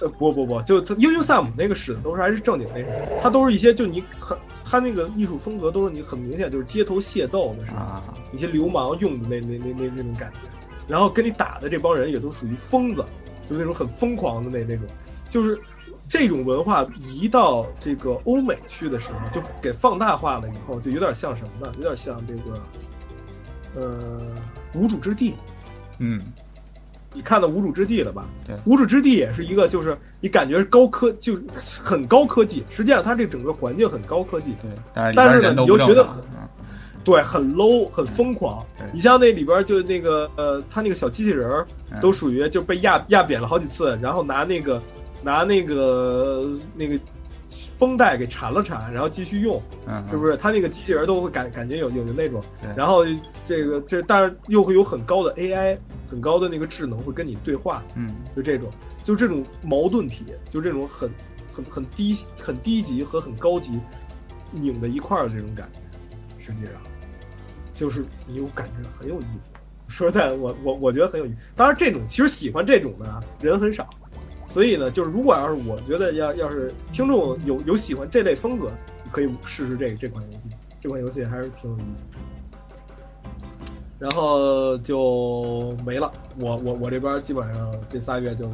[0.00, 2.92] 呃不不不，就他英雄萨姆那个使的都是还是正经那种，
[3.22, 10.38] 他都是一些就你很他那个艺术风格都是你很明显就是街头械斗的时候，啊，一些流氓用的那那那那那种感觉，
[10.86, 13.02] 然后跟你打的这帮人也都属于疯子，
[13.48, 14.84] 就那种很疯狂的那那种，
[15.30, 15.58] 就是
[16.08, 21.72] 这种文化移到这个欧美去的时候，就给放大化了以后，就有点像什么呢？
[21.76, 22.60] 有点像这个，
[23.76, 24.20] 呃，
[24.74, 25.34] 无主之地。
[25.98, 26.22] 嗯，
[27.12, 28.26] 你看到无主之地了吧？
[28.46, 36.48] 对无主之地也是一个，就是你感觉高科，就是很高科技，实际上它这整个环境很高科技，对，但是呢你又觉得正常，嗯
[37.04, 38.64] 对，很 low，很疯狂。
[38.92, 44.82] 你像那里边就那个呃，他那个小机器人儿嗯都属于就被压压扁了好几次，然后拿那个
[45.22, 46.98] 拿那个那个
[47.78, 50.36] 绷带给缠了缠，然后继续用，嗯，是不是？
[50.36, 53.04] 他那个机器人都会感感觉有有有那种对，然后
[53.46, 58.70] 这个这但是又会有很高的 AI，很高的那个智能会跟你对话，嗯就这种，
[59.02, 61.10] 就这种矛盾体，就这种很
[61.50, 63.78] 很很低很低级和很高级
[64.52, 66.74] 拧在一块儿的这种感觉，实际上
[67.74, 69.50] 就是你有感觉很有意思。
[69.88, 71.36] 说实在，我我我觉得很有意思。
[71.56, 73.88] 当然，这种其实喜欢这种的啊人很少，
[74.48, 78.72] 所以呢，就是如果要是我觉得要要是听众有有喜欢这类风格，
[79.12, 80.50] 可以试试这这款游戏。
[80.80, 82.04] 这款游戏还是挺有意思。
[83.98, 86.10] 然后就没了。
[86.38, 88.48] 我我我这边基本上这仨月就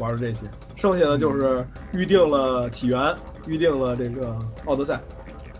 [0.00, 0.40] 玩了这些，
[0.74, 3.14] 剩下的就是预定了起源，
[3.46, 5.00] 预定了这个奥德赛，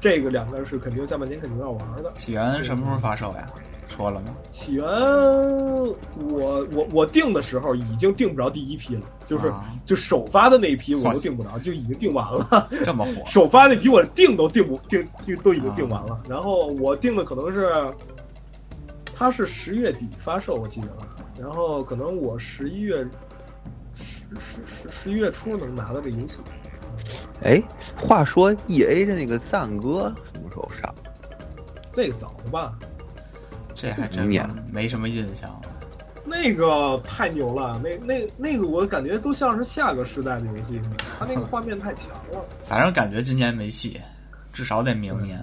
[0.00, 2.10] 这个两个是肯定下半年肯定要玩的。
[2.12, 3.48] 起源什么时候发售呀？
[3.86, 4.34] 说了吗？
[4.50, 12.68] 起源，我我我定的时候已经订不着第一批了，就是、啊就首发的那一批我都订不着， 就已经订完了。
[12.84, 13.22] 这么火？
[13.26, 17.70] 首发那批我订都订不订订都已经订完了，然后我订的可能是，
[19.14, 21.06] 它是十月底发售，我记得了，
[21.38, 23.06] 然后可能我十一月
[23.94, 26.40] 十十十十一月初能拿到这游戏。
[27.42, 27.62] 哎，
[27.96, 30.92] 话说 E A 的那个赞歌什么时候上？
[31.94, 32.76] 那个早了吧？
[33.76, 34.26] 这还真
[34.72, 35.62] 没什么印象了。
[36.24, 40.80] 那个太牛了，那那那个我感觉都像是下个时代的游戏，
[41.16, 42.44] 它那个画面太强了。
[42.66, 44.00] 反正感觉今年没戏，
[44.52, 45.38] 至少得明年。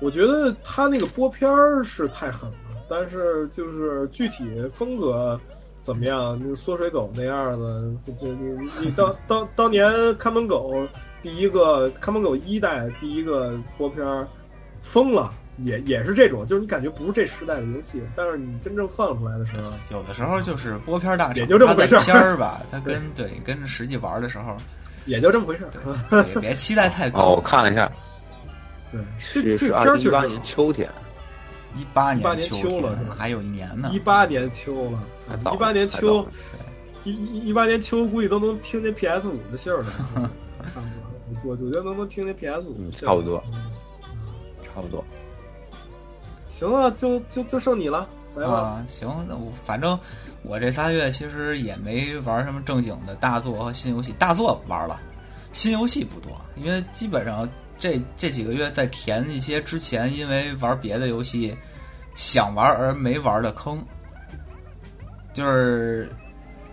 [0.00, 2.56] 我觉得他那个播片儿是太狠了，
[2.88, 5.38] 但是就是具体风格
[5.82, 10.74] 怎么样，就是缩水狗那样的，就你你当当当年看门狗
[11.22, 14.26] 第一个看门狗一代第一个播片儿
[14.82, 24.56] 疯了，也也是这种，就是你感觉不是这时代的游戏，但是你真正放出来的时候，有的时候就是播片大厂，也就这么回事儿片儿吧， 它跟对跟着实际玩的时候，
[25.06, 26.24] 也就这么回事儿。
[26.34, 27.40] 也别期待太高哦，高我。
[27.40, 27.90] 看了一下，
[28.92, 30.88] 对，这是是二零一八年秋天，
[31.76, 33.98] 一八18年秋秋了还有一年呢一。
[33.98, 35.02] 八年秋了
[35.52, 36.28] 一八年秋了，
[37.04, 39.84] 一一一八年秋估计都能听见 PS 五的信儿了，
[40.74, 41.00] 差不多。
[41.44, 43.70] 我我觉得能能听见 PS 五差不多嗯。
[44.74, 45.04] 差不多。
[46.60, 48.06] 行了，就就就剩你了，
[48.36, 48.52] 来吧。
[48.52, 49.98] 啊，行，那我反正
[50.42, 55.00] 我这仨月其实也没玩什么正经的大作和新游戏，大作玩了，
[55.52, 61.56] 新游戏不多，因为基本上这这几个月在填一些之前因为玩别的游戏
[62.14, 63.82] 想玩而没玩的坑，
[65.32, 66.12] 就是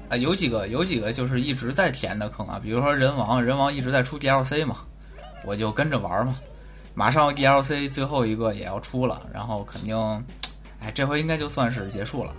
[0.10, 4.80] 啊、有几个有几个就是一直在填的坑啊，比如说人王，人王一直在出 DLC 嘛，
[5.46, 6.38] 我就跟着玩嘛。
[6.98, 9.96] 马上 DLC 最后一个也要出了，然后肯定，
[10.80, 12.34] 哎，这回应该就算是结束了。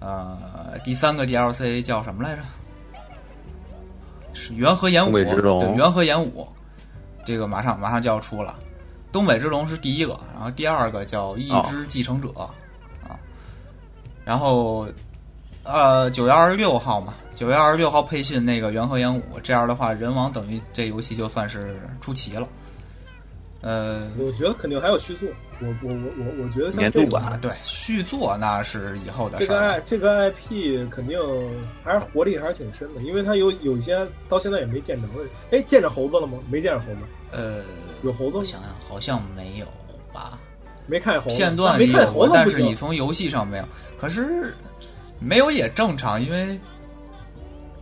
[0.00, 2.42] 呃，第三个 DLC 叫什么来着？
[4.34, 6.46] 是元和演武，元和演武，
[7.24, 8.54] 这个马上马上就要出了。
[9.10, 12.28] 东北之龙是第一个，然后第二个叫一之继承者、
[13.08, 13.16] 啊，
[14.26, 14.86] 然后
[15.62, 22.46] 呃九月二十六号嘛，九月二十六号配信那个元和演武，这样的话人王等于这游戏就算是出齐了。
[23.62, 25.28] 呃，我觉得肯定还有续作。
[25.62, 31.18] 我我我我我觉得像这个啊，对，续作那是以后的这个事儿了 I 这个 IP 肯定
[31.84, 35.12] 还是活力还是挺深的，因为它有有一些到现在也没见着的。
[35.50, 36.38] 哎，见着猴子了吗？
[36.50, 37.00] 没见着猴子，
[37.32, 37.62] 呃，
[38.02, 38.40] 有猴子吗？
[38.40, 39.66] 我想想，好像没有
[40.14, 40.38] 吧？
[40.86, 43.64] 没看见猴子，片段没看里有过，但是你从游戏上没有。
[44.00, 44.54] 可是
[45.18, 46.58] 没有也正常，因为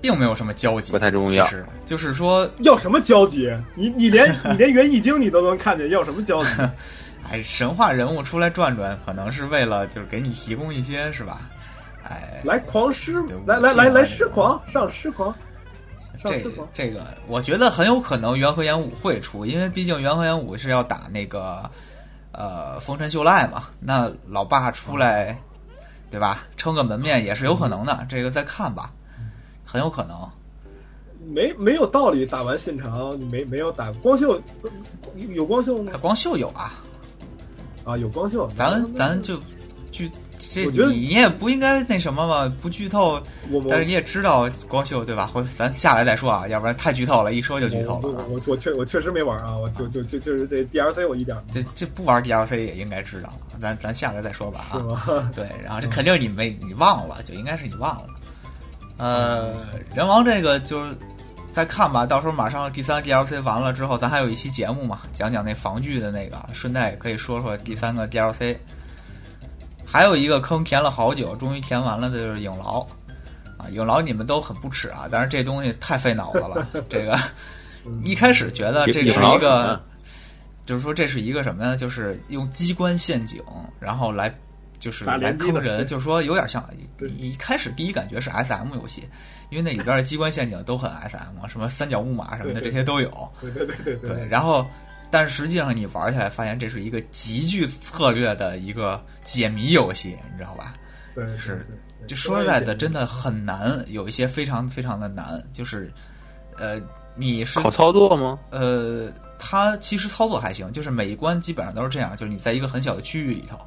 [0.01, 3.51] 并没有什么交集，不太重要其实就是说，要什么交集？
[3.75, 6.51] 你你连你连元易经你都能看见，要什么交集？
[7.31, 11.41] 哎，神话人物出来转转，可能是为了就是给你提供一些是吧？
[12.05, 15.35] 哎，来狂狮，来来来来武器嘛狮狂，上狮狂，
[16.16, 16.69] 上这狮狂。
[16.73, 21.69] 这个，我觉得很有可能元和演武会出，因为毕竟元和演武是要打那个
[22.33, 25.39] 呃丰臣秀赖嘛，那老爸出来，
[26.11, 26.47] 对吧？
[26.57, 28.91] 撑个门面也是有可能的，这个再看吧，
[29.70, 30.16] 很有可能。
[31.31, 34.40] 没没有道理，打完现场你没没有打光秀，
[35.28, 35.99] 有光秀吗哎？
[35.99, 36.73] 光秀有啊，
[37.85, 39.39] 啊，有光秀，咱咱就
[39.90, 43.20] 剧这你你也不应该那什么嘛，不剧透，
[43.69, 45.27] 但是你也知道光秀对吧？
[45.27, 48.24] 回咱下来再说啊，要不然太剧透了，一说就剧透了啊。
[48.31, 55.31] 我我确我确实没玩啊，我就就就就是这 DLC 我一点这这不玩 DLC 也应该知道，咱咱下来再说吧啊。
[55.35, 58.15] 对，然后这肯定你没你忘了，就应该是你忘了。
[58.99, 59.55] 呃，
[59.95, 60.95] 人王这个就是
[61.53, 68.57] 再看吧，到时候马上第三 DLC 完了之后，咱还有一期节目嘛，讲讲那防具的那个，顺带也可以说说第三个 DLC。
[69.87, 72.81] 还有一个坑填了好久，终于填完了的就是影牢
[73.57, 77.19] 啊，影牢你们都很不耻啊，但是这东西太费脑子了， 这个
[78.05, 79.81] 一开始觉得这是一个。
[80.66, 81.79] 就是说这是一个什么呢？
[81.79, 83.43] 就是用机关陷阱，
[83.81, 84.29] 然后来
[84.79, 89.09] 就是来坑人，就是说有点像对一开始第一感觉是 S M 游戏，
[89.51, 93.33] 因为那里边的机关陷阱都很 S M，什么三角木马什么的这些都有。
[93.41, 94.67] 对对对对对，然后
[95.11, 100.75] 但是实际上你玩起来发现这是一个极具策略的一个解谜游戏，你知道吧？
[101.15, 101.67] 对，就是
[102.07, 105.93] 就说实在的，真的的很难，有一些非常非常的难，就是
[106.57, 106.81] 呃，
[107.17, 108.39] 你是好操作吗？
[108.51, 113.59] 呃，它其实操作还行，就是每一关基本上都是这样，就是你在一个很小的区域里头，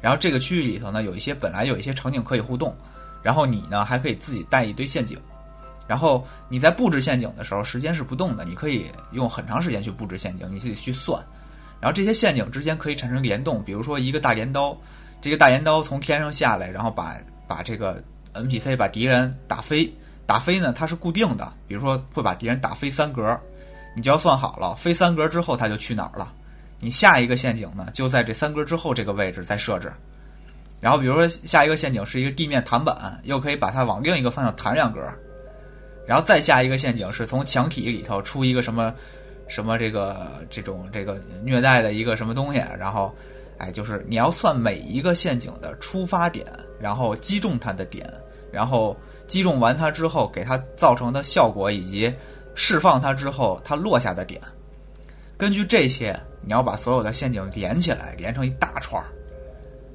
[0.00, 2.74] 然后这个区域里头呢，有一些本来有一些场景可以互动，
[3.22, 5.18] 然后你呢还可以自己带一堆陷阱，
[5.86, 11.22] 然后你在布置陷阱的时候，时间是不动的，你可以用很长时间去布置陷阱，你自己去算，
[11.80, 14.76] 然后这些陷阱之间可以产生联动，比如说一个大镰刀，
[15.20, 17.16] 这个大镰刀从天上下来，然后把
[17.46, 18.02] 把这个
[18.32, 19.92] NPC 把敌人打飞，
[20.24, 23.38] 打飞呢它是固定的，比如说会把敌人打飞三格，
[23.94, 26.32] 你就要算好了，飞三格之后它就去哪儿了。
[26.80, 29.92] 你下一个陷阱呢，就在这三格之后这个位置再设置。
[30.80, 35.00] 然后比如说下一个陷阱是一个地面弹板，又可以把它往另一个方向弹两格。
[36.06, 38.92] 然后再下一个陷阱是从墙体里头出一个什么
[39.46, 43.14] 什么这个这种这个虐待的一个什么东西，然后
[43.58, 46.46] 哎就是你要算每一个陷阱的出发点，
[46.80, 48.10] 然后击中它的点，
[48.50, 48.96] 然后
[49.26, 52.12] 击中完它之后给它造成的效果以及
[52.54, 54.40] 释放它之后它落下的点。
[55.36, 59.06] 根据这些，你要把所有的陷阱连起来，连成一大串儿，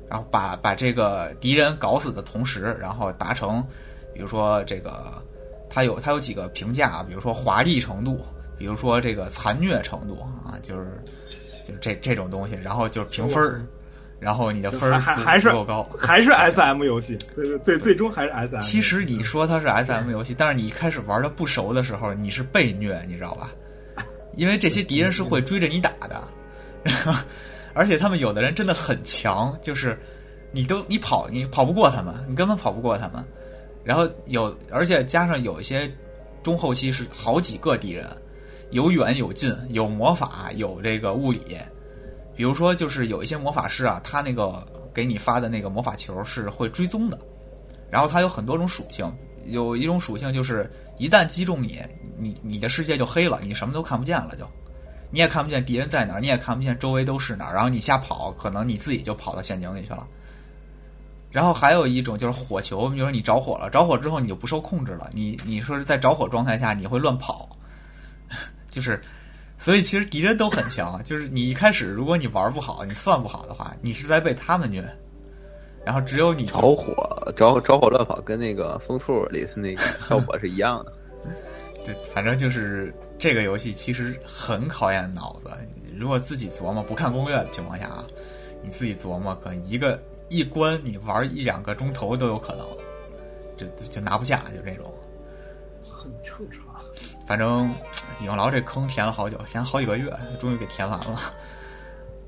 [0.10, 3.66] 然后把把这个敌人搞死的同时，然后达成，
[4.14, 5.14] 比如说这个，
[5.70, 8.24] 它有它有几个评价，比如说华丽程度，
[8.58, 11.04] 比如说这个残虐程度啊，就是
[11.64, 13.66] 就是这这种东西，然后就是评分儿，
[14.20, 18.62] 然后你的分儿足还还还是足够高，还是 S M 游戏，最最最终还是 S M。
[18.62, 23.50] 其实你说它是 S M 游戏，但是你一开始玩的不熟的时候，你是被虐，你知道吧？
[24.38, 26.22] 因为这些敌人是会追着你打的，
[26.86, 27.22] 然后
[27.74, 30.00] 而且他们有的人真的很强，就是
[30.52, 33.24] 你都你跑你跑不过他们，你根本跑不过他们。
[33.84, 35.92] 然后有而且加上有一些
[36.42, 38.08] 中后期是好几个敌人，
[38.72, 41.58] 有远有近，有魔法，有这个物理。
[42.36, 44.62] 比如说，就是有一些魔法师啊，他那个
[44.94, 47.18] 给你发的那个魔法球是会追踪的，
[47.90, 49.10] 然后它有很多种属性，
[49.46, 51.82] 有一种属性就是一旦击中你，
[52.18, 54.46] 你你的世界就黑了，你什么都看不见了就，
[55.16, 60.06] 你也看不见敌人在哪儿，你也看不见周围都是哪儿，然后你瞎跑，可能你自己就跑到陷阱里去了。
[61.32, 67.48] 然后还有一种就是火球，比如说你着火了，着火之后你就不受控制了，你你说是在着火状态下你会乱跑，
[68.70, 69.02] 就是，
[69.58, 74.84] 所以其实敌人都很强，就是你一开始如果你玩不好，你算不好的话，你是在被他们虐。
[75.86, 80.92] 然后只有你着火着着火乱跑，跟那个风兔里的那个效果是一样的。
[81.86, 85.52] 对，反正就是这个游戏其实很考验脑子。
[85.98, 88.06] 如果自己琢磨不看攻略的情况下啊，
[88.62, 89.98] 你自己琢磨，可能一个
[90.30, 92.68] 一关你玩一两个钟头都有可能，
[93.56, 94.94] 就就拿不下，就这种。
[95.82, 96.60] 很正常。
[97.26, 97.72] 反正
[98.24, 101.20] 永牢这坑填了好久，填了好几个月，终于给填完了。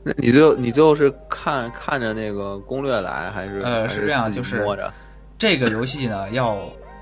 [0.04, 4.92] 那你最后你最后是看看着那个攻略来，还是呃是这样，就是摸着
[5.38, 6.58] 这个游戏呢，要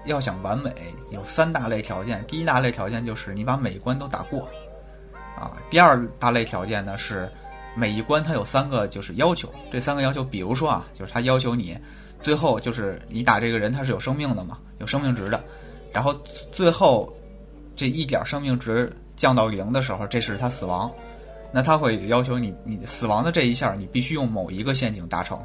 [0.06, 0.72] 要想完美，
[1.12, 2.24] 有三大类条件。
[2.28, 4.48] 第一大类条件就是你把每一关都打过
[5.36, 5.58] 啊。
[5.70, 7.32] 第二大类条件呢是
[7.76, 11.78] 每一关它有三个就是要求，这三个要求，比如说啊，就是它要求你
[12.22, 15.44] 最后就是你打这个人他是有生命的嘛，有生命值的，
[15.92, 16.14] 然后
[16.52, 17.14] 最后
[17.76, 20.92] 这一点生命值降到零的时候，这是他死亡。
[21.52, 25.40] 那他会要求你，你死亡的这一下，你必须用某一个陷阱达成，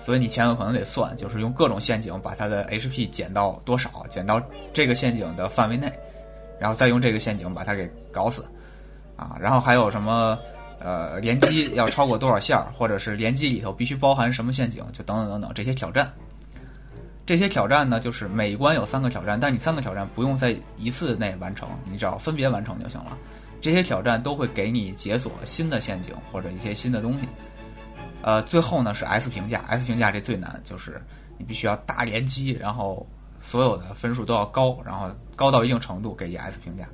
[0.00, 4.40] 所以你前头可能得算，就是用各种陷阱把它的 HP 减到多少，减到
[4.72, 5.92] 这个陷阱的范围内，
[6.58, 8.44] 然后再用这个陷阱把它给搞死，
[9.16, 10.38] 啊，然后还有什么
[10.78, 16.10] 呃连击要超过多少下，或者是连击里头必须包含什么陷阱，就等等等等这些挑战。
[17.26, 23.16] 这些挑战呢，就是每一关有三个挑战，但是你三个挑战不用在一次内完成，你只要分别完成就行了。
[23.60, 27.28] 这些挑战都会给你解锁新的陷阱或者一些新的东西。
[28.22, 31.00] 呃，最后呢是 S 评价，S 评价这最难，就是
[31.38, 33.06] 你必须要大连击，然后
[33.40, 36.86] 所有的分数都要高，然后高到一定程度给一 S 评价。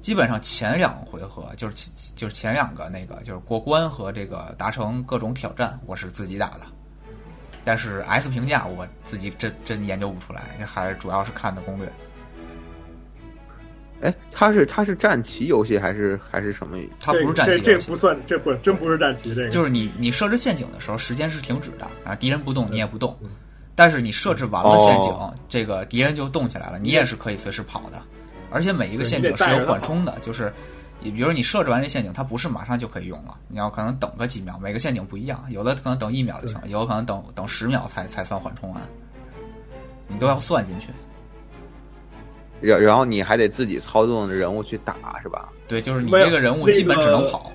[0.00, 6.60] 基本上前两回合就是就是前两个那个就是过关和这个达成各种挑战，我是自己打的。
[7.64, 11.92] 但是 S 评价我自己真真研究不出来，还是主要是看的攻略。
[14.02, 16.76] 哎，它是它是战棋游戏还是还是什么？
[17.00, 19.34] 它不是战棋游戏，这不算，这不真不是战棋。
[19.34, 23.16] 这个就是你你设置陷阱的时候，时间是停止的，然后敌人不动，你也不动。
[23.74, 25.12] 但是你设置完了陷阱，
[25.48, 28.02] 这个敌人就动起来了，你也是可以随时跑的。
[28.50, 30.52] 而且每一个陷阱是有缓冲的，就是
[31.00, 34.58] 你比如你设置完这陷阱，它不是马上就可以用了，你要可能等个几秒。
[34.62, 38.80] 每个陷阱不一样，有的可能等一秒就行了，有的可能等等十秒才才算缓冲完，
[40.06, 40.88] 你都要算进去。
[42.60, 45.48] 然然后你还得自己操纵人物去打，是吧？
[45.68, 47.52] 对，就是你这个人物基本只能跑。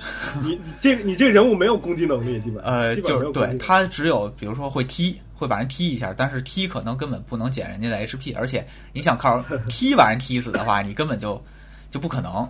[0.42, 11.42] 你你这你这人物没有攻击能力，基本呃，就是对他只有比如说会踢，会把人踢一下，但是踢可能根本不能减人家的 HP，而且你想靠 踢把人踢死的话，你根本就
[11.90, 12.48] 就不可能。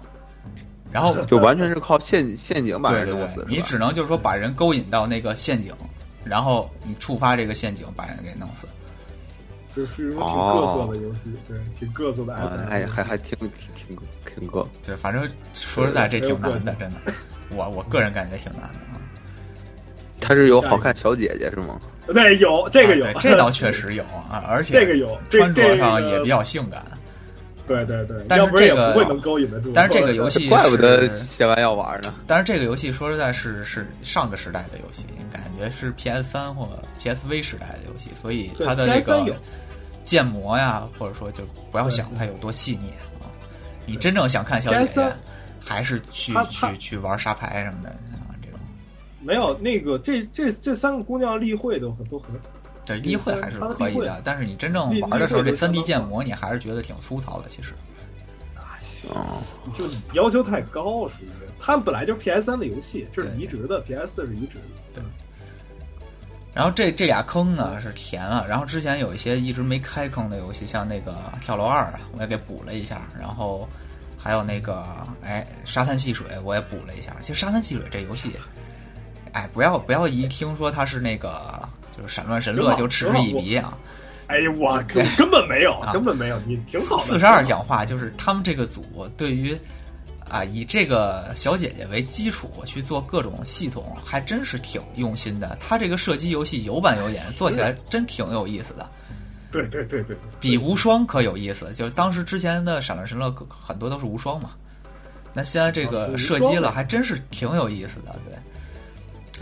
[0.90, 5.70] 然后就完全是靠陷陷阱把人弄死，你只能就是说把人勾引到那个陷阱，
[6.24, 8.66] 然后你触发这个陷阱把人给弄死。
[9.78, 12.34] 这是一种挺各色的游戏，对，挺各色的。
[12.68, 13.96] 还还还挺挺挺
[14.34, 14.66] 挺各。
[14.82, 16.96] 对，反正说实在，这挺难的，真的。
[17.50, 18.98] 我我个人感觉挺难的啊。
[20.20, 21.80] 他是有好看小姐姐是吗？
[22.09, 26.82] 对，有这个有，这倒 确实有啊，而且这个有穿着上也比较性感。
[27.68, 29.70] 对对对，但是这个不会能勾引得住。
[29.74, 32.12] 但是这个游戏 怪不得写完要玩呢。
[32.26, 36.66] 但是这个游戏说实在，是是上个时代的游戏，感觉是 PS 三或
[36.98, 39.22] PSV 时代的游戏，所以它的那个
[40.09, 42.89] 建模呀，或者说就不要想它有多细腻
[43.20, 43.28] 啊。
[43.85, 45.12] 你真正想看小姐姐，
[45.62, 48.59] 还是去去去玩沙牌什么的啊这种。
[49.20, 52.30] 没有那个这这这三个姑娘例会都很都很。
[52.86, 57.47] 对例会还是可以的，但是你真正玩的时候，这三 D 建模你还是觉得挺粗糙的。
[57.47, 57.74] 其实，
[59.10, 59.43] 哦，
[59.74, 61.28] 就要求太高，属于
[61.59, 64.62] 他们本来就是 PS 三的游戏，这是移植的，PS 四是移植的。
[66.59, 66.62] 对。
[66.62, 73.68] 然后这这俩坑呢是填了，然后之前有一些一直没开坑的游戏，像那个跳楼二啊，我也给补了一下，然后
[74.18, 74.85] 还有那个
[75.22, 77.14] 哎沙滩戏水我也补了一下。
[77.20, 78.32] 其实沙滩戏水这游戏，
[79.32, 83.78] 哎不要不要一听说它是那个就是闪乱神乐就嗤之以鼻啊！
[84.26, 87.05] 哎呀我根本没有，根本没有，你挺好的。
[87.05, 89.56] 四十二讲话就是他们这个组对于。
[90.28, 95.56] 啊，以这个小姐姐为基础去做各种系统，还真是挺用心的。
[95.60, 98.88] 他这个射击游戏有板有眼，做起来真挺有意思的。
[99.50, 101.72] 对对对对，比无双可有意思。
[101.72, 104.50] 就是当时之前的《闪乱神乐》很多都是无双嘛，
[105.32, 108.14] 那现在这个射击了，还真是挺有意思的。
[108.28, 108.36] 对，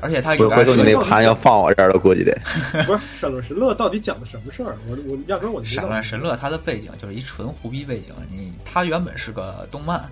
[0.01, 2.33] 而且他回头你那盘要放我这儿了，估计得。
[2.87, 4.79] 不是《闪乱神乐》到底讲的什么事儿？
[4.87, 10.09] 我我压根我《闪乱神乐》它的背景就是一纯胡逼背景，你它原本是个动漫。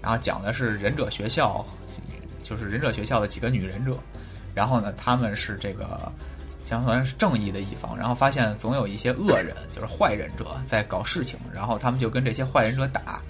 [0.00, 1.64] 然后讲的是忍者学校，
[2.42, 3.98] 就是忍者学校的几个女忍者，
[4.54, 6.12] 然后呢，他们是这个
[6.62, 13.20] 相当于是正义的一方，然后发现总有一些恶人，就是坏忍者在搞事情，然后他们就跟这些坏忍者打。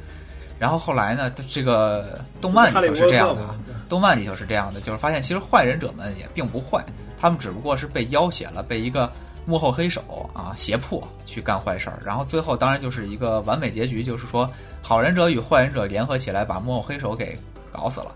[0.59, 3.55] 然后后来呢，这个动漫里头是这样的，
[3.91, 6.83] 动漫里头是这样的，就是发现其实坏忍者们也并不坏，
[7.19, 9.13] 他他们只不过是被要挟了，被一个
[9.47, 14.51] 幕后黑手啊胁迫去干坏事儿，然后最后当然就是一个完美结局，就是说
[14.83, 17.39] 好人者与坏人者联合起来把幕后黑手给
[17.73, 18.15] 搞死了，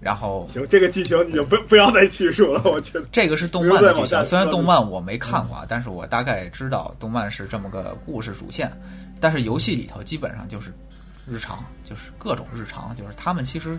[0.00, 8.70] 然后行，这个剧情你就不不要再叙述了，我觉得这个是动漫的剧情，虽然动漫我没看过，啊，但是我大概知道动漫是这么个故事主线，
[9.20, 10.72] 但是游戏里头基本上就是
[11.26, 13.78] 日常，就是各种日常，就是他们其实，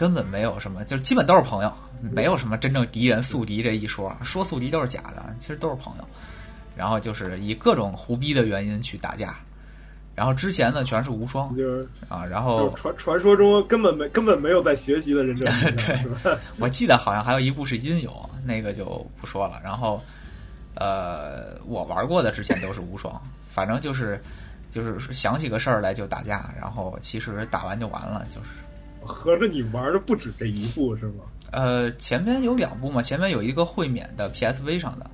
[0.00, 1.70] 根本没有什么，就是基本都是朋友，
[2.00, 6.04] 没有什么真正敌人宿敌这一说，说宿敌都是假的，其实都是朋友，
[6.74, 9.36] 然后就是以各种胡逼的原因去打架，
[10.14, 16.38] 然后之前呢全是无双就是啊，然后传传说中根本没根本没有在学习的忍者神龟是吧？
[16.58, 19.60] 我记得好像还有一部是音游，那个就不说了。
[19.62, 20.02] 然后，
[20.76, 24.18] 呃，我玩过的之前都是无双，反正就是
[24.70, 28.48] 就是想起个事儿来就打架，然后其实打完就完了，就是。
[29.00, 31.24] 合着你玩的不止这一部是吗？
[31.52, 35.10] 呃，前面有两部嘛，前面有一个会免的 PSV 上的，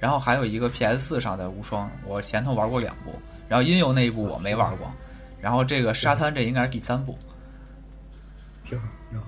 [0.00, 3.12] 然后还有一个 PS 四上的无双，我前头玩过两部，
[3.48, 4.90] 然后音游那一部我没玩过，
[5.40, 7.16] 然后这个沙滩这应该是第三部，
[8.68, 9.26] 挺好，挺好。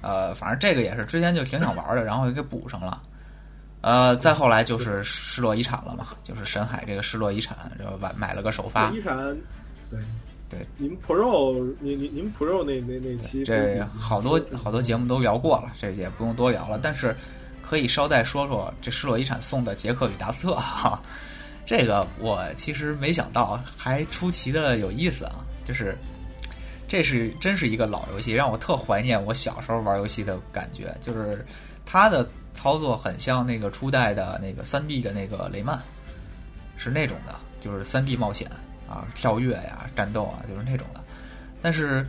[0.00, 3.02] 呃，反正这个也是之前就挺想玩的，然后给补上了。
[3.82, 9.36] 呃， 再后来就是失落遗产了嘛，就是深海这个失落遗产，然后买买了个首发遗，产，
[9.90, 10.00] 对
[10.50, 16.76] 对，你们 Pro，你你你们 Pro 那那那期这好多好多节目都聊过了，这也不用多聊了。
[16.82, 17.16] 但是
[17.62, 21.00] 可以捎带说说这失落遗产送的杰克与达斯特哈，
[21.64, 25.96] 这个我其实没想到还出奇的有意思啊，就是
[26.88, 31.46] 这是真是一个老游戏，让我特怀念我小时候玩游戏的感觉，就是
[31.86, 35.80] 它的操作很像那个初代的那个三 D 的那个雷曼，
[36.76, 38.50] 是那种的，就是三 D 冒险
[38.90, 41.00] 啊，跳跃呀、战斗啊，就是那种的。
[41.62, 42.04] 但是，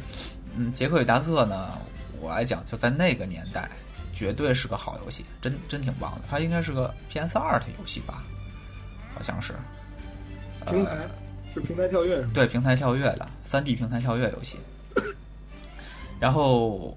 [0.55, 1.77] 嗯，杰克与达斯特呢，
[2.19, 3.69] 我来讲，就在那个年代，
[4.11, 6.21] 绝对是个好游戏，真真挺棒的。
[6.29, 8.23] 它应该是个 PS 二的游戏吧，
[9.13, 9.53] 好像是。
[10.69, 11.09] 平台呃，
[11.53, 12.21] 是平台跳跃？
[12.33, 14.57] 对，平台跳跃的三 D 平台跳跃游戏。
[16.19, 16.95] 然后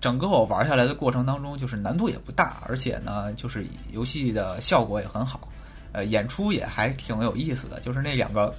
[0.00, 5.48] 整个我玩下来的过程当中，就是难度也不大，而且呢，就是游戏的效果也很好，
[5.92, 7.80] 呃，演出也还挺有意思的。
[7.80, 8.54] 就是那两个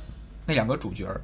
[0.46, 1.22] 那两个主角儿，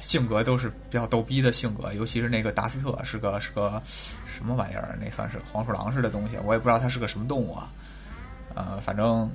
[0.00, 4.98] 性格都是比较逗逼的性格，尤其是那个达斯特是个是个什么玩意儿？
[5.00, 7.72] 那算是黄鼠狼似的东西，我也不知道它是个什么动物啊。
[8.54, 9.30] 呃，反正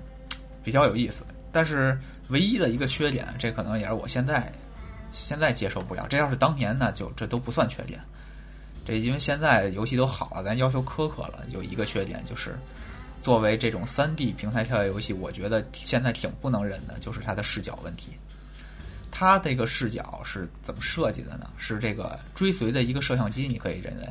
[0.64, 1.24] 比较有意思。
[1.52, 1.98] 但是
[2.30, 4.52] 唯一的一个缺点，这可能也是我现在
[5.12, 6.08] 现在接受不了。
[6.10, 8.00] 这要是当年呢，就这都不算缺点。
[8.84, 11.44] 这因为现在游戏都好了，咱要求苛刻了。
[11.50, 12.58] 有一个缺点就是，
[13.22, 18.14] 作为这种三 D 平台跳跃游戏，我觉得现在挺不能忍的，就是它的视角问题。
[19.16, 21.48] 它这个视角是怎么设计的呢？
[21.56, 24.08] 是这个追随的一个摄像机，你可以认为，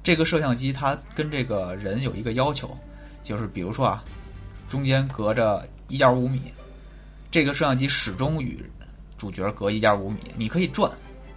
[0.00, 2.78] 这个摄像机它跟这个人有一个要求，
[3.20, 4.04] 就是比如说啊，
[4.68, 6.40] 中间隔着一点五米，
[7.32, 8.64] 这个摄像机始终与
[9.18, 10.20] 主角隔一点五米。
[10.36, 10.88] 你可以转，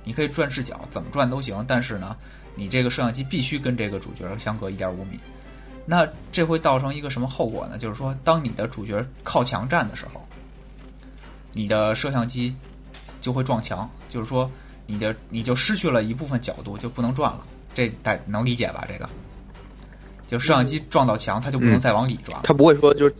[0.03, 2.15] 你可以转视角，怎么转都行，但是呢，
[2.53, 5.19] 你这个摄像机必须跟这个主角相隔一点五米。
[5.88, 7.80] 那这会造成一个什么后果呢？
[7.80, 10.23] 就是说，当你的主角靠墙站的时候，
[11.52, 12.56] 你的摄像机
[13.22, 14.49] 就会撞墙，就是说，
[14.85, 17.41] 你就你就失去了一部分角度，就不能转了。
[17.73, 18.85] 这大能理解吧？
[18.85, 19.10] 这个，
[20.27, 22.41] 就摄像机撞到墙，它就不能再往里转了。
[22.43, 23.15] 他不会说就是，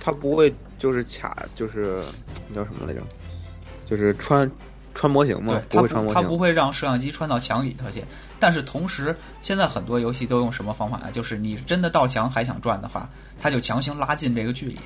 [0.00, 2.02] 它不会就是卡就是
[2.48, 3.00] 那叫什么来着？
[3.90, 4.50] 就是穿
[4.94, 6.38] 穿模型嘛对，，不会穿模它不它不。
[6.38, 8.02] 会让摄像机穿到墙里头去。
[8.40, 11.12] 但是同时，现在很多游戏都用什么方法呢？
[11.12, 13.06] 就是你真的到墙还想转的话，
[13.38, 14.78] 它就强行拉近这个距离。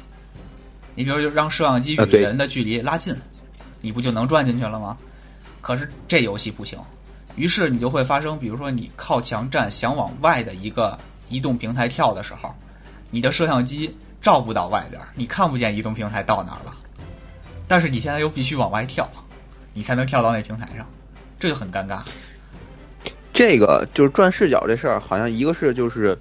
[0.97, 3.15] 你比如就让摄像机与人的距离拉近，
[3.81, 4.97] 你不就能转进去了吗？
[5.61, 6.79] 可是这游戏不行，
[7.35, 10.97] 于是你就会发生，比如说你靠墙站想往外的一个
[11.29, 12.55] 移动平台跳的时候，
[13.11, 16.73] 你的摄像机照不到外边，你看不见移动平台到哪了。
[17.67, 19.09] 但是你现在又必须往外跳，
[19.73, 20.87] 你才能跳到那平台上，
[21.39, 22.01] 这就很尴尬。
[23.33, 26.17] 这个就是转视角这事儿，好像一个是就是，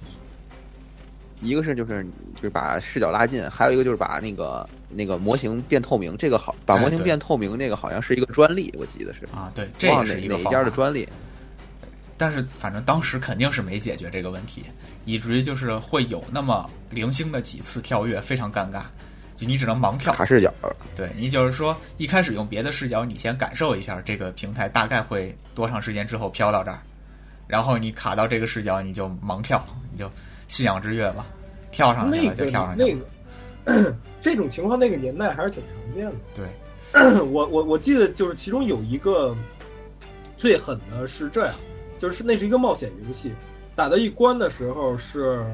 [1.40, 2.04] 一个是就是
[2.34, 6.16] 就是把视角拉近，还有一个就是把那个那个模型变透明。
[6.16, 10.50] 这个好，把模型变透明，那个好像是一个专利，我记得是，啊，对，这是一个哪。
[10.50, 11.08] 家的专利。
[12.18, 14.64] 但是反正当时肯定是没解决这个问题，
[15.04, 18.82] 以至于就是会有那么零星的几次跳跃，非常尴尬。
[19.34, 20.50] 就你只能盲跳，卡视角，
[20.96, 26.78] 对你就是说一开始用别的视角，你先感受一下这个平台大概会多长时间之后飘到这儿，
[27.46, 30.10] 然后你卡到这个视角，你就盲跳，你就
[30.48, 31.26] 信仰之跃吧，
[31.70, 32.88] 跳上去了就跳上去了。
[32.88, 33.06] 那个
[34.22, 36.14] 这种情况，那个年代还是挺常见的。
[36.34, 39.36] 对， 我我我记得就是其中有一个
[40.36, 41.54] 最狠的是这样，
[41.98, 43.32] 就是那是一个冒险游戏，
[43.74, 45.44] 打到一关的时候是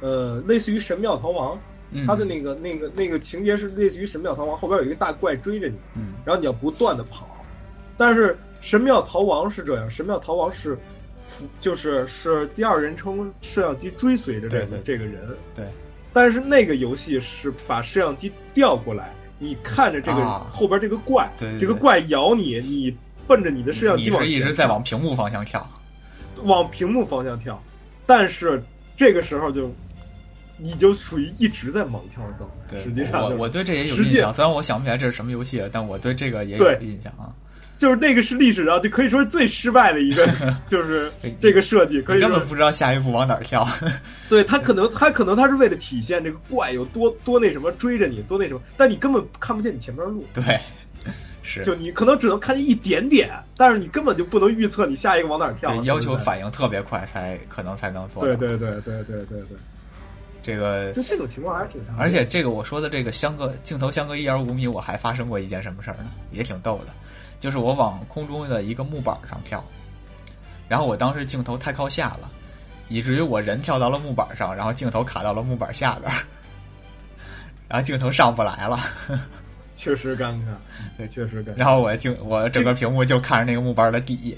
[0.00, 1.56] 呃，类似于《神庙逃亡》，
[1.92, 2.06] 嗯。
[2.06, 6.14] 它的那个那个那个情节是类似于《神庙逃亡》，后边有一个大怪追着你，嗯。
[6.24, 7.26] 然后你要不断的跑。
[7.96, 10.76] 但是《神庙逃亡》是这样，《神庙逃亡是》
[11.60, 15.64] 就是是第二人称摄像机追随着这个这个人，对，
[16.16, 25.68] 但是那个游戏是把摄像机调过来，你看着这个、啊后边这个怪，对对对这个怪咬你，你奔着你的摄像机往是一直前跳在往屏幕方向跳，
[26.44, 27.62] 往屏幕方向跳，
[28.06, 28.64] 但是
[28.96, 29.70] 这个时候就
[30.56, 32.56] 你就属于一直在猛跳的状态。
[32.66, 37.28] 对实际上我我对这也有印象，虽然我想不起来这是什么游戏了，但我对这个也有印象啊。
[37.78, 40.26] 就是那个是历史上就可以说是最失败的一个，
[40.66, 43.66] 就是这个设计，可以根本不知道下一步往哪儿跳。
[44.28, 50.58] 对他可能他可能他是为了体现这个怪有多多那什么追着你多那什么，但你根本看不见你前面的路，对，
[51.42, 58.34] 是就你可能只能看见一点点，但是你根本就不能预测你下一个往哪儿跳对，要求反应特别快才可能才能做到。
[58.34, 59.56] 对对对对对对对，
[60.42, 66.10] 这个就这种情况还是挺常而且这个我说的这个相隔镜头相隔一点五米，我还发生过一件什么事儿呢？
[66.32, 66.92] 也挺逗的，
[67.46, 69.64] 就是我往空中的一个木板上跳，
[70.66, 72.28] 然后我当时镜头太靠下了，
[72.88, 76.18] 以至于我人跳到了木板上，然后镜头卡到了木板下边儿，
[77.68, 78.76] 然后镜头上不来了，
[79.76, 80.56] 确实尴尬，
[80.98, 81.58] 对，确实尴尬。
[81.58, 84.36] 然后我镜我整个屏幕就看着那个木板的底，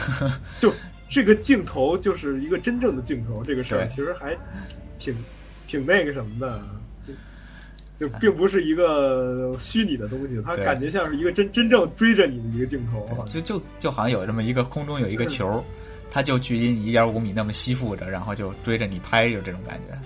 [0.60, 0.70] 就
[1.08, 3.88] 这个镜头就是一个真正的镜头，这个事儿对。
[3.88, 4.36] 其实还
[4.98, 5.16] 挺
[5.66, 6.62] 挺那个什么的，
[8.02, 13.24] 就就 并不是一个虚拟的东西，它感觉像是一个真真正追着你的一个镜头。
[13.26, 15.64] 就就就好像有这么一个空中有一个球，
[16.10, 19.96] 它就距离你一点五米那么吸附着，然后就追着你拍，就这种感觉。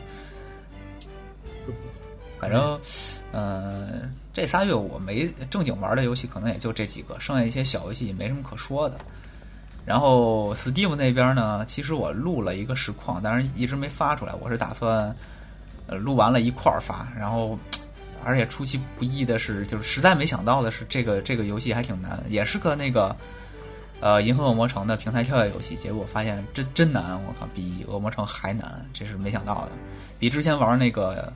[2.39, 2.79] 反正，
[3.33, 8.97] 嗯、这仨月我没正经玩的游戏，可能也就这几个，剩下一些小游戏也没什么可说的。
[9.87, 14.35] 然后 Steam 那边呢，其实我录了一个实况，但是一直没发出来。
[14.41, 15.17] 我是打算，
[15.87, 17.09] 呃，录完了一块儿发。
[17.19, 17.59] 然后，
[18.27, 23.17] 而且出其不意的是，就是实在没想到的是，这个这个游戏还挺难，也是个那个，
[24.01, 25.77] 呃，银河恶魔城的平台跳跃游戏。
[25.77, 29.73] 结果发现真真难，我靠，比恶魔城还难，这是没想到的，
[30.19, 31.33] 比之前玩那个。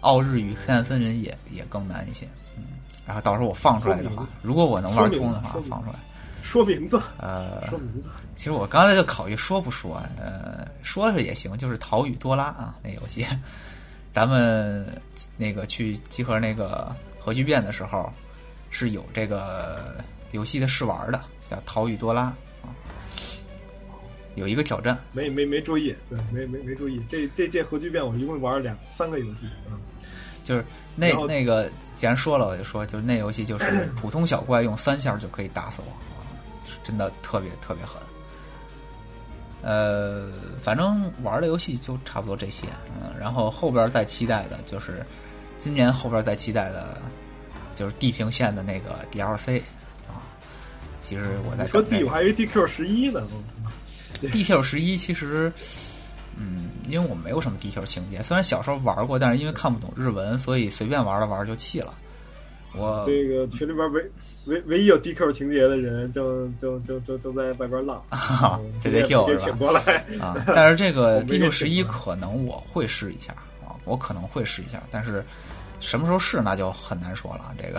[0.00, 2.24] 奥日与黑暗森林也也更难一些，
[2.56, 2.62] 嗯，
[3.04, 5.98] 然后到时候我放出来的，话如果我能玩通的话放出来。
[6.40, 13.26] 说名字，呃，说名字，其实我刚才就考虑说不说，呃，说是也行，就是《逃与多拉》啊，那游戏，
[14.18, 14.84] 咱们
[15.36, 18.12] 那个去集合那个核聚变的时候，
[18.68, 19.94] 是有这个
[20.32, 22.22] 游戏的试玩的，叫《逃与多拉》
[22.66, 22.74] 啊，
[24.34, 27.00] 有一个挑战，没没没注意，对，没没没注意。
[27.08, 29.78] 这这届核聚变我一共玩了两三个游戏啊，
[30.42, 30.64] 就是
[30.96, 36.26] 那那个，既然说了，我就说，就是那游戏就是普通小怪用三下就可以打死我啊，
[36.64, 38.02] 就是真的特别特别狠。
[39.62, 40.28] 呃，
[40.62, 45.04] 反正玩的游戏就差不多这些，嗯，然后后边再期待的就是
[45.58, 46.96] 今年后边再期待的，
[47.74, 49.60] 就是地平线的那个 DLC
[50.06, 50.22] 啊。
[51.00, 53.26] 其实我在说 D 我还以为 DQ 十一呢
[54.20, 55.52] ，DQ 十一其实，
[56.36, 61.92] 嗯，因为我没有什么 DQ 情节，虽然小时候玩过，但是因为看不懂日文，所以随便玩了玩就弃了。
[62.74, 64.10] 我这个群里边唯
[64.46, 68.02] 唯唯一有 DQ 情节的人正正正正正在外边浪，
[68.80, 69.80] 这得 Q 是吧请过来。
[70.20, 73.32] 啊，但是这个 DQ 这十一可能我会试一下
[73.66, 75.24] 啊，我可能会试一下，但是
[75.80, 77.52] 什么时候试那就很难说了。
[77.56, 77.78] 这个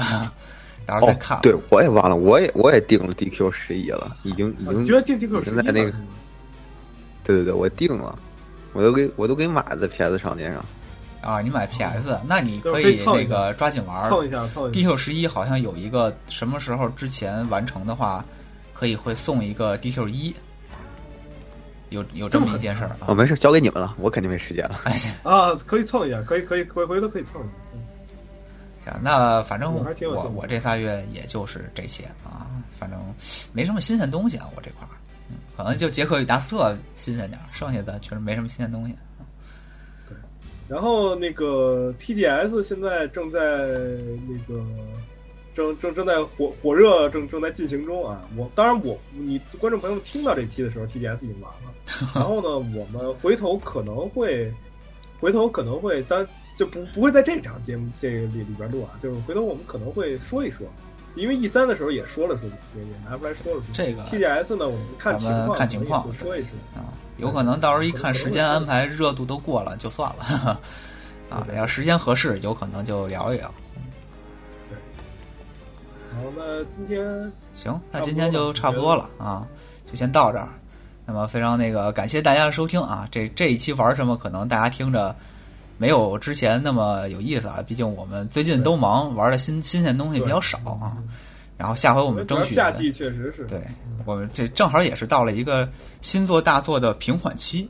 [0.85, 1.37] 到时候再看。
[1.37, 1.39] 哦。
[1.43, 5.93] 对，我也忘了，我也我也定了 DQ 十一了，已经已经觉得定 DQ 十一在那个，
[7.23, 8.17] 对对对，我定了，
[8.73, 10.65] 我都给我都给买在 PS 商店上。
[11.21, 14.09] 啊，你买 PS，那你可以那个抓紧玩。
[14.09, 14.79] 凑一下凑一下。
[14.79, 18.23] DQ 十一好像有一个什么时候之前完成的话，
[18.73, 20.33] 可以会送一个 DQ 一，
[21.89, 23.13] 有有这么一件事儿哦，啊。
[23.13, 24.79] 没事，交给你们了，我肯定没时间了。
[24.85, 27.51] 哎，啊，可以蹭一下，可以可以回回头可以蹭一下。
[27.73, 27.79] 嗯
[28.81, 29.83] 行，那反正我
[30.33, 32.47] 我这仨月也就是这些啊，
[32.79, 32.97] 反正
[33.51, 34.95] 没什么新鲜东西啊，我这块儿，
[35.29, 38.95] 嗯，可能就杰克与达斯特新鲜点儿，剩下的确实没什么新鲜东西。
[40.69, 43.39] 然后那个 TGS 现在正在
[44.27, 44.63] 那个
[45.55, 48.21] 正正正在火火热，正正在进行中啊。
[48.37, 51.73] 我当然我你观众朋友们听到这期的时候，TGS 已经完了。
[52.15, 54.53] 然后呢，我们回头可能会
[55.19, 56.25] 回头可能会单
[56.55, 60.67] 就不不会在这场节目这个里里边录啊，就是回头我们可能会说一说。
[61.15, 62.47] 因为 E 三的时候也说了说，
[62.77, 63.65] 也也拿出来说了说。
[63.73, 66.51] 这个 TGS 呢，我们看情况，看情况说一说。
[66.75, 70.59] 啊，有可能到时候一看时间安排，热度都过了就算了。
[71.29, 73.53] 啊，要时间合适，有可能就聊一聊。
[76.11, 79.47] 好，那今天行，那今天就差不多了啊，
[79.85, 80.49] 就先到这儿。
[81.05, 83.07] 那么非常那个感谢大家的收听啊！
[83.11, 85.15] 这这一期玩什么，可能大家听着
[85.77, 90.97] 没有之前那么有意思啊，毕竟我们最近都忙，玩的新新鲜东西比较少啊。
[91.59, 93.61] 然后下回我们争取夏季确实是对
[94.05, 95.69] 我们这正好也是到了一个
[95.99, 97.69] 新作大作的平缓期，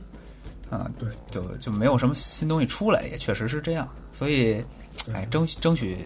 [0.70, 3.88] 啊，对，就就没有什么新东西出来，也确实是这样。
[4.12, 4.64] 所以，
[5.12, 5.98] 哎，争争取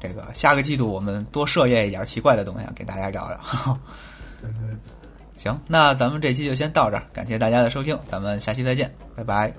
[0.00, 3.78] 这个下个季度我们多涉猎一点奇怪的东西，给大家聊聊。
[4.40, 4.76] 对对对。
[5.34, 9.52] 行，那咱们这期就先到这儿，感谢大家的收听，咱们下期再见，拜拜，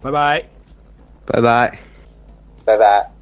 [0.00, 0.44] 拜拜，
[1.26, 1.78] 拜拜，
[2.64, 3.15] 拜拜。